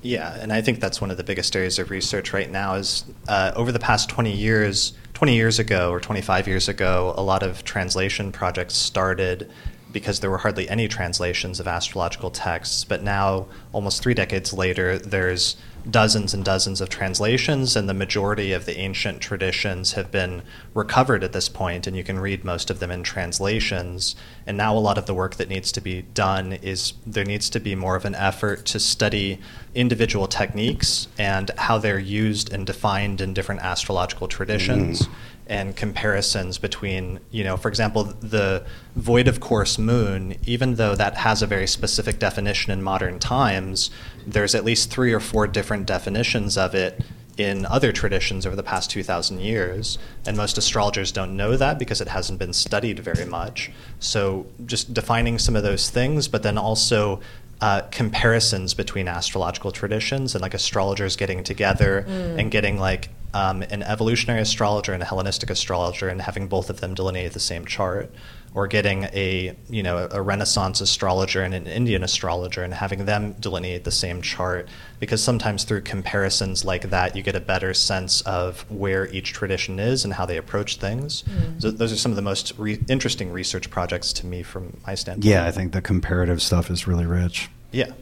[0.00, 3.04] Yeah, and I think that's one of the biggest areas of research right now is
[3.28, 7.42] uh, over the past 20 years, 20 years ago or 25 years ago, a lot
[7.42, 9.50] of translation projects started
[9.96, 12.84] because there were hardly any translations of astrological texts.
[12.84, 15.56] But now, almost three decades later, there's
[15.90, 20.42] dozens and dozens of translations, and the majority of the ancient traditions have been
[20.74, 24.14] recovered at this point, and you can read most of them in translations.
[24.46, 27.48] And now, a lot of the work that needs to be done is there needs
[27.48, 29.40] to be more of an effort to study
[29.74, 35.10] individual techniques and how they're used and defined in different astrological traditions mm.
[35.48, 38.64] And comparisons between, you know, for example, the
[38.96, 43.90] void of course moon, even though that has a very specific definition in modern times,
[44.26, 47.00] there's at least three or four different definitions of it
[47.36, 49.98] in other traditions over the past 2,000 years.
[50.26, 53.70] And most astrologers don't know that because it hasn't been studied very much.
[54.00, 57.20] So just defining some of those things, but then also
[57.60, 62.04] uh, comparisons between astrological traditions and like astrologers getting together
[62.38, 66.80] and getting like um, an evolutionary astrologer and a Hellenistic astrologer and having both of
[66.80, 68.10] them delineate the same chart,
[68.54, 73.32] or getting a you know a Renaissance astrologer and an Indian astrologer and having them
[73.38, 74.68] delineate the same chart,
[75.00, 79.78] because sometimes through comparisons like that you get a better sense of where each tradition
[79.78, 81.22] is and how they approach things.
[81.58, 84.94] So those are some of the most re- interesting research projects to me from my
[84.94, 85.26] standpoint.
[85.26, 87.50] Yeah, I think the comparative stuff is really rich.
[87.72, 87.92] Yeah.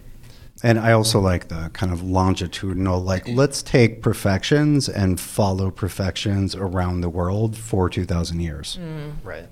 [0.63, 6.55] And I also like the kind of longitudinal, like, let's take perfections and follow perfections
[6.55, 8.79] around the world for 2,000 years.
[9.23, 9.47] Right.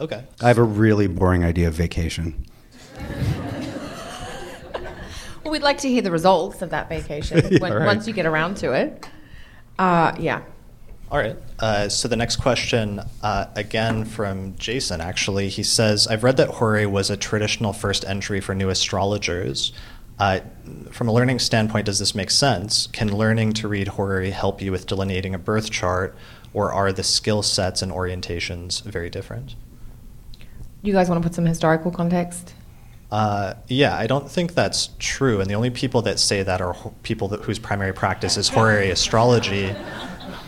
[0.00, 0.24] Okay.
[0.42, 2.44] I have a really boring idea of vacation.
[5.46, 7.86] Well, we'd like to hear the results of that vacation when, right.
[7.86, 9.08] once you get around to it.
[9.78, 10.42] Uh, yeah.
[11.10, 11.36] All right.
[11.60, 16.48] Uh, so the next question, uh, again from Jason, actually, he says, I've read that
[16.48, 19.72] horary was a traditional first entry for new astrologers.
[20.18, 20.40] Uh,
[20.90, 22.88] from a learning standpoint, does this make sense?
[22.88, 26.16] Can learning to read horary help you with delineating a birth chart,
[26.52, 29.54] or are the skill sets and orientations very different?
[30.82, 32.54] You guys want to put some historical context?
[33.10, 35.40] Uh, yeah, I don't think that's true.
[35.40, 38.48] And the only people that say that are ho- people that, whose primary practice is
[38.48, 39.74] horary astrology.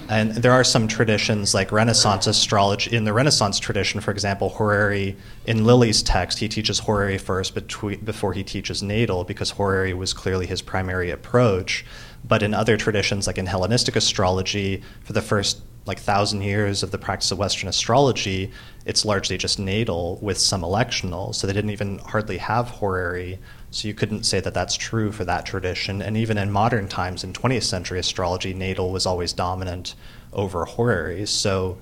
[0.09, 2.97] And there are some traditions like Renaissance astrology.
[2.97, 5.17] In the Renaissance tradition, for example, horary,
[5.47, 10.15] in Lilly's text, he teaches horary first between, before he teaches natal because horary was
[10.15, 11.85] clearly his primary approach.
[12.27, 16.91] But in other traditions, like in Hellenistic astrology, for the first like thousand years of
[16.91, 18.51] the practice of Western astrology,
[18.87, 21.35] it's largely just natal with some electional.
[21.35, 23.39] So they didn't even hardly have horary.
[23.71, 26.01] So you couldn't say that that's true for that tradition.
[26.01, 29.95] And even in modern times, in 20th century astrology, natal was always dominant
[30.33, 31.27] over horary.
[31.27, 31.79] So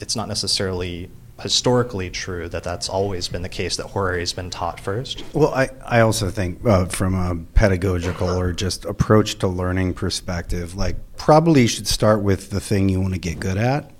[0.00, 1.10] it's not necessarily
[1.40, 5.24] historically true that that's always been the case that horary has been taught first.
[5.34, 10.74] Well, I, I also think uh, from a pedagogical or just approach to learning perspective,
[10.74, 13.90] like probably you should start with the thing you want to get good at,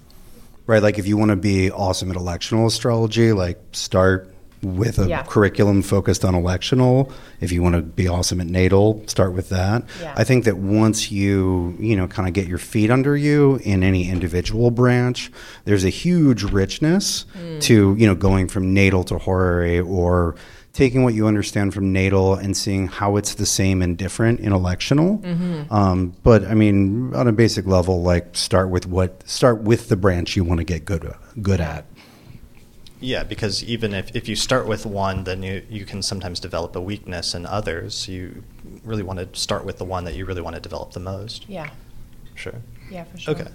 [0.66, 0.82] right?
[0.82, 4.31] Like if you want to be awesome at electional astrology, like start
[4.62, 5.22] with a Yeah.
[5.24, 7.10] curriculum focused on electional.
[7.40, 9.82] If you want to be awesome at natal, start with that.
[10.01, 10.14] Yeah.
[10.16, 13.82] I think that once you, you know, kind of get your feet under you in
[13.82, 15.32] any individual branch,
[15.64, 17.24] there's a huge richness
[17.60, 20.34] to, you know, going from natal to horary or
[20.72, 24.52] taking what you understand from natal and seeing how it's the same and different in
[24.52, 25.20] electional.
[25.70, 29.97] Um, but I mean, on a basic level, like start with what start with the
[29.97, 31.12] branch you want to get good
[31.43, 31.84] good at.
[33.02, 36.76] Yeah, because even if, if you start with one, then you, you can sometimes develop
[36.76, 38.08] a weakness in others.
[38.08, 38.44] You
[38.84, 41.48] really want to start with the one that you really want to develop the most.
[41.48, 41.70] Yeah.
[42.34, 42.54] Sure.
[42.90, 43.34] Yeah, for sure.
[43.34, 43.48] Okay.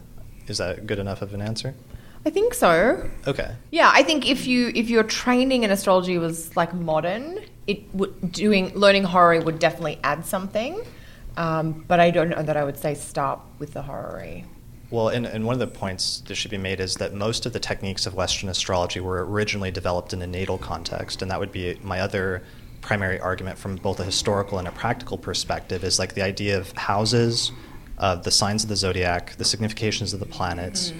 [0.47, 1.73] Is that good enough of an answer?
[2.25, 3.09] I think so.
[3.25, 3.51] Okay.
[3.71, 8.31] Yeah, I think if you if your training in astrology was like modern, it would
[8.31, 10.81] doing learning horary would definitely add something.
[11.37, 14.45] Um, but I don't know that I would say start with the horary.
[14.89, 17.51] Well, and, and one of the points that should be made is that most of
[17.51, 21.51] the techniques of Western astrology were originally developed in a natal context, and that would
[21.51, 22.41] be my other
[22.81, 26.71] primary argument from both a historical and a practical perspective is like the idea of
[26.77, 27.51] houses,
[27.97, 30.93] of the signs of the zodiac, the significations of the planets,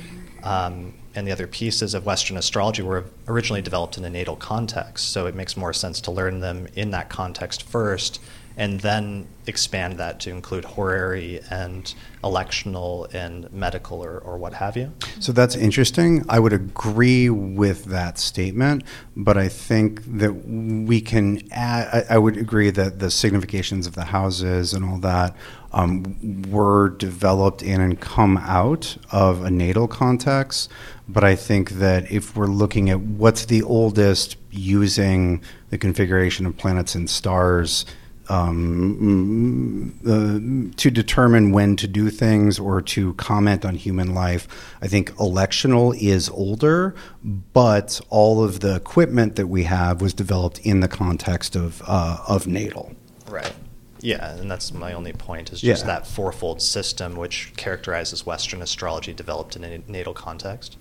[0.43, 5.11] um, and the other pieces of Western astrology were originally developed in a natal context.
[5.11, 8.19] So it makes more sense to learn them in that context first,
[8.57, 11.93] and then expand that to include horary and
[12.23, 14.91] electional and medical or, or what have you.
[15.19, 16.25] So that's interesting.
[16.27, 18.83] I would agree with that statement,
[19.15, 23.93] but I think that we can add, I, I would agree that the significations of
[23.93, 25.35] the houses and all that
[25.71, 30.71] um, were developed in and come out of a natal context.
[31.07, 36.57] But I think that if we're looking at what's the oldest using the configuration of
[36.57, 37.85] planets and stars
[38.29, 44.47] um, mm, uh, to determine when to do things or to comment on human life.
[44.81, 50.59] I think electional is older, but all of the equipment that we have was developed
[50.59, 52.93] in the context of uh, of natal.
[53.29, 53.53] Right.
[53.99, 55.93] Yeah, and that's my only point is just Yeah.
[55.93, 60.77] that fourfold system which characterizes Western astrology developed in a natal context.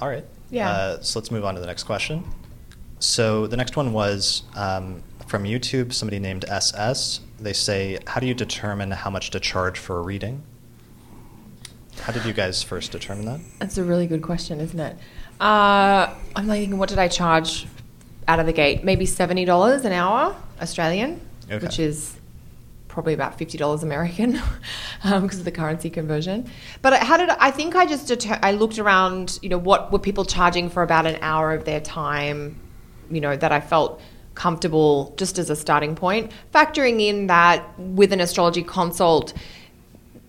[0.00, 0.24] All right.
[0.50, 0.70] Yeah.
[0.70, 2.24] Uh, so let's move on to the next question.
[3.00, 7.20] So the next one was um, from YouTube, somebody named SS.
[7.40, 10.42] They say, How do you determine how much to charge for a reading?
[12.00, 13.40] How did you guys first determine that?
[13.58, 14.96] That's a really good question, isn't it?
[15.40, 17.66] Uh, I'm like thinking, what did I charge
[18.26, 18.82] out of the gate?
[18.84, 21.20] Maybe seventy dollars an hour Australian,
[21.50, 21.64] Okay.
[21.64, 22.16] which is
[22.88, 24.40] probably about fifty dollars American
[25.04, 26.50] um, because of the currency conversion.
[26.82, 29.58] But I- how did I, I think I just deter- I looked around, you know,
[29.58, 32.58] what were people charging for about an hour of their time,
[33.10, 34.00] you know, that I felt
[34.34, 36.30] comfortable just as a starting point.
[36.54, 39.34] Factoring in that with an astrology consult,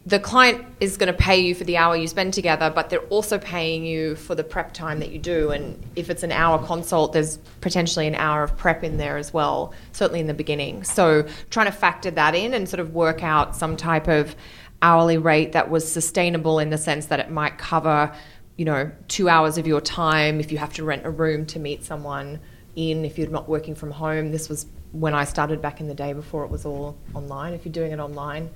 [0.05, 3.07] the client is going to pay you for the hour you spend together, but they're
[3.09, 5.51] also paying you for the prep time that you do.
[5.51, 9.31] And if it's an hour consult, there's potentially an hour of prep in there as
[9.31, 10.83] well, certainly in the beginning.
[10.83, 14.35] So trying to factor that in and sort of work out some type of
[14.81, 18.11] hourly rate that was sustainable in the sense that it might cover,
[18.57, 21.59] you know, two hours of your time if you have to rent a room to
[21.59, 22.39] meet someone
[22.79, 24.31] in, if you're not working from home.
[24.31, 27.53] This was when I started back in the day before it was all online.
[27.53, 28.49] If you're doing it online,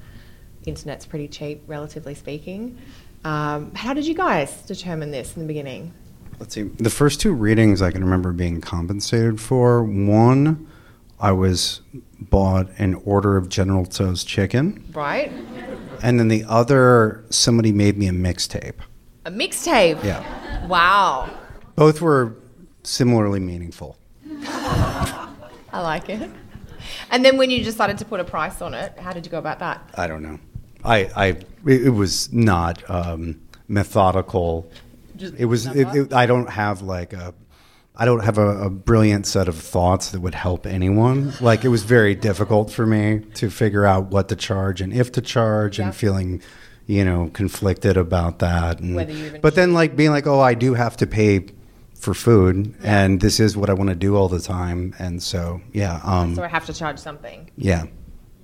[0.66, 2.78] internet's pretty cheap, relatively speaking.
[3.26, 5.94] Um, how did you guys determine this in the beginning?
[6.40, 6.64] Let's see.
[6.64, 9.84] The first two readings I can remember being compensated for.
[9.84, 10.68] One,
[11.20, 11.82] I was
[12.20, 15.32] bought an order of General Tso's chicken, Right?
[16.02, 18.76] and then the other, somebody made me a mixtape.
[19.26, 20.04] A mixtape.
[20.04, 21.30] Yeah, Wow.
[21.76, 22.36] both were
[22.84, 23.98] similarly meaningful.
[24.48, 26.30] I like it.
[27.10, 29.40] And then when you decided to put a price on it, how did you go
[29.40, 29.90] about that?
[29.96, 30.40] I don't know.
[30.84, 31.26] I, I
[31.66, 34.70] it, it was not um, methodical.
[35.16, 35.66] Just It was.
[35.68, 37.34] It, it, I don't have like a.
[37.96, 41.32] I don't have a, a brilliant set of thoughts that would help anyone.
[41.40, 45.12] Like it was very difficult for me to figure out what to charge and if
[45.12, 45.86] to charge, Yeah.
[45.86, 46.42] and feeling,
[46.88, 48.80] you know, conflicted about that.
[48.80, 51.46] And, you even but then like being like, oh, I do have to pay
[52.04, 55.62] for food, and this is what I want to do all the time, and so
[55.72, 57.86] yeah, um, So I have to charge something yeah.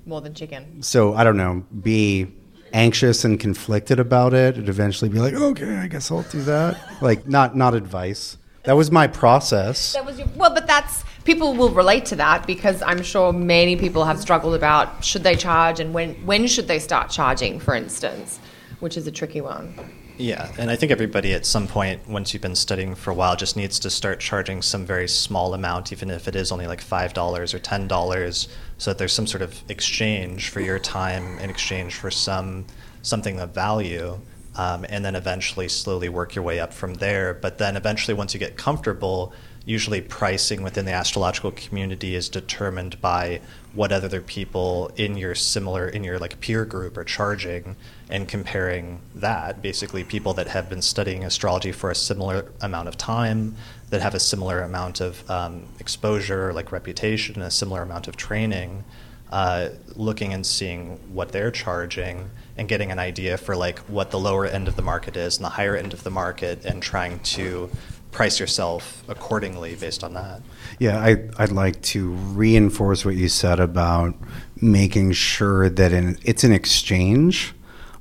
[0.06, 0.81] more than chicken.
[0.81, 2.34] So I don't know, be
[2.72, 6.80] anxious and conflicted about it, and eventually be like, okay, I guess I'll do that.
[7.02, 8.38] Like not not advice.
[8.64, 9.94] That was my process.
[9.94, 13.76] That was your, well, but that's people will relate to that because I'm sure many
[13.76, 17.76] people have struggled about should they charge and when when should they start charging, for
[17.76, 18.40] instance,
[18.80, 19.76] which is a tricky one.
[20.19, 23.37] Yeah, and I think everybody at some point, once you've been studying for a while,
[23.37, 26.83] just needs to start charging some very small amount, even if it is only like
[26.83, 28.47] $5 or $10,
[28.77, 32.65] so that there's some sort of exchange for your time in exchange for some
[33.01, 34.19] something of value.
[34.57, 37.33] Um, and then eventually slowly work your way up from there.
[37.33, 39.31] But then eventually, once you get comfortable,
[39.63, 43.39] usually pricing within the astrological community is determined by
[43.73, 47.77] what other people in your similar in your like peer group are charging
[48.10, 52.98] and comparing that basically people that have been studying astrology for a similar amount of
[52.98, 53.56] time
[53.90, 58.84] that have a similar amount of um, exposure like reputation a similar amount of training
[59.31, 64.19] uh, looking and seeing what they're charging and getting an idea for like what the
[64.19, 67.19] lower end of the market is and the higher end of the market and trying
[67.19, 67.69] to
[68.11, 70.41] price yourself accordingly based on that.
[70.80, 74.15] Yeah, I, I'd like to reinforce what you said about
[74.60, 77.53] making sure that in, it's an exchange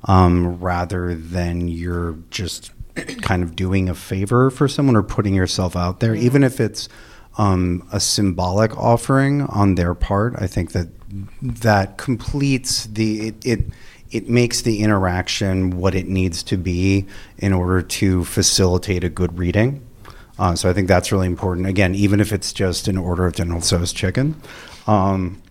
[0.05, 2.71] um, rather than you're just
[3.21, 6.89] kind of doing a favor for someone or putting yourself out there, even if it's
[7.37, 10.35] um, a symbolic offering on their part.
[10.37, 10.87] I think that
[11.41, 13.59] that completes the it, it
[14.11, 17.05] it makes the interaction what it needs to be
[17.37, 19.85] in order to facilitate a good reading.
[20.39, 21.67] Uh, so I think that's really important.
[21.67, 24.41] Again, even if it's just an order of General Tso's chicken.
[24.87, 25.41] Um,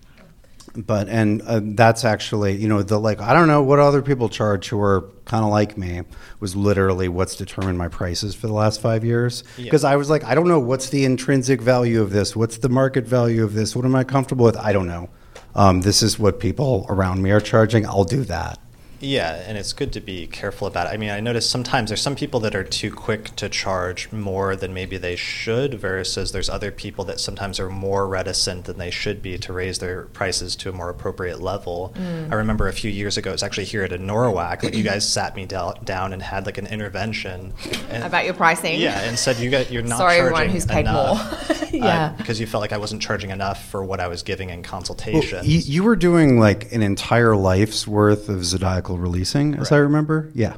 [0.86, 4.28] but and uh, that's actually you know the like I don't know what other people
[4.28, 6.02] charge who are kind of like me
[6.40, 9.44] was literally what's determined my prices for the last five years.
[9.56, 9.64] Yeah.
[9.64, 12.68] because I was like I don't know what's the intrinsic value of this what's the
[12.68, 14.56] market value of this what am I comfortable with?
[14.56, 15.10] I don't know.
[15.54, 17.84] Um, this is what people around me are charging.
[17.84, 18.58] I'll do that
[19.00, 20.90] Yeah, and it's good to be careful about it.
[20.90, 24.56] I mean, I notice sometimes there's some people that are too quick to charge more
[24.56, 28.90] than maybe they should, versus there's other people that sometimes are more reticent than they
[28.90, 31.94] should be to raise their prices to a more appropriate level.
[31.96, 32.32] Mm.
[32.32, 34.82] I remember a few years ago, it was actually here at a NORWAC, like you
[34.82, 37.52] guys sat me down, down and had like an intervention.
[37.90, 38.80] And, About your pricing?
[38.80, 41.68] Yeah, and said you got, you're not Sorry, charging everyone who's paid enough, more.
[41.70, 42.14] Yeah.
[42.16, 44.70] Because you felt like I wasn't charging enough for what I was giving in Well,
[44.70, 45.46] consultations.
[45.46, 48.44] you, you were doing like an entire life's worth of
[48.88, 50.56] zodiacal releasing as I remember yeah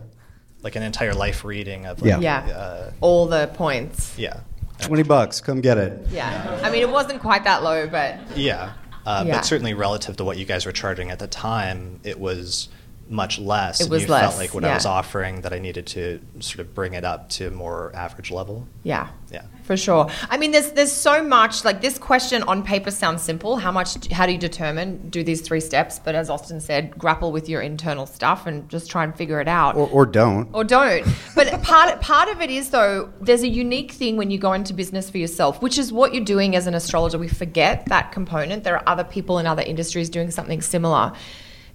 [0.62, 2.46] like an entire life reading of like, Yeah.
[2.46, 2.54] Yeah.
[2.54, 4.14] uh, All the points.
[4.18, 4.40] yeah.
[4.82, 6.60] 20 bucks come get it Yeah.
[6.62, 8.72] I mean, it wasn't quite that low, but Yeah.
[9.06, 9.36] Uh, Yeah.
[9.36, 12.68] But certainly relative to what you guys were charging at the time, it was
[13.08, 13.80] much less.
[13.80, 16.20] It and was you less, felt like what I was offering that I needed to
[16.40, 18.66] sort of bring it up to a more average level.
[18.82, 19.08] yeah.
[19.32, 19.42] Yeah.
[19.70, 20.08] For sure.
[20.28, 21.64] I mean, there's there's so much.
[21.64, 23.56] Like this question on paper sounds simple.
[23.56, 24.10] How much?
[24.10, 25.10] How do you determine?
[25.10, 26.00] Do these three steps.
[26.00, 29.46] But as Austin said, grapple with your internal stuff and just try and figure it
[29.46, 29.76] out.
[29.76, 31.06] or, or don't or don't.
[31.36, 34.74] But part part of it is though, there's a unique thing when you go into
[34.74, 37.16] business for yourself, which is what you're doing as an astrologer.
[37.16, 38.64] We forget that component.
[38.64, 41.12] There are other people in other industries doing something similar.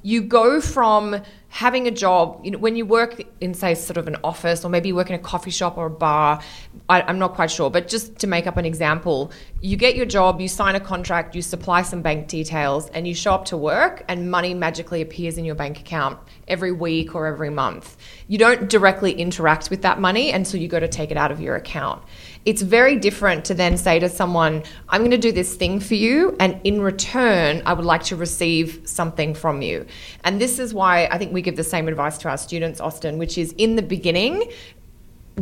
[0.05, 1.19] You go from
[1.49, 4.69] having a job, you know, when you work in, say, sort of an office or
[4.69, 6.41] maybe you work in a coffee shop or a bar,
[6.87, 10.05] I, I'm not quite sure, but just to make up an example, you get your
[10.05, 13.57] job, you sign a contract, you supply some bank details, and you show up to
[13.57, 17.97] work, and money magically appears in your bank account every week or every month.
[18.27, 21.41] You don't directly interact with that money until you go to take it out of
[21.41, 22.03] your account.
[22.45, 25.95] It's very different to then say to someone, I'm going to do this thing for
[25.95, 29.87] you, and in return, I would like to receive something from you.
[30.23, 33.17] And this is why I think we give the same advice to our students, Austin,
[33.17, 34.51] which is in the beginning,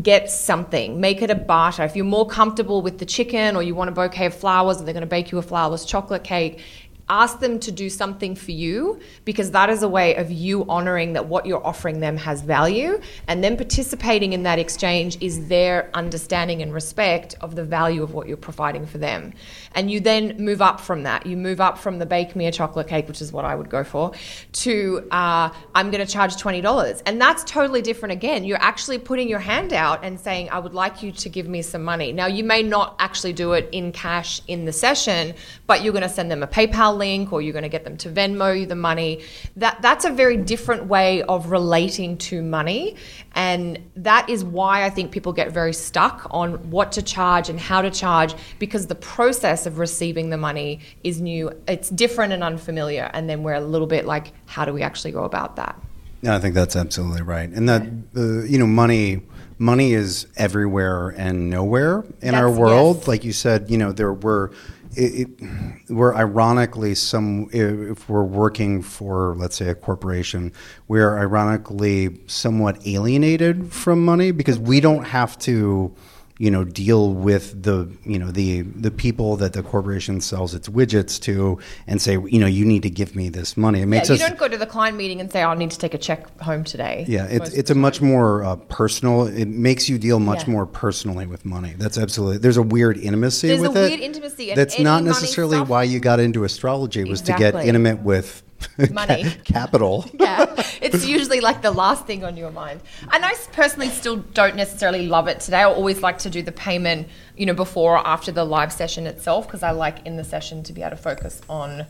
[0.02, 3.76] get something make it a barter if you're more comfortable with the chicken or you
[3.76, 6.64] want a bouquet of flowers and they're going to bake you a flourless chocolate cake
[7.10, 11.14] ask them to do something for you because that is a way of you honoring
[11.14, 13.00] that what you're offering them has value.
[13.28, 18.14] And then participating in that exchange is their understanding and respect of the value of
[18.14, 19.34] what you're providing for them.
[19.76, 21.26] And you then move up from that.
[21.26, 23.70] You move up from the bake me a chocolate cake which is what i would
[23.70, 24.12] go for
[24.52, 28.44] to uh, i'm going to charge $20 and that's totally different again.
[28.44, 31.62] You're actually putting your hand out and saying i would like you to give me
[31.62, 32.12] some money.
[32.12, 35.34] Now you may not actually do it in cash in the session
[35.68, 37.98] but you're going to send them a paypal link or you're going to get them
[37.98, 39.22] to Venmo you the money.
[39.58, 42.96] That that's a very different way of relating to money
[43.36, 47.60] and that is why I think people get very stuck on what to charge and
[47.60, 51.52] how to charge because the process of receiving the money is new.
[51.68, 55.12] It's different and unfamiliar and then we're a little bit like how do we actually
[55.12, 55.80] go about that?
[56.22, 57.50] No, I think that's absolutely right.
[57.50, 57.82] And that
[58.16, 59.24] uh, you know, money
[59.58, 62.98] money is everywhere and nowhere in our world.
[62.98, 63.08] yes.
[63.08, 64.52] Like you said, you know, there were
[64.96, 70.52] it, it, we're ironically some if we're working for let's say a corporation,
[70.88, 75.96] we're ironically somewhat alienated from money because we don't have to
[76.44, 80.68] you know deal with the you know the the people that the corporation sells its
[80.78, 81.58] widgets to
[81.88, 84.16] and say you know you need to give me this money it Yeah, makes you
[84.16, 86.20] us don't go to the client meeting and say, "I need to take a check
[86.42, 89.28] home today." yeah, it's it's a much more uh, personal.
[89.28, 90.52] It makes you deal much Yeah.
[90.56, 91.74] more personally with money.
[91.78, 92.40] That's absolutely.
[92.40, 93.90] There's a weird intimacy There's a with it.
[93.90, 97.04] weird intimacy, That's not necessarily why you got into astrology.
[97.06, 98.44] Was to get intimate with
[98.92, 99.26] Money.
[99.44, 100.06] capital.
[100.20, 100.46] yeah,
[100.82, 102.82] it's usually like the last thing on your mind.
[103.12, 105.58] And I personally still don't necessarily love it today.
[105.58, 107.08] I always like to do the payment,
[107.38, 110.64] you know, before or after the live session itself because I like in the session
[110.64, 111.86] to be able to focus on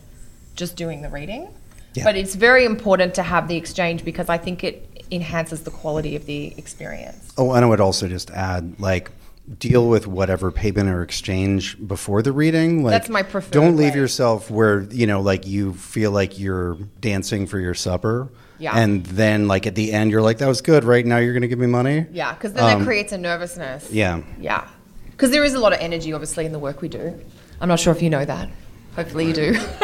[0.56, 1.54] just doing the reading.
[1.94, 2.06] Yeah.
[2.06, 6.16] But it's very important to have the exchange because I think it enhances the quality
[6.16, 7.34] of the experience.
[7.38, 9.12] Oh, and I would also just add like
[9.60, 12.84] deal with whatever payment or exchange before the reading.
[12.84, 14.00] Like That's my preferred Don't leave way.
[14.00, 18.30] yourself where you know like you feel like you're dancing for your supper.
[18.60, 18.78] Yeah.
[18.78, 20.84] And then like at the end you're like that was good.
[20.86, 22.06] Right now you're going to give me money.
[22.12, 23.92] Yeah, because then Um, that creates a nervousness.
[23.92, 24.22] Yeah.
[24.40, 24.66] Yeah.
[25.12, 27.20] Because there is a lot of energy, obviously, in the work we do.
[27.62, 28.50] I'm not sure if you know that.
[28.96, 29.54] Hopefully you do.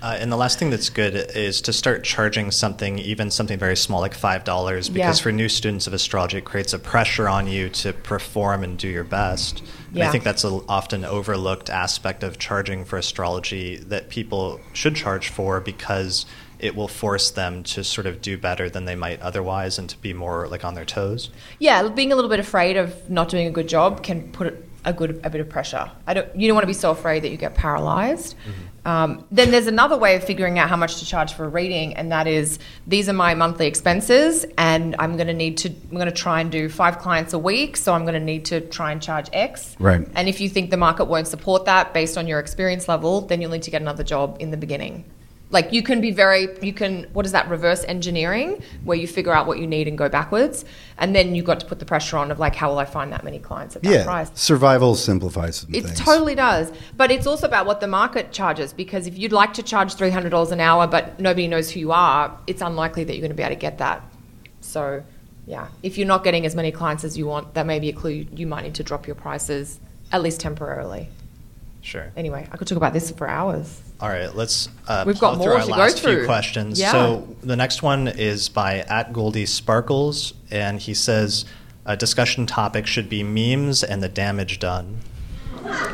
[0.00, 3.76] Uh, and the last thing that's good is to start charging something, even something very
[3.76, 5.22] small, like five dollars, because Yeah.
[5.24, 8.86] for new students of astrology, it creates a pressure on you to perform and do
[8.86, 9.58] your best.
[9.88, 10.08] And Yeah.
[10.08, 15.30] I think that's an often overlooked aspect of charging for astrology that people should charge
[15.30, 16.26] for because
[16.60, 19.96] it will force them to sort of do better than they might otherwise and to
[19.98, 21.30] be more like on their toes.
[21.58, 24.92] yeah, being a little bit afraid of not doing a good job can put a
[24.92, 25.90] good a bit of pressure.
[26.06, 26.34] I don't.
[26.36, 28.36] You don't want to be so afraid that you get paralyzed.
[28.88, 31.94] Um, then there's another way of figuring out how much to charge for a reading,
[31.94, 35.68] and that is these are my monthly expenses, and I'm going to need to.
[35.68, 38.46] I'm going to try and do five clients a week, so I'm going to need
[38.46, 39.76] to try and charge X.
[39.78, 40.08] Right.
[40.14, 43.42] And if you think the market won't support that based on your experience level, then
[43.42, 45.04] you'll need to get another job in the beginning.
[45.50, 49.32] Like you can be very, you can, what is that, reverse engineering, where you figure
[49.32, 50.66] out what you need and go backwards.
[50.98, 53.10] And then you've got to put the pressure on of like, how will I find
[53.12, 54.04] that many clients at that Yeah.
[54.04, 54.30] price?
[54.34, 55.98] Survival simplifies some It things.
[55.98, 56.70] totally does.
[56.98, 60.52] But it's also about what the market charges because if you'd like to charge $300
[60.52, 63.42] an hour but nobody knows who you are, it's unlikely that you're going to be
[63.42, 64.02] able to get that.
[64.60, 65.02] So,
[65.46, 67.94] yeah, if you're not getting as many clients as you want, that may be a
[67.94, 69.80] clue you might need to drop your prices,
[70.12, 71.08] at least temporarily.
[71.80, 72.12] Sure.
[72.18, 73.80] Anyway, I could talk about this for hours.
[74.00, 76.26] All right, let's uh, We've plow got through more our to go last few through.
[76.26, 76.78] questions.
[76.78, 76.92] Yeah.
[76.92, 81.44] So the next one is by at Goldie Sparkles, and he says
[81.84, 84.98] a discussion topic should be memes and the damage done.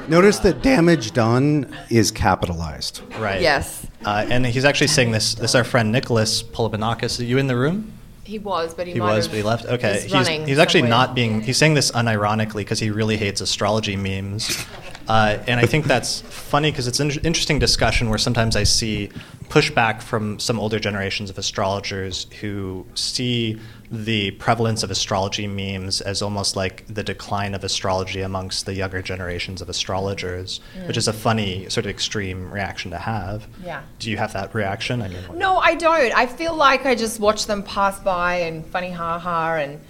[0.08, 3.00] Notice that damage done is capitalized.
[3.18, 3.40] Right.
[3.40, 3.86] Yes.
[4.04, 5.34] Uh, and he's actually saying this.
[5.34, 7.18] This is our friend Nicholas Polibonakis.
[7.20, 7.90] Are you in the room?
[8.24, 9.64] He was, but he, He might was, have- but he left.
[9.66, 10.98] Okay, He's, he's, running he's actually somewhere.
[10.98, 11.40] not being.
[11.40, 14.64] He's saying this unironically because he really hates astrology memes.
[15.08, 19.10] Uh, and I think that's funny because it's an interesting discussion where sometimes I see
[19.48, 23.60] pushback from some older generations of astrologers who see
[23.90, 29.02] the prevalence of astrology memes as almost like the decline of astrology amongst the younger
[29.02, 33.46] generations of astrologers, which is a funny sort of extreme reaction to have.
[33.62, 33.82] Yeah.
[33.98, 35.02] Do you have that reaction?
[35.02, 36.16] I mean, No, I don't.
[36.16, 39.80] I feel like I just watch them pass by and funny ha ha and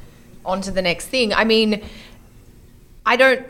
[0.45, 1.33] on to the next thing.
[1.33, 1.83] I mean,
[3.07, 3.47] I don't.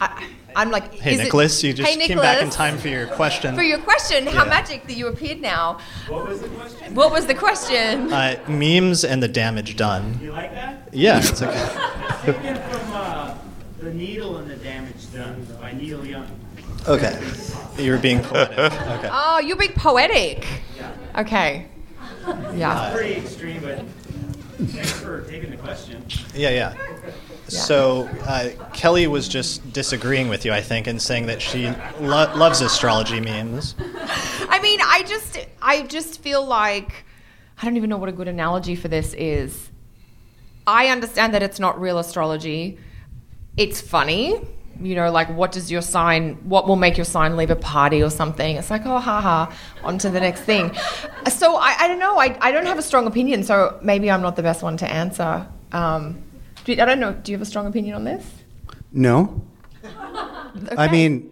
[0.00, 2.88] I, I'm like, hey is it- Nicholas, you just Hey, came back in time for
[2.88, 3.54] your question.
[3.54, 5.78] For your question, how magic that you appeared now.
[6.08, 6.94] What was the question?
[6.94, 8.12] What was the question?
[8.12, 10.18] uh, memes and the damage done.
[10.22, 10.88] You like that?
[10.92, 11.54] Yeah, it's like,
[12.24, 13.34] Taken from uh,
[13.78, 16.28] The Needle and the Damage Done by Neil Young.
[16.88, 17.18] okay.
[17.78, 18.56] You were being poetic.
[18.94, 19.08] Okay.
[19.10, 20.46] Oh, you're being poetic.
[20.76, 21.20] Yeah.
[21.22, 21.66] Okay.
[22.54, 22.92] Yeah.
[22.94, 23.84] Pretty extreme, but
[24.68, 26.02] thanks for taking the question.
[26.34, 26.74] Yeah, yeah.
[27.48, 31.66] So uh, Kelly was just disagreeing with you, I think, and saying that she
[32.00, 33.74] lo- loves astrology memes.
[34.48, 37.04] I mean, I just, I just feel like
[37.60, 39.70] I don't even know what a good analogy for this is.
[40.66, 42.78] I understand that it's not real astrology.
[43.56, 44.40] It's funny,
[44.80, 48.02] you know, like what does your sign, what will make your sign leave a party
[48.02, 48.56] or something?
[48.56, 49.52] It's like, oh, haha,
[49.84, 50.74] on to the next thing.
[51.28, 52.18] So I, I don't know.
[52.18, 54.90] I, I don't have a strong opinion, so maybe I'm not the best one to
[54.90, 55.46] answer.
[55.70, 56.23] Um,
[56.68, 57.12] I don't know.
[57.12, 58.24] Do you have a strong opinion on this?
[58.92, 59.44] No.
[60.76, 61.30] I mean,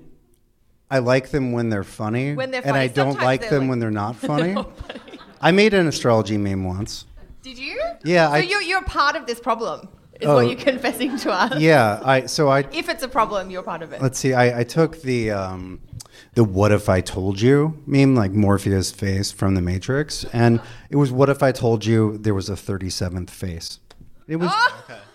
[0.91, 2.35] I like them when they're funny.
[2.35, 2.95] When they're And I funny.
[3.13, 4.53] don't like them like- when they're not funny.
[4.53, 5.19] Not funny.
[5.41, 7.07] I made an astrology meme once.
[7.43, 7.81] Did you?
[8.05, 9.89] Yeah, So I- you're, you're part of this problem,
[10.21, 10.35] is Oh.
[10.37, 11.59] what you're confessing to us.
[11.61, 14.01] Yeah, I so I If it's a problem, you're part of it.
[14.03, 14.35] let's see.
[14.35, 15.81] I, I took the um,
[16.35, 20.61] the "What if I told you" meme, like Morpheus' face from the Matrix, and
[20.91, 23.81] it was "What if I told you there was a thirty seventh face?"
[24.29, 24.85] It was, Oh!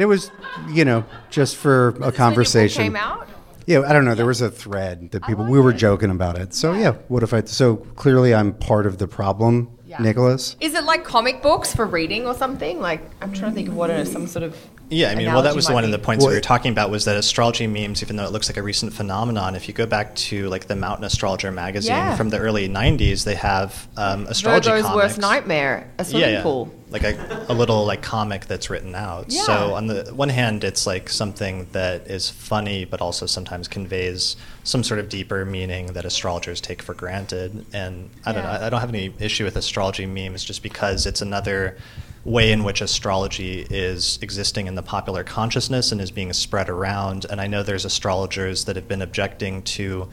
[0.00, 0.30] and it was,
[0.70, 2.82] you know, just for a This when your book conversation.
[2.84, 3.28] came out.
[3.66, 4.14] Yeah, I don't know.
[4.14, 6.54] There was a thread that oh, people we were joking about it.
[6.54, 7.44] So yeah, what if I?
[7.44, 9.76] So clearly, I'm part of the problem.
[9.98, 10.56] Nicholas.
[10.60, 12.80] Is it like comic books for reading or something?
[12.80, 14.56] Like I'm trying to think of what are some sort of
[14.90, 16.72] Yeah, I mean, well, that was the one of the points Well, we were talking
[16.72, 19.74] about was that astrology memes, even though it looks like a recent phenomenon, if you
[19.74, 22.16] go back to like the Mountain Astrologer magazine Yeah.
[22.16, 25.04] from the early '90s, they have um, astrology Virgo's comics.
[25.04, 26.42] worst nightmare, a swimming yeah, yeah.
[26.42, 26.74] pool.
[26.90, 29.30] like a, a little like comic that's written out.
[29.30, 34.34] So on the one hand, it's like something that is funny, but also sometimes conveys
[34.64, 37.64] some sort of deeper meaning that astrologers take for granted.
[37.72, 38.50] And I don't know.
[38.50, 41.78] I don't have any issue with astrology memes, just because it's another
[42.24, 47.24] way in which astrology is existing in the popular consciousness and is being spread around.
[47.30, 50.08] And I know there's astrologers that have been objecting to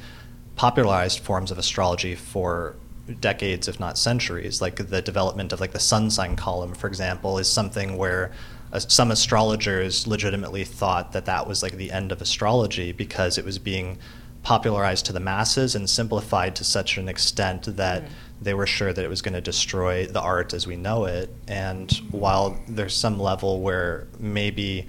[0.55, 2.75] popularized forms of astrology for
[3.19, 4.61] decades, if not centuries.
[4.61, 8.31] Like the development of like the sun sign column, for example, is something where
[8.71, 13.45] uh, some astrologers legitimately thought that that was like the end of astrology because it
[13.45, 13.97] was being
[14.43, 18.03] popularized to the masses and simplified to such an extent that
[18.41, 21.29] they were sure that it was going to destroy the art as we know it.
[21.47, 24.87] And while there's some level where maybe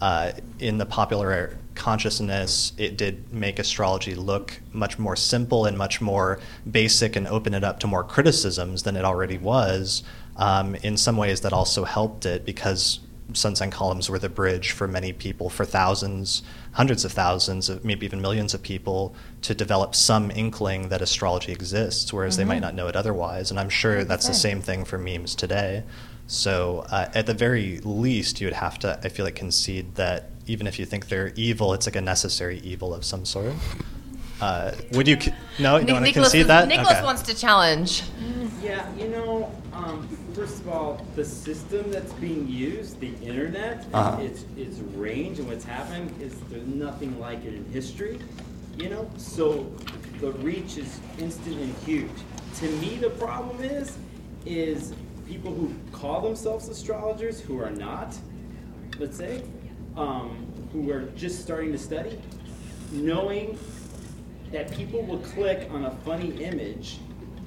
[0.00, 6.00] uh, in the popular consciousness, it did make astrology look much more simple and much
[6.00, 10.02] more basic and open it up to more criticisms than it already was.
[10.36, 13.00] Um, in some ways, that also helped it because
[13.34, 16.42] sun sign columns were the bridge for many people, for thousands,
[16.72, 21.52] hundreds of thousands, of maybe even millions of people, to develop some inkling that astrology
[21.52, 23.50] exists, whereas they might not know it otherwise.
[23.50, 25.84] And I'm sure that's the same thing for memes today.
[26.26, 30.30] So, uh, at the very least, you would have to, I feel like, concede that
[30.46, 33.54] even if you think they're evil, it's like a necessary evil of some sort.
[34.40, 35.16] Uh, would you?
[35.58, 36.68] No, you don't want to concede that.
[36.68, 37.02] Nicholas Okay.
[37.02, 38.02] wants to challenge.
[38.62, 44.20] Yeah, you know, um, first of all, the system that's being used, the internet, Uh-huh.
[44.20, 48.18] its its range and what's happened is there's nothing like it in history.
[48.76, 49.66] You know, so
[50.20, 52.10] the reach is instant and huge.
[52.56, 53.96] To me, the problem is,
[54.44, 54.92] is
[55.28, 58.16] people who call themselves astrologers who are not,
[58.98, 59.42] let's say,
[59.96, 62.18] um, who are just starting to study,
[62.92, 63.58] knowing
[64.52, 66.98] that people will click on a funny image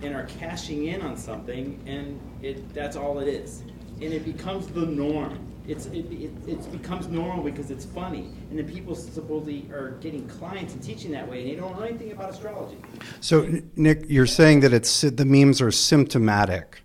[0.01, 3.63] and are cashing in on something and it that's all it is
[4.01, 8.57] and it becomes the norm it's it, it, it becomes normal because it's funny and
[8.57, 12.11] then people supposedly are getting clients and teaching that way and they don't know anything
[12.11, 12.77] about astrology
[13.19, 16.81] So, Nick, you're saying that it's the memes are symptomatic,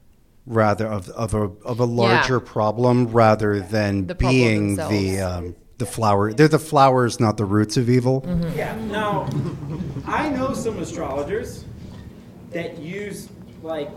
[0.47, 5.57] rather of of a of a larger problem, rather than The problem being the um,
[5.79, 6.33] the flower.
[6.33, 8.23] They're the flowers, not the roots of evil.
[8.23, 8.57] Mm-hmm.
[8.59, 9.29] yeah now
[10.07, 11.65] i know some astrologers
[12.51, 13.29] that use
[13.63, 13.91] like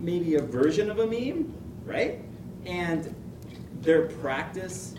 [0.00, 1.52] maybe a version of a meme
[1.84, 2.20] right
[2.66, 3.14] and
[3.80, 4.94] their practice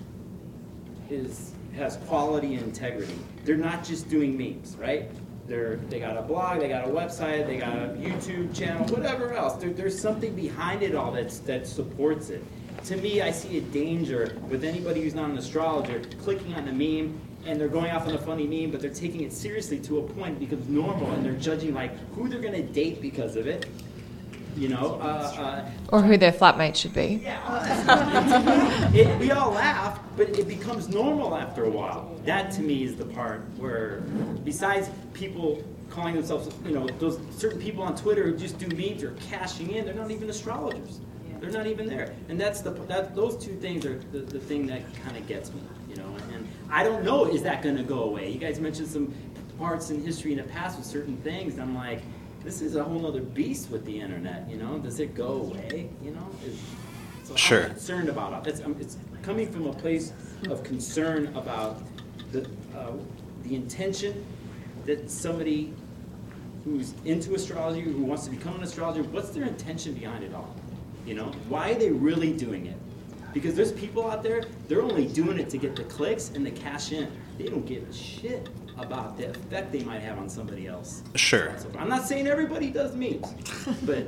[1.10, 3.18] is has quality and integrity.
[3.46, 5.10] They're not just doing memes, right?
[5.48, 9.34] They're, they got a blog, they got a website, they got a YouTube channel, whatever
[9.34, 9.62] else.
[9.62, 12.44] There, there's something behind it all that's, that supports it.
[12.86, 16.72] To me, I see a danger with anybody who's not an astrologer clicking on the
[16.72, 20.00] meme and they're going off on a funny meme, but they're taking it seriously to
[20.00, 23.36] a point it becomes normal and they're judging like who they're going to date because
[23.36, 23.66] of it.
[24.56, 27.24] You know, uh, uh, Or who their flatmate should be.
[28.96, 32.16] it, we all laugh, but it becomes normal after a while.
[32.26, 34.02] That to me is the part where,
[34.44, 39.02] besides people calling themselves, you know, those certain people on Twitter who just do memes
[39.04, 41.00] or cashing in, they're not even astrologers.
[41.40, 44.66] They're not even there, and that's the that those two things are the, the thing
[44.68, 45.72] that kind of gets me, you know.
[45.83, 45.83] And
[46.74, 48.32] I don't know is that going to go away?
[48.32, 49.14] You guys mentioned some
[49.60, 52.02] parts in history in the past with certain things, I'm like,
[52.44, 54.80] this is a whole other beast with the internet, you know.
[54.80, 55.90] Does it go away?
[56.02, 56.28] You know.
[56.44, 56.60] Is,
[57.24, 57.66] so Sure.
[57.66, 58.50] I'm concerned about it.
[58.50, 60.14] It's, um, it's coming from a place
[60.50, 61.82] of concern about
[62.32, 62.92] the, uh,
[63.44, 64.26] the intention
[64.86, 65.74] that somebody
[66.66, 70.56] who's into astrology, who wants to become an astrologer, what's their intention behind it all?
[71.06, 72.78] You know, why are they really doing it?
[73.34, 76.52] Because there's people out there, they're only doing it to get the clicks and the
[76.52, 77.12] cash in.
[77.38, 81.04] They don't give a shit about the effect they might have on somebody else.
[81.16, 81.54] Sure.
[81.58, 83.34] So I'm not saying everybody does memes,
[83.84, 84.08] but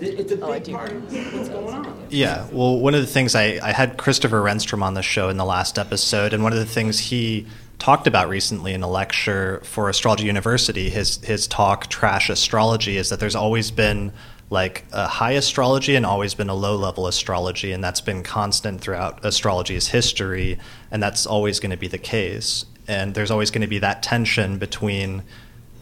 [0.00, 2.06] it's a big part of what's going on.
[2.10, 5.36] Yeah, well, one of the things I, I had Christopher Renstrom on the show in
[5.36, 7.46] the last episode, and one of the things he
[7.78, 13.10] talked about recently in a lecture for Astrology University, his his talk "Trash Astrology," is
[13.10, 14.12] that there's always been
[14.48, 18.80] like a high astrology and always been a low level astrology, and that's been constant
[18.80, 20.58] throughout astrology's history,
[20.90, 22.64] and that's always going to be the case.
[22.86, 25.24] And there's always going to be that tension between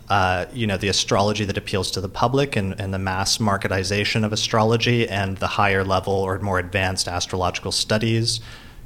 [0.09, 4.25] uh, you know, the astrology that appeals to the public and, and the mass marketization
[4.25, 8.41] of astrology and the higher level or more advanced astrological studies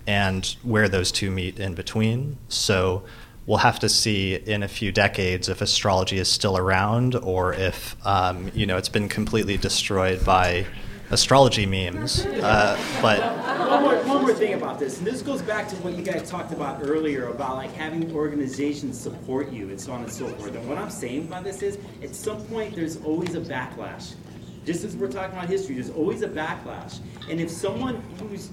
[0.06, 2.38] and where those two meet in between.
[2.48, 3.02] So
[3.48, 7.96] we'll have to see in a few decades if astrology is still around or if,
[8.06, 10.66] um, you know, it's been completely destroyed by
[11.10, 12.26] astrology memes.
[12.26, 13.18] Uh, but
[13.70, 16.28] One more, one more thing about this, and this goes back to what you guys
[16.28, 20.54] talked about earlier about like having organizations support you and so on and so forth.
[20.54, 24.12] And what I'm saying by this is, at some point, there's always a backlash.
[24.66, 26.98] Just as we're talking about history, there's always a backlash.
[27.30, 28.50] And if someone who's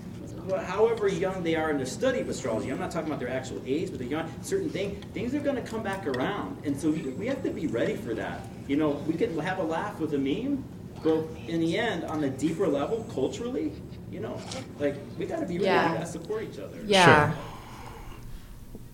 [0.50, 3.62] however young they are in their study of astrology, I'm not talking about their actual
[3.66, 6.58] age, but they're young, certain thing, things are going to come back around.
[6.66, 8.42] And so we, we have to be ready for that.
[8.68, 10.64] You know, we can have a laugh with a meme,
[11.04, 13.72] but in the end, on a deeper level, culturally,
[14.12, 14.40] you know,
[14.80, 15.66] like we got to be ready.
[15.66, 16.00] Yeah.
[16.00, 16.80] To support each other.
[16.86, 17.32] Yeah.
[17.32, 17.38] Sure.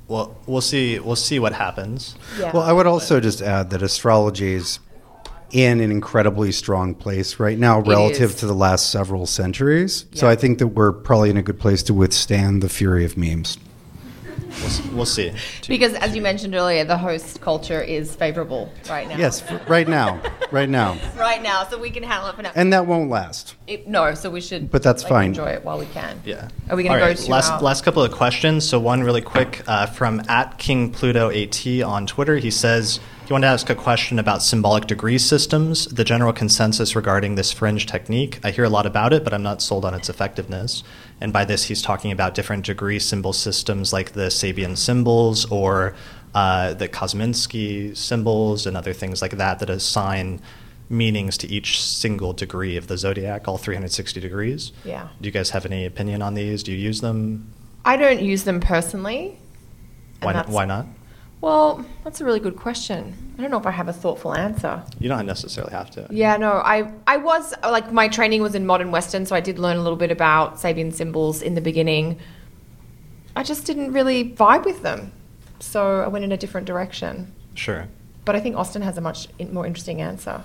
[0.08, 1.00] well, we'll see.
[1.00, 2.16] We'll see what happens.
[2.38, 2.52] Yeah.
[2.54, 4.80] Well, I would also just add that astrology is
[5.52, 10.06] in an incredibly strong place right now relative to the last several centuries.
[10.14, 13.18] So I think that we're probably in a good place to withstand the fury of
[13.18, 13.58] memes.
[14.60, 15.32] We'll, we'll see.
[15.68, 19.18] Because as you mentioned earlier, the host culture is favorable right now.
[19.18, 20.22] Yes, f- right now,
[20.52, 20.98] right now.
[21.18, 22.52] Right now, so we can handle it for now.
[22.56, 23.56] And that won't last.
[23.68, 24.70] It- no, so we should.
[24.70, 25.30] But that's like, fine.
[25.30, 26.22] Enjoy it while we can.
[26.26, 26.50] Yeah.
[26.70, 28.68] Are we going to go right, to last our- last couple of questions?
[28.68, 32.38] So one really quick uh, from at King Pluto AT on Twitter.
[32.38, 33.00] He says
[33.32, 35.86] he wanted to ask a question about symbolic degree systems.
[35.86, 38.42] The general consensus regarding this fringe technique.
[38.44, 40.84] I hear a lot about it, but I'm not sold on its effectiveness.
[41.22, 45.96] And by this, he's talking about different degree symbol systems like the Sabian symbols or
[46.36, 50.42] uh, the Kozminsky symbols and other things like that that assign
[50.90, 54.74] meanings to each single degree of the zodiac, all 360 degrees.
[54.84, 55.08] Yeah.
[55.22, 56.64] Do you guys have any opinion on these?
[56.64, 57.50] Do you use them?
[57.86, 59.40] I don't use them personally.
[60.22, 60.50] Why not?
[60.50, 60.86] Why not?
[61.42, 63.34] Well, that's a really good question.
[63.38, 64.84] I don't know if I have a thoughtful answer.
[65.00, 66.08] You don't necessarily have to.
[66.12, 69.58] Yeah, no, I I was like my training was in modern Western, so I did
[69.58, 72.20] learn a little bit about Sabian symbols in the beginning.
[73.36, 75.12] I just didn't really vibe with them,
[75.60, 77.34] so I went in a different direction.
[77.56, 77.88] Sure.
[78.24, 80.44] But I think Austin has a much more interesting answer.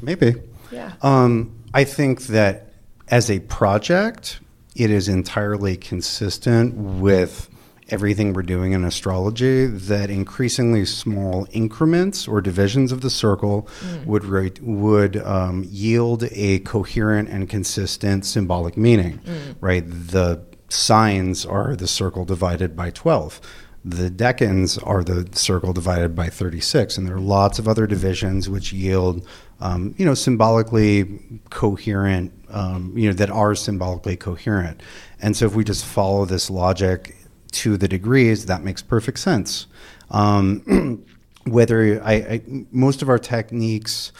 [0.00, 0.34] Maybe.
[0.70, 0.92] Yeah.
[1.02, 2.72] Um, I think that
[3.08, 4.40] as a project,
[4.74, 7.50] it is entirely consistent with
[7.92, 13.68] everything we're doing in astrology that increasingly small increments or divisions of the circle
[14.06, 19.20] would rate, would um, yield a coherent and consistent symbolic meaning.
[19.60, 23.40] Right, the signs are the circle divided by twelve.
[23.84, 28.48] The decans are the circle divided by 36, and there are lots of other divisions
[28.48, 29.26] which yield,
[29.58, 31.18] um, you know, symbolically
[31.50, 34.80] coherent, um, you know, that are symbolically coherent.
[35.20, 37.16] And so if we just follow this logic
[37.52, 39.66] to the degrees, that makes perfect sense.
[40.10, 41.04] Um,
[41.46, 44.12] whether I, I, most of our techniques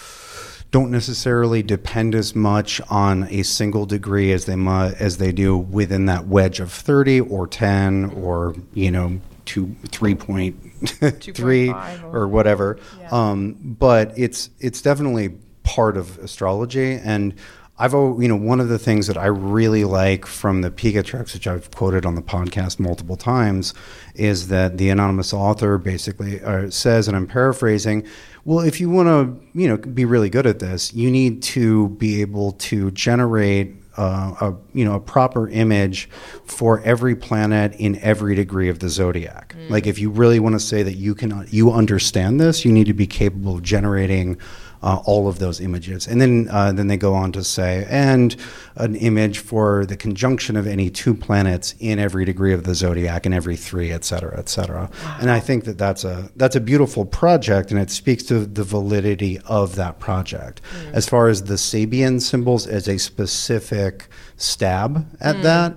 [0.70, 5.56] don't necessarily depend as much on a single degree as they mu- as they do
[5.56, 10.56] within that wedge of 30 or 10 or you know two three point
[10.88, 12.78] three 2.5 or whatever.
[12.98, 13.08] Yeah.
[13.10, 17.34] Um, but it's it's definitely part of astrology and.
[17.78, 21.46] I've, you know, one of the things that I really like from the Picatrix, which
[21.46, 23.72] I've quoted on the podcast multiple times,
[24.14, 28.06] is that the anonymous author basically uh, says, and I'm paraphrasing,
[28.44, 31.88] well, if you want to, you know, be really good at this, you need to
[31.90, 36.08] be able to generate uh, a you know a proper image
[36.44, 39.54] for every planet in every degree of the zodiac.
[39.68, 42.86] Like if you really want to say that you can you understand this, you need
[42.86, 44.38] to be capable of generating
[44.82, 46.06] uh, all of those images.
[46.06, 48.36] And then uh, then they go on to say and
[48.76, 53.26] an image for the conjunction of any two planets in every degree of the zodiac
[53.26, 54.90] and every three, et cetera, et cetera.
[55.20, 58.64] And I think that that's a that's a beautiful project, and it speaks to the
[58.64, 60.60] validity of that project.
[60.92, 65.74] As far as the Sabian symbols as a specific stab at that,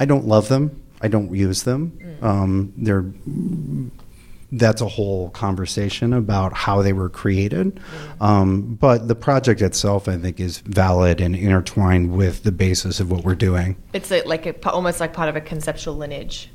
[0.00, 0.82] I don't love them.
[1.00, 1.92] I don't use them.
[2.22, 3.04] Um, they're
[4.50, 7.80] that's a whole conversation about how they were created.
[8.20, 13.10] Um, but the project itself, I think, is valid and intertwined with the basis of
[13.10, 13.76] what we're doing.
[13.92, 16.50] It's a, like a, almost like part of a conceptual lineage,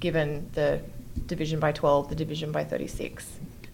[0.00, 0.80] given the
[1.26, 3.26] division by 12, the division by 36,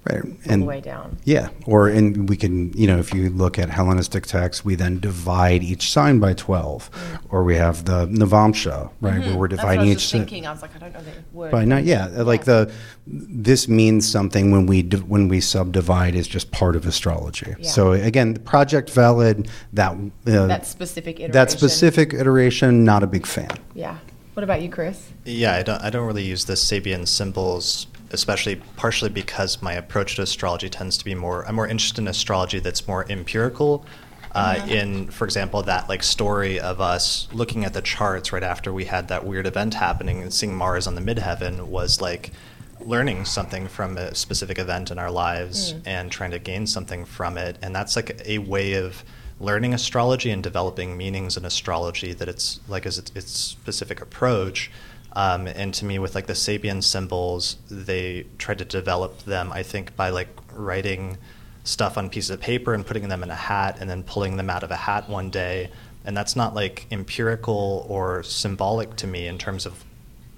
[0.04, 0.22] Right.
[0.44, 1.16] And the way down.
[1.24, 5.00] yeah, or and we can, you know, if you look at Hellenistic texts, we then
[5.00, 6.90] divide each sign by 12.
[7.30, 9.48] Or we have the Navamsha, right, where we're.
[9.48, 10.46] That's what I dividing was each just si- thinking.
[10.46, 11.52] I was like, I don't know the word.
[11.52, 12.70] By not, yeah, like the
[13.06, 17.54] this means something when we div- when we subdivide is just part of astrology.
[17.58, 17.68] Yeah.
[17.70, 21.32] So again, project valid that uh, that specific iteration.
[21.32, 23.48] that specific iteration, not a big fan.
[23.74, 23.96] Yeah.
[24.34, 25.10] What about you, Chris?
[25.24, 30.16] Yeah, I don't, I don't really use the Sabian symbols, especially partially because my approach
[30.16, 33.84] to astrology tends to be more, I'm more interested in astrology that's more empirical.
[34.32, 38.72] Uh, In, for example, that like story of us looking at the charts right after
[38.72, 42.32] we had that weird event happening and seeing Mars on the midheaven was like
[42.80, 47.38] learning something from a specific event in our lives and trying to gain something from
[47.38, 47.56] it.
[47.62, 49.04] And that's like a way of
[49.40, 54.70] learning astrology and developing meanings in astrology that it's like as its, its specific approach.
[55.16, 59.52] Um, and to me, with like the Sabian symbols, they tried to develop them.
[59.52, 61.18] I think by like writing
[61.62, 64.50] stuff on pieces of paper and putting them in a hat, and then pulling them
[64.50, 65.70] out of a hat one day.
[66.04, 69.84] And that's not like empirical or symbolic to me in terms of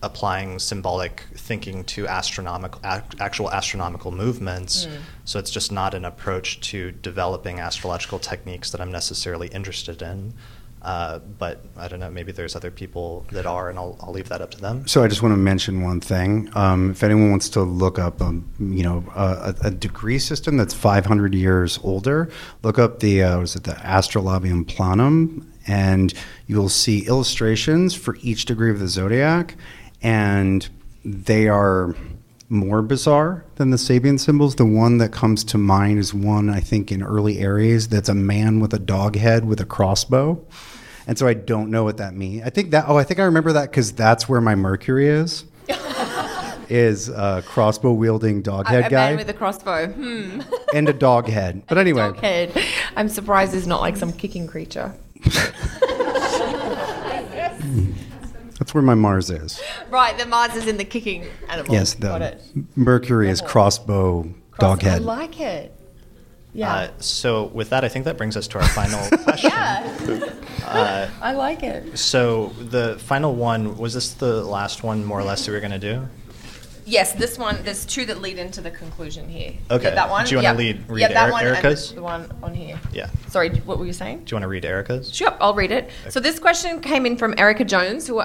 [0.03, 4.86] applying symbolic thinking to astronomical ac- actual astronomical movements
[5.24, 10.35] so it's just not an approach to developing astrological techniques that i'm necessarily interested in
[10.86, 14.28] uh, but i don't know maybe there's other people that are and i'll, I'll leave
[14.30, 16.50] that up to them So I just want to mention one thing.
[16.54, 20.74] Um, if anyone wants to look up, um, you know, a, a degree system that's
[20.74, 22.30] 500 years older,
[22.62, 26.14] look up the uh, was it the Astrolabium Planum, and
[26.46, 29.56] you'll see illustrations for each degree of the zodiac,
[30.02, 30.68] and
[31.04, 31.94] they are
[32.48, 34.54] more bizarre than the Sabian symbols.
[34.54, 38.14] The one that comes to mind is one I think in early Aries that's a
[38.14, 40.44] man with a dog head with a crossbow.
[41.07, 42.43] And so I don't know what that means.
[42.45, 45.45] I think that oh, I think I remember that because that's where my Mercury is.
[46.69, 49.87] is a crossbow wielding dog head a guy man with a crossbow.
[49.89, 50.41] Hmm.
[50.74, 51.62] and a dog head.
[51.69, 52.61] But anyway, Dog head.
[52.97, 54.93] I'm surprised it's not like some kicking creature.
[58.59, 59.61] that's where my Mars is.
[59.91, 61.73] Right, the Mars is in the kicking animal.
[61.73, 62.43] Yes, Got the it.
[62.77, 65.03] Mercury is crossbow dog head.
[65.03, 65.73] I like it.
[66.57, 66.74] Yeah.
[66.74, 71.11] uh, so with that i think that brings us to our final question yeah.
[71.23, 71.97] I like it.
[71.99, 75.61] so the final one was this the last one more or less that we were
[75.61, 76.09] going to do
[76.89, 77.59] Yes, this one.
[77.65, 79.55] There's two that lead into the conclusion here.
[79.73, 79.89] Okay.
[79.89, 80.24] Yeah, that one.
[80.24, 80.55] Do you wanna yeah.
[80.55, 81.93] lead- read yeah, that Eri- one Erica's?
[81.93, 82.78] the one on here.
[82.93, 84.19] yeah Sorry, what were you saying?
[84.19, 85.91] do you want to read erica's Sure, I'll read it.
[86.11, 88.23] So this question came in from Erica Jones, who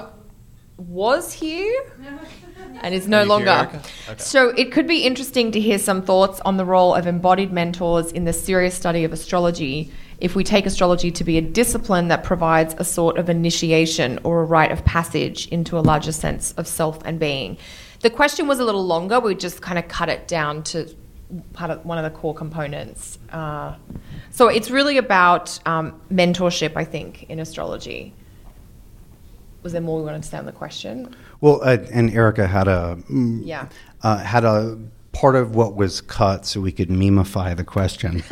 [0.78, 1.92] was here
[2.82, 3.68] and is no longer.
[4.08, 4.18] Okay.
[4.18, 8.12] So it could be interesting to hear some thoughts on the role of embodied mentors
[8.12, 9.90] in the serious study of astrology.
[10.20, 14.42] If we take astrology to be a discipline that provides a sort of initiation or
[14.42, 17.56] a rite of passage into a larger sense of self and being.
[18.00, 19.20] The question was a little longer.
[19.20, 20.92] We just kind of cut it down to
[21.52, 23.18] part of one of the core components.
[23.30, 23.74] Uh,
[24.30, 28.12] so it's really about um, mentorship, I think, in astrology.
[29.62, 31.14] Was there more we wanted to say on the question?
[31.42, 33.66] Well, uh, and Erica had a Yeah.
[34.02, 34.78] uh, had a
[35.12, 38.22] part of what was cut so we could memify the question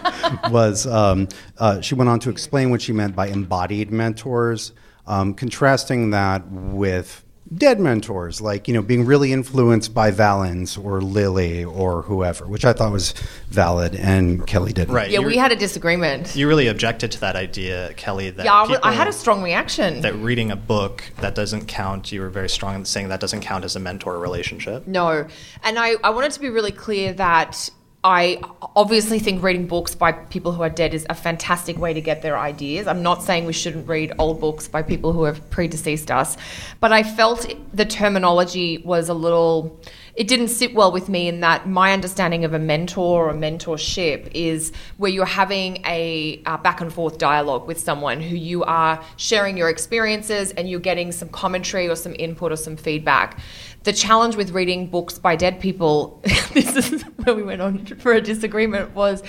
[0.50, 1.26] was um,
[1.58, 4.72] uh, she went on to explain what she meant by embodied mentors,
[5.08, 7.24] um, contrasting that with
[7.54, 12.64] dead mentors, like you know, being really influenced by Valens or Lilly or whoever, which
[12.64, 13.12] I thought was
[13.48, 14.94] valid, and Kelly didn't.
[14.94, 15.10] Right.
[15.10, 16.36] Yeah, you we had a disagreement.
[16.36, 18.30] You really objected to that idea, Kelly.
[18.30, 20.00] That yeah, I, w- I people- had a strong reaction.
[20.02, 22.12] that reading a book that doesn't count.
[22.12, 24.86] You were very strong in saying that doesn't count as a mentor relationship.
[24.86, 25.26] No.
[25.62, 27.70] And I, I wanted to be really clear that
[28.04, 28.40] I
[28.76, 32.22] obviously think reading books by people who are dead is a fantastic way to get
[32.22, 32.86] their ideas.
[32.86, 36.36] I'm not saying we shouldn't read old books by people who have predeceased us,
[36.78, 39.80] but I felt the terminology was a little.
[40.14, 43.34] It didn't sit well with me in that my understanding of a mentor or a
[43.34, 48.62] mentorship is where you're having a uh, back and forth dialogue with someone who you
[48.62, 53.40] are sharing your experiences and you're getting some commentary or some input or some feedback
[53.88, 56.20] the challenge with reading books by dead people
[56.52, 59.22] this is where we went on for a disagreement was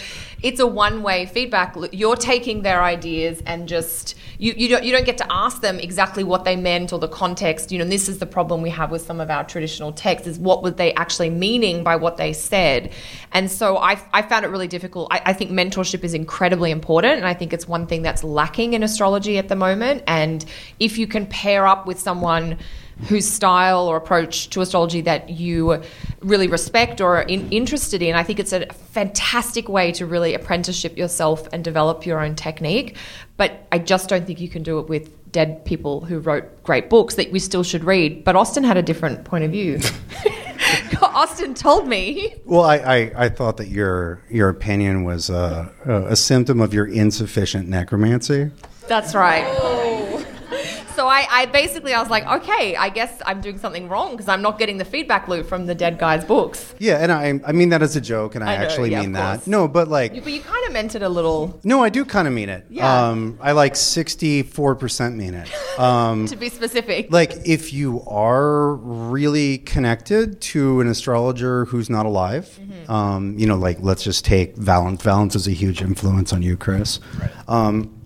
[0.43, 5.05] it's a one-way feedback you're taking their ideas and just you, you don't you don't
[5.05, 7.73] get to ask them exactly what they meant or the context.
[7.73, 10.39] You know this is the problem we have with some of our traditional texts is
[10.39, 12.93] what were they actually meaning by what they said?
[13.33, 15.09] And so I, I found it really difficult.
[15.11, 18.73] I, I think mentorship is incredibly important and I think it's one thing that's lacking
[18.73, 20.03] in astrology at the moment.
[20.07, 20.45] And
[20.79, 22.57] if you can pair up with someone
[23.07, 25.81] whose style or approach to astrology that you
[26.21, 28.15] really respect or are in, interested in.
[28.15, 32.97] I think it's a fantastic way to really apprenticeship yourself and develop your own technique.
[33.37, 36.89] But I just don't think you can do it with dead people who wrote great
[36.89, 38.23] books that we still should read.
[38.23, 39.79] But Austin had a different point of view.
[41.01, 42.35] Austin told me.
[42.45, 46.85] Well, I, I, I thought that your your opinion was a, a symptom of your
[46.85, 48.51] insufficient necromancy.
[48.87, 49.45] That's right.
[49.47, 49.88] Oh.
[50.99, 54.27] So I, I basically I was like, okay, I guess I'm doing something wrong because
[54.27, 56.75] I'm not getting the feedback loop from the dead guy's books.
[56.77, 59.01] Yeah, and I I mean that as a joke, and I, I know, actually yeah,
[59.03, 59.35] mean that.
[59.35, 59.47] course.
[59.47, 62.03] No, but like You- But you kind of meant it a little no, I do
[62.03, 62.65] kind of mean it.
[62.69, 63.07] Yeah.
[63.09, 65.47] Um, I like sixty four percent mean it.
[65.79, 67.09] Um, to be specific.
[67.13, 72.91] like if you are really connected to an astrologer who's not alive Mm-hmm.
[72.91, 76.57] um, you know like let's just take Valens Valens is a huge influence on you
[76.57, 76.99] chris
[77.47, 77.98] um,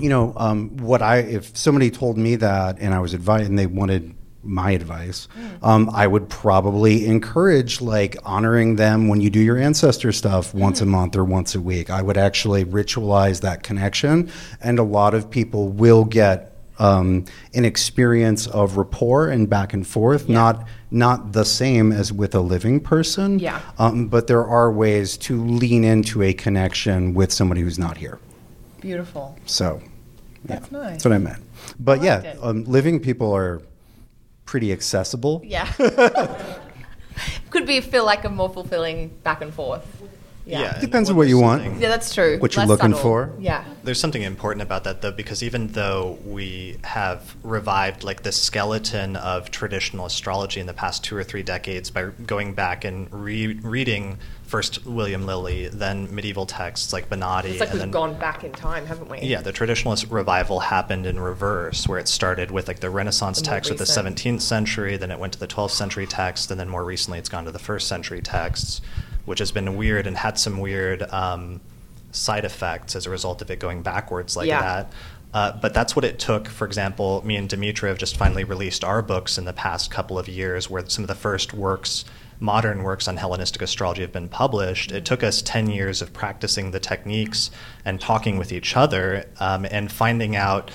[0.00, 3.58] you know um, what i if somebody told me that and i was advised and
[3.58, 5.62] they wanted my advice Mm.
[5.66, 10.80] um, i would probably encourage like honoring them when you do your ancestor stuff once
[10.80, 10.88] a Mm.
[10.88, 14.30] month or once a week i would actually ritualize that connection
[14.62, 16.46] and a lot of people will get
[16.78, 22.34] um, an experience of rapport and back and forth, not not the same as with
[22.34, 23.38] a living person.
[23.38, 23.60] Yeah.
[23.78, 28.18] Um, but there are ways to lean into a connection with somebody who's not here.
[28.80, 29.36] Beautiful.
[29.44, 29.82] So,
[30.48, 30.90] yeah, That's nice.
[30.90, 31.42] That's what I meant.
[31.78, 33.62] But I yeah, um, living people are
[34.44, 35.42] pretty accessible.
[35.44, 35.70] Yeah.
[37.50, 39.84] Could be feel like a more fulfilling back and forth.
[40.46, 40.72] Yeah.
[40.72, 41.62] and Depends on what what you want.
[41.78, 42.38] Yeah, that's true.
[42.38, 43.02] What you're Less looking subtle.
[43.02, 43.32] for.
[43.38, 43.64] Yeah.
[43.84, 49.16] There's something important about that though, because even though we have revived like the skeleton
[49.16, 53.54] of traditional astrology in the past two or three decades by going back and re-
[53.62, 54.18] reading
[54.50, 58.42] first William Lilly, then medieval texts like Bonatti, It's like and we've then gone back
[58.42, 59.20] in time, haven't we?
[59.20, 63.70] yeah, the traditionalist revival happened in reverse, where it started with like the Renaissance texts
[63.70, 66.84] of the 17th century, then it went to the 12th century text, and then more
[66.84, 68.80] recently it's gone to the first century texts,
[69.24, 71.60] which has been weird and had some weird um,
[72.10, 74.60] side effects as a result of it going backwards like Yeah.
[74.62, 74.92] that.
[75.32, 76.48] Uh, but that's what it took.
[76.48, 80.18] For example, me and Demetra have just finally released our books in the past couple
[80.18, 82.04] of years, where some of the first works,
[82.40, 84.90] modern works on Hellenistic astrology, have been published.
[84.90, 87.50] It took us 10 years of practicing the techniques
[87.84, 90.70] and talking with each other um, and finding out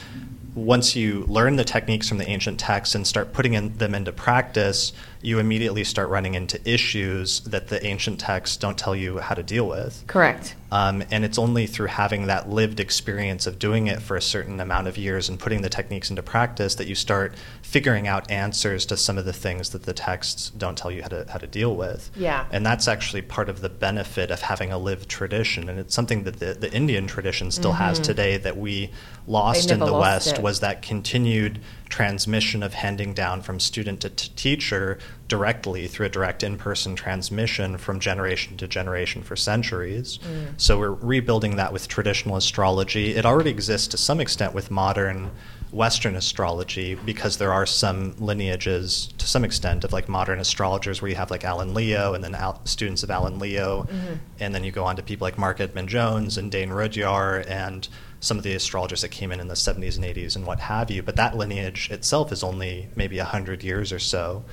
[0.55, 4.11] once you learn the techniques from the ancient texts and start putting in, them into
[4.11, 9.35] practice, you immediately start running into issues that the ancient texts don't tell you how
[9.35, 10.03] to deal with.
[10.07, 10.55] Correct.
[10.71, 14.59] Um, and it's only through having that lived experience of doing it for a certain
[14.59, 17.33] amount of years and putting the techniques into practice that you start
[17.65, 21.07] figuring out answers to some of the things that the texts don't tell you how
[21.09, 22.09] to how to deal with.
[22.15, 22.45] Yeah.
[22.51, 26.23] And that's actually part of the benefit of having a lived tradition, and it's something
[26.23, 28.91] that the, the Indian tradition still has today that we
[29.27, 29.91] lost in Mm-hmm.
[29.91, 30.41] the West it.
[30.41, 31.59] was that continued
[31.99, 34.99] transmission of handing down from student to t- teacher
[35.29, 40.19] directly through a direct in-person transmission from generation to generation for centuries.
[40.19, 40.59] Mm.
[40.59, 43.15] So we're rebuilding that with traditional astrology.
[43.15, 45.31] It already exists to some extent with modern
[45.71, 51.09] Western astrology because there are some lineages to some extent of like modern astrologers where
[51.09, 54.13] you have like Alan Leo and then Al- students of Alan Leo, Mm-hmm.
[54.41, 57.87] and then you go on to people like Marc Edmund Jones and Dane Rudhyar and
[58.25, 60.89] some of the astrologers that came in in the 70s and 80s and what have
[60.89, 61.03] you.
[61.03, 64.43] But that lineage itself is only maybe 100 years or so.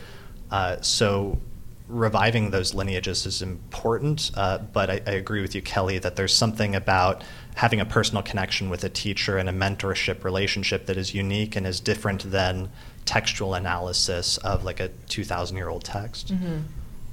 [0.51, 1.39] Uh, so
[1.89, 6.35] reviving those lineages is important, uh, but I, I agree with you, Kelly, that there's
[6.35, 7.23] something about
[7.55, 11.67] having a personal connection with a teacher and a mentorship relationship that is unique and
[11.67, 12.71] is different than
[13.05, 16.31] textual analysis of like a 2,000 year old text.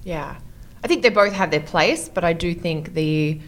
[0.04, 0.38] Yeah.
[0.84, 3.40] I think they both have their place, but I do think the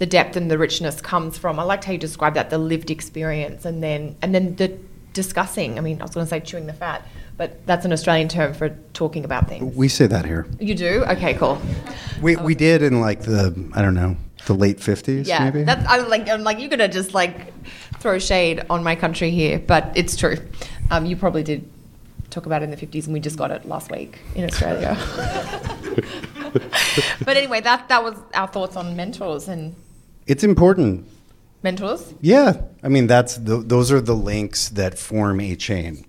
[0.00, 2.90] the depth and the richness comes from I liked how you described that, the lived
[2.90, 4.76] experience and then and then the
[5.12, 5.76] discussing.
[5.76, 7.06] I mean, I was gonna say chewing the fat,
[7.36, 9.76] but that's an Australian term for talking about things.
[9.76, 10.46] We say that here.
[10.58, 11.04] You do?
[11.06, 11.60] Okay, cool.
[12.22, 14.16] We, we did in like the, I don't know,
[14.46, 15.44] the late 50s, Yeah.
[15.44, 15.64] maybe?
[15.64, 17.52] That's I'm like I'm like you're gonna just like
[17.98, 20.38] throw shade on my country here, but it's true.
[20.90, 21.68] Um, you probably did
[22.30, 24.96] talk about it in the 50s and we just got it last week in Australia.
[27.26, 29.74] but anyway, that that was our thoughts on mentors and
[30.30, 31.08] it's important.
[31.64, 32.14] mentors.
[32.20, 32.62] Yeah.
[32.84, 36.06] I mean, that's the, those are the links that form a chain.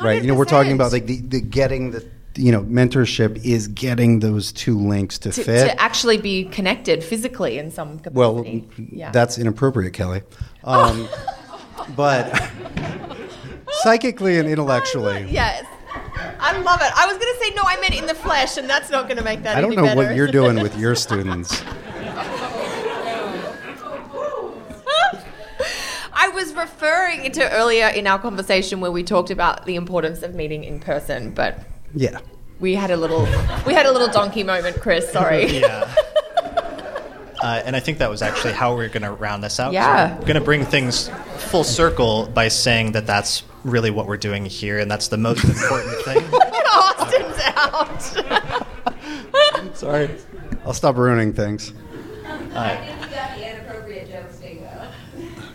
[0.00, 0.22] Right.
[0.22, 4.20] You know, we're talking about like the, the getting the, you know, mentorship is getting
[4.20, 5.66] those two links to, to, fit.
[5.66, 8.18] to actually be connected physically in some capacity.
[8.18, 8.44] well,
[8.90, 9.10] yeah.
[9.10, 10.22] that's inappropriate, Kelly.
[10.64, 11.06] Um,
[11.96, 12.34] but
[13.82, 15.26] psychically and intellectually.
[15.30, 15.66] yes.
[16.42, 16.92] I love it.
[16.96, 17.62] I was going to say no.
[17.66, 19.56] I meant in the flesh, and that's not going to make that.
[19.56, 21.62] I don't know what you're doing with your students.
[26.22, 30.34] I was referring to earlier in our conversation where we talked about the importance of
[30.34, 31.58] meeting in person, but
[31.94, 32.18] Yeah.
[32.58, 33.22] we had a little
[33.66, 35.10] we had a little donkey moment, Chris.
[35.10, 35.46] Sorry.
[35.60, 35.92] Yeah.
[37.42, 39.72] Uh, and I think that was actually how we are going to round this out.
[39.72, 40.12] Yeah.
[40.18, 44.44] we're going to bring things full circle by saying that that's really what we're doing
[44.44, 46.18] here, and that's the most important thing.
[46.34, 48.02] Austin's out.
[49.74, 50.10] Sorry.
[50.66, 51.72] I'll stop ruining things.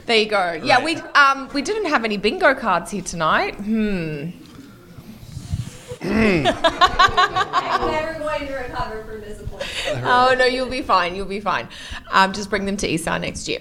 [0.06, 0.54] There you go.
[0.64, 3.56] Yeah, we um we didn't have any bingo cards here tonight.
[3.56, 4.30] Hmm.
[6.02, 10.04] I'm never going to recover from disappointment.
[10.06, 11.16] Oh no, you'll be fine.
[11.16, 11.68] You'll be fine.
[12.12, 13.60] Um, just bring them to ISAR next year.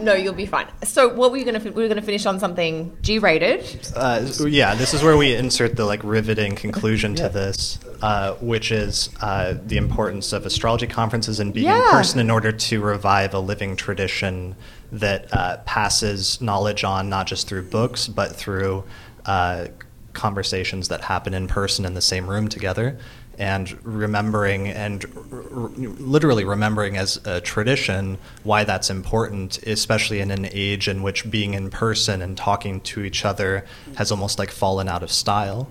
[0.00, 0.66] No, you'll be fine.
[0.82, 1.60] So, what were you gonna?
[1.60, 3.90] fi- We were gonna finish on something G-rated.
[3.94, 8.72] Uh, yeah, this is where we insert the like riveting conclusion to this, uh, which
[8.72, 13.34] is uh, the importance of astrology conferences and being in person in order to revive
[13.34, 14.56] a living tradition
[14.92, 18.84] that uh, passes knowledge on not just through books but through
[19.24, 19.66] uh,
[20.12, 22.98] conversations that happen in person in the same room together.
[23.38, 30.30] And remembering and r- r- literally remembering as a tradition why that's important, especially in
[30.30, 34.50] an age in which being in person and talking to each other has almost like
[34.50, 35.70] fallen out of style.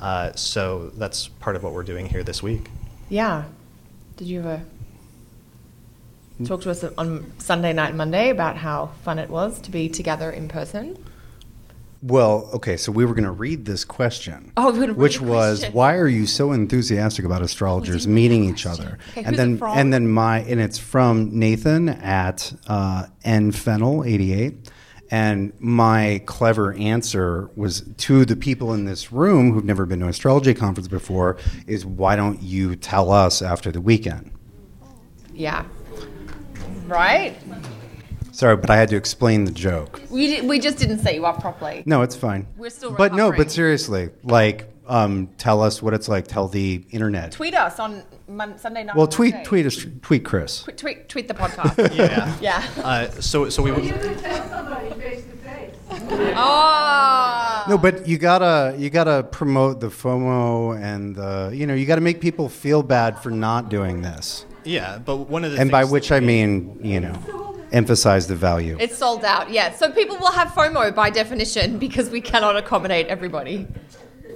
[0.00, 2.70] Uh, so that's part of what we're doing here this week.
[3.10, 3.44] Yeah.
[4.16, 4.62] Did you ever
[6.44, 9.88] talk to us on Sunday night, and Monday about how fun it was to be
[9.88, 11.02] together in person?
[12.02, 14.52] Well, okay, so we were going to read this question.
[14.56, 15.74] Oh, we were read which was question.
[15.74, 18.98] why are you so enthusiastic about astrologers meeting each other?
[19.10, 24.68] Okay, and then and then my and it's from Nathan at uh, nfennel88.
[25.12, 30.06] And my clever answer was to the people in this room who've never been to
[30.06, 31.36] an astrology conference before
[31.66, 34.32] is why don't you tell us after the weekend?
[35.34, 35.66] Yeah.
[36.92, 37.36] Right?
[38.32, 40.00] Sorry, but I had to explain the joke.
[40.10, 41.82] We, di- we just didn't set you up properly.
[41.86, 42.46] No, it's fine.
[42.56, 43.38] We're still But no, recovering.
[43.38, 46.26] but seriously, like, um, tell us what it's like.
[46.28, 47.32] Tell the internet.
[47.32, 48.96] Tweet us on Mon- Sunday night.
[48.96, 49.48] well, tweet, Monday.
[49.48, 50.62] tweet us, tweet Chris.
[50.64, 51.94] Tweet, tweet, tweet the podcast.
[51.96, 52.36] Yeah.
[52.40, 52.82] yeah.
[52.84, 53.84] Uh, so, so we would.
[56.34, 57.64] Oh.
[57.68, 62.00] No, but you gotta, you gotta promote the FOMO and the, you know, you gotta
[62.00, 64.46] make people feel bad for not doing this.
[64.64, 68.76] Yeah, but one of the And by which I mean, you know, emphasize the value.
[68.78, 69.72] It's sold out, yeah.
[69.72, 73.66] So people will have FOMO by definition because we cannot accommodate everybody.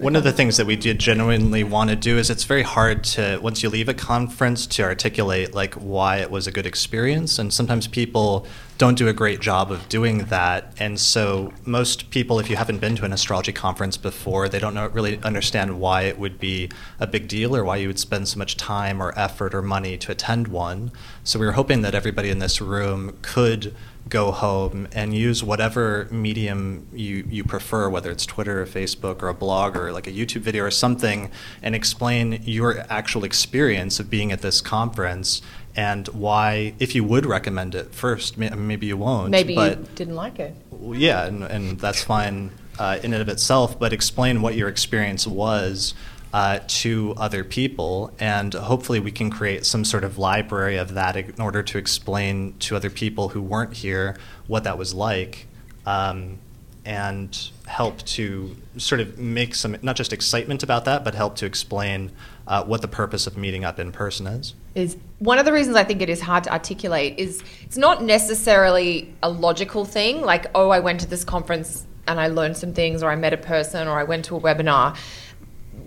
[0.01, 3.03] One of the things that we did genuinely want to do is it's very hard
[3.05, 7.39] to once you leave a conference to articulate like why it was a good experience
[7.39, 8.47] and sometimes people
[8.79, 10.73] don't do a great job of doing that.
[10.79, 14.75] And so most people if you haven't been to an astrology conference before they don't
[14.75, 16.71] know, really understand why it would be
[17.01, 19.97] a big deal or why you would spend so much time or effort or money
[19.99, 20.93] to attend one.
[21.25, 23.75] So we were hoping that everybody in this room could
[24.09, 29.29] go home and use whatever medium you, you prefer, whether it's Twitter or Facebook or
[29.29, 31.31] a blog or like a YouTube video or something,
[31.61, 35.43] and explain your actual experience of being at this conference
[35.77, 39.31] and why, if you would recommend it first, maybe you won't.
[39.31, 40.55] Maybe but you didn't like it.
[40.83, 45.27] yeah, and, and that's fine uh, in and of itself, but explain what your experience
[45.27, 45.95] was
[46.33, 51.17] uh, to other people, and hopefully we can create some sort of library of that
[51.17, 54.17] in order to explain to other people who weren't here
[54.47, 55.47] what that was like.
[55.85, 56.39] Um,
[56.85, 61.45] and help to sort of make some, not just excitement about that, but help to
[61.45, 62.13] explain
[62.47, 64.55] uh, what the purpose of meeting up in person is.
[64.77, 68.03] is one of the reasons I think it is hard to articulate is it's not
[68.03, 72.73] necessarily a logical thing like oh I went to this conference and I learned some
[72.73, 74.97] things or I met a person or I went to a webinar.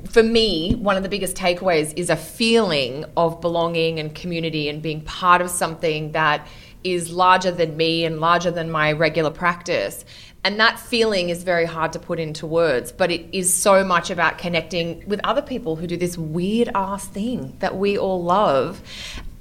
[0.10, 4.82] For me one of the biggest takeaways is a feeling of belonging and community and
[4.82, 6.48] being part of something that
[6.84, 10.06] is larger than me and larger than my regular practice
[10.44, 14.10] and that feeling is very hard to put into words, but it is so much
[14.10, 18.82] about connecting with other people who do this weird ass thing that we all love.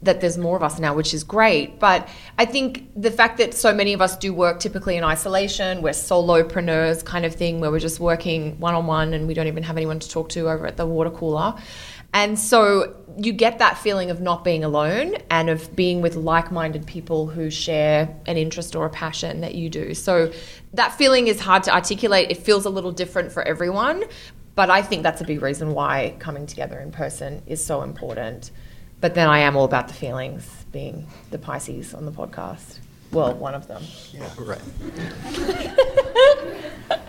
[0.00, 1.80] That there's more of us now, which is great.
[1.80, 2.08] But
[2.38, 5.90] I think the fact that so many of us do work typically in isolation, we're
[5.90, 9.64] solopreneurs kind of thing, where we're just working one on one and we don't even
[9.64, 11.54] have anyone to talk to over at the water cooler.
[12.14, 16.50] And so you get that feeling of not being alone and of being with like
[16.50, 19.94] minded people who share an interest or a passion that you do.
[19.94, 20.32] So
[20.74, 22.30] that feeling is hard to articulate.
[22.30, 24.04] It feels a little different for everyone.
[24.54, 28.50] But I think that's a big reason why coming together in person is so important.
[29.00, 32.78] But then I am all about the feelings, being the Pisces on the podcast.
[33.12, 33.82] Well, one of them.
[34.12, 34.60] Yeah, right.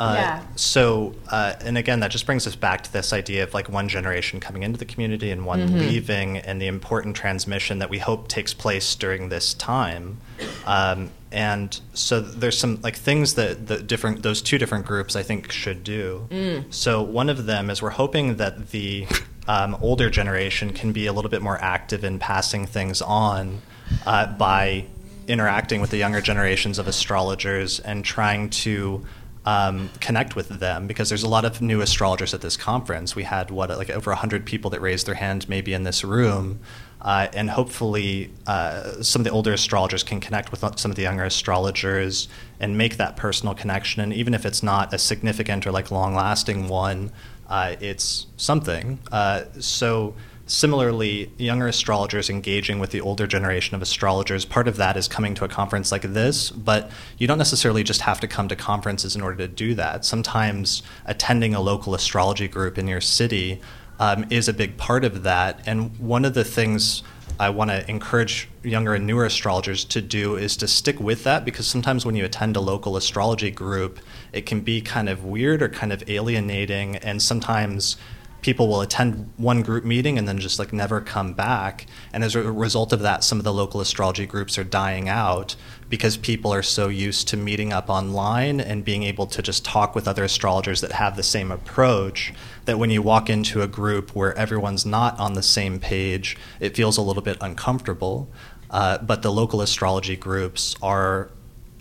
[0.00, 0.42] Uh, Yeah.
[0.56, 3.88] So, uh, and again, that just brings us back to this idea of like one
[3.88, 8.28] generation coming into the community and one leaving, and the important transmission that we hope
[8.28, 10.18] takes place during this time.
[10.66, 15.22] Um, and so, there's some like things that the different those two different groups I
[15.22, 16.26] think should do.
[16.70, 19.06] So, one of them is we're hoping that the
[19.48, 23.60] um, older generation can be a little bit more active in passing things on
[24.06, 24.86] uh, by
[25.26, 29.04] interacting with the younger generations of astrologers and trying to
[29.44, 33.14] um, connect with them because there's a lot of new astrologers at this conference.
[33.14, 36.60] We had what like over hundred people that raised their hand maybe in this room,
[37.00, 41.02] uh, and hopefully uh, some of the older astrologers can connect with some of the
[41.02, 44.02] younger astrologers and make that personal connection.
[44.02, 47.10] And even if it's not a significant or like long-lasting one,
[47.48, 48.98] uh, it's something.
[49.12, 50.14] Uh, so.
[50.46, 55.34] Similarly, younger astrologers engaging with the older generation of astrologers, part of that is coming
[55.36, 59.16] to a conference like this, but you don't necessarily just have to come to conferences
[59.16, 60.04] in order to do that.
[60.04, 63.60] Sometimes attending a local astrology group in your city
[63.98, 65.60] um, is a big part of that.
[65.66, 67.02] And one of the things
[67.40, 71.44] I want to encourage younger and newer astrologers to do is to stick with that
[71.44, 73.98] because sometimes when you attend a local astrology group,
[74.32, 77.96] it can be kind of weird or kind of alienating, and sometimes
[78.44, 81.86] people will attend one group meeting and then just like never come back.
[82.12, 85.56] And as a result of that, some of the local astrology groups are dying out
[85.88, 89.94] because people are so used to meeting up online and being able to just talk
[89.94, 92.34] with other astrologers that have the same approach
[92.66, 96.76] that when you walk into a group where everyone's not on the same page, it
[96.76, 98.28] feels a little bit uncomfortable.
[98.68, 101.30] Uh, but the local astrology groups are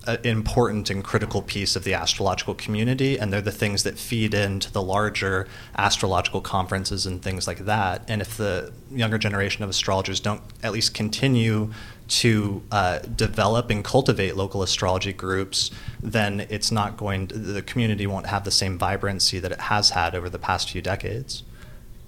[0.06, 4.34] an important and critical piece of the astrological community, and they're the things that feed
[4.34, 5.48] into the larger
[5.78, 8.04] astrological conferences and things like that.
[8.08, 11.72] And if the younger generation of astrologers don't at least continue
[12.10, 15.72] to uh, develop and cultivate local astrology groups,
[16.02, 17.28] then it's not going.
[17.28, 20.70] To, the community won't have the same vibrancy that it has had over the past
[20.72, 21.44] few decades.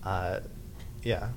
[0.03, 0.41] Uh,
[1.01, 1.29] yeah,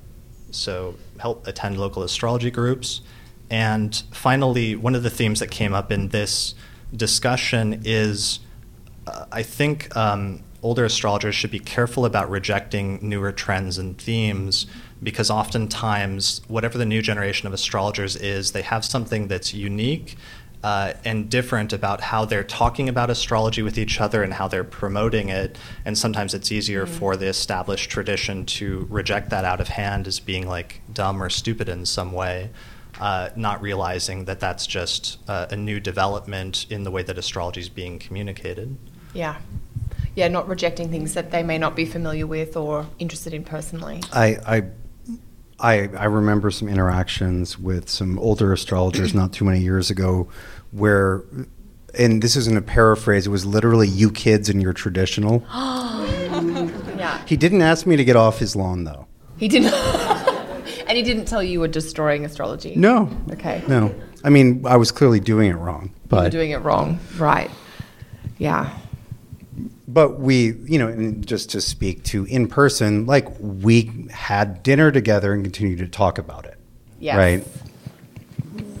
[0.51, 3.01] so help attend local astrology groups.
[3.49, 6.53] And finally, one of the themes that came up in this
[6.95, 8.39] discussion is
[9.07, 14.67] uh, I think um, older astrologers should be careful about rejecting newer trends and themes
[15.01, 20.17] because oftentimes, whatever the new generation of astrologers is, they have something that's unique.
[20.61, 24.61] Uh, and different about how they're talking about astrology with each other and how they're
[24.65, 25.57] promoting it.
[25.85, 26.89] And sometimes it's easier Mm.
[26.89, 31.29] for the established tradition to reject that out of hand as being like dumb or
[31.29, 32.49] stupid in some way
[32.99, 37.61] uh, not realizing that that's just uh, a new development in the way that astrology
[37.61, 38.77] is being communicated.
[39.13, 39.37] Yeah.
[40.15, 44.01] Yeah, not rejecting things that they may not be familiar with or interested in personally.
[44.11, 44.63] I, I,
[45.59, 50.29] I, I remember some interactions with some older astrologers not too many years ago
[50.71, 51.23] where,
[51.97, 55.45] and this isn't a paraphrase, it was literally you kids and your traditional.
[56.99, 57.25] Yeah.
[57.25, 59.07] He didn't ask me to get off his lawn though.
[59.37, 59.73] He didn't.
[60.89, 62.75] and he didn't tell you you were destroying astrology.
[62.75, 63.09] No.
[63.31, 63.63] Okay.
[63.67, 63.93] No.
[64.23, 65.83] I mean, I was clearly doing it wrong.
[65.83, 66.99] You were But doing it wrong.
[67.17, 67.49] Right.
[68.37, 68.75] Yeah.
[69.87, 74.91] But we, you know, and just to speak to in person, like we had dinner
[74.91, 76.57] together and continued to talk about it.
[76.99, 77.15] Yes.
[77.17, 77.43] Right.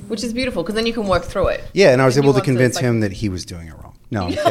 [0.07, 1.63] Which is beautiful because then you can work through it.
[1.73, 3.95] Yeah, and I was able to convince like- him that he was doing it wrong.
[4.11, 4.43] No, I'm kidding.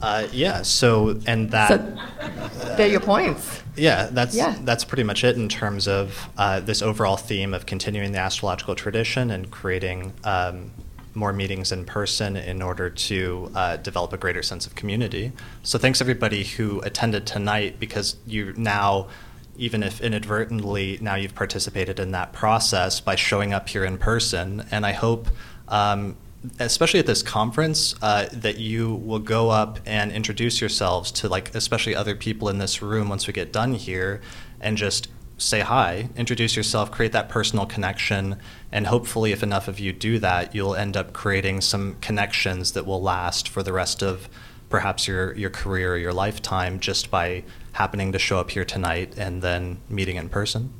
[0.00, 0.62] Uh, yeah.
[0.62, 1.68] So and that.
[1.70, 3.62] So they're your points.
[3.76, 4.56] Yeah, that's Yeah.
[4.62, 8.74] that's pretty much it in terms of uh, this overall theme of continuing the astrological
[8.74, 10.70] tradition and creating um,
[11.14, 15.32] more meetings in person in order to uh, develop a greater sense of community.
[15.64, 19.08] So thanks everybody who attended tonight because you now,
[19.56, 24.64] even if inadvertently, now you've participated in that process by showing up here in person.
[24.70, 25.28] And I hope.
[25.66, 26.16] Um,
[26.58, 31.54] especially at this conference, uh, that you will go up and introduce yourselves to like
[31.54, 34.20] especially other people in this room once we get done here,
[34.60, 38.36] and just say hi, introduce yourself, create that personal connection,
[38.72, 42.86] and hopefully, if enough of you do that, you'll end up creating some connections that
[42.86, 44.28] will last for the rest of
[44.68, 47.42] perhaps your your career or your lifetime just by
[47.72, 50.72] happening to show up here tonight and then meeting in person.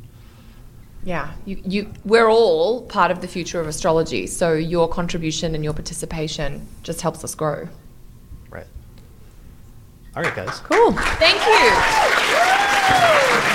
[1.08, 5.64] Yeah, you, you, we're all part of the future of astrology, so your contribution and
[5.64, 7.66] your participation just helps us grow.
[8.50, 8.66] Right.
[10.14, 10.60] All right, guys.
[10.60, 10.92] Cool.
[10.92, 11.40] Thank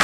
[0.00, 0.03] you.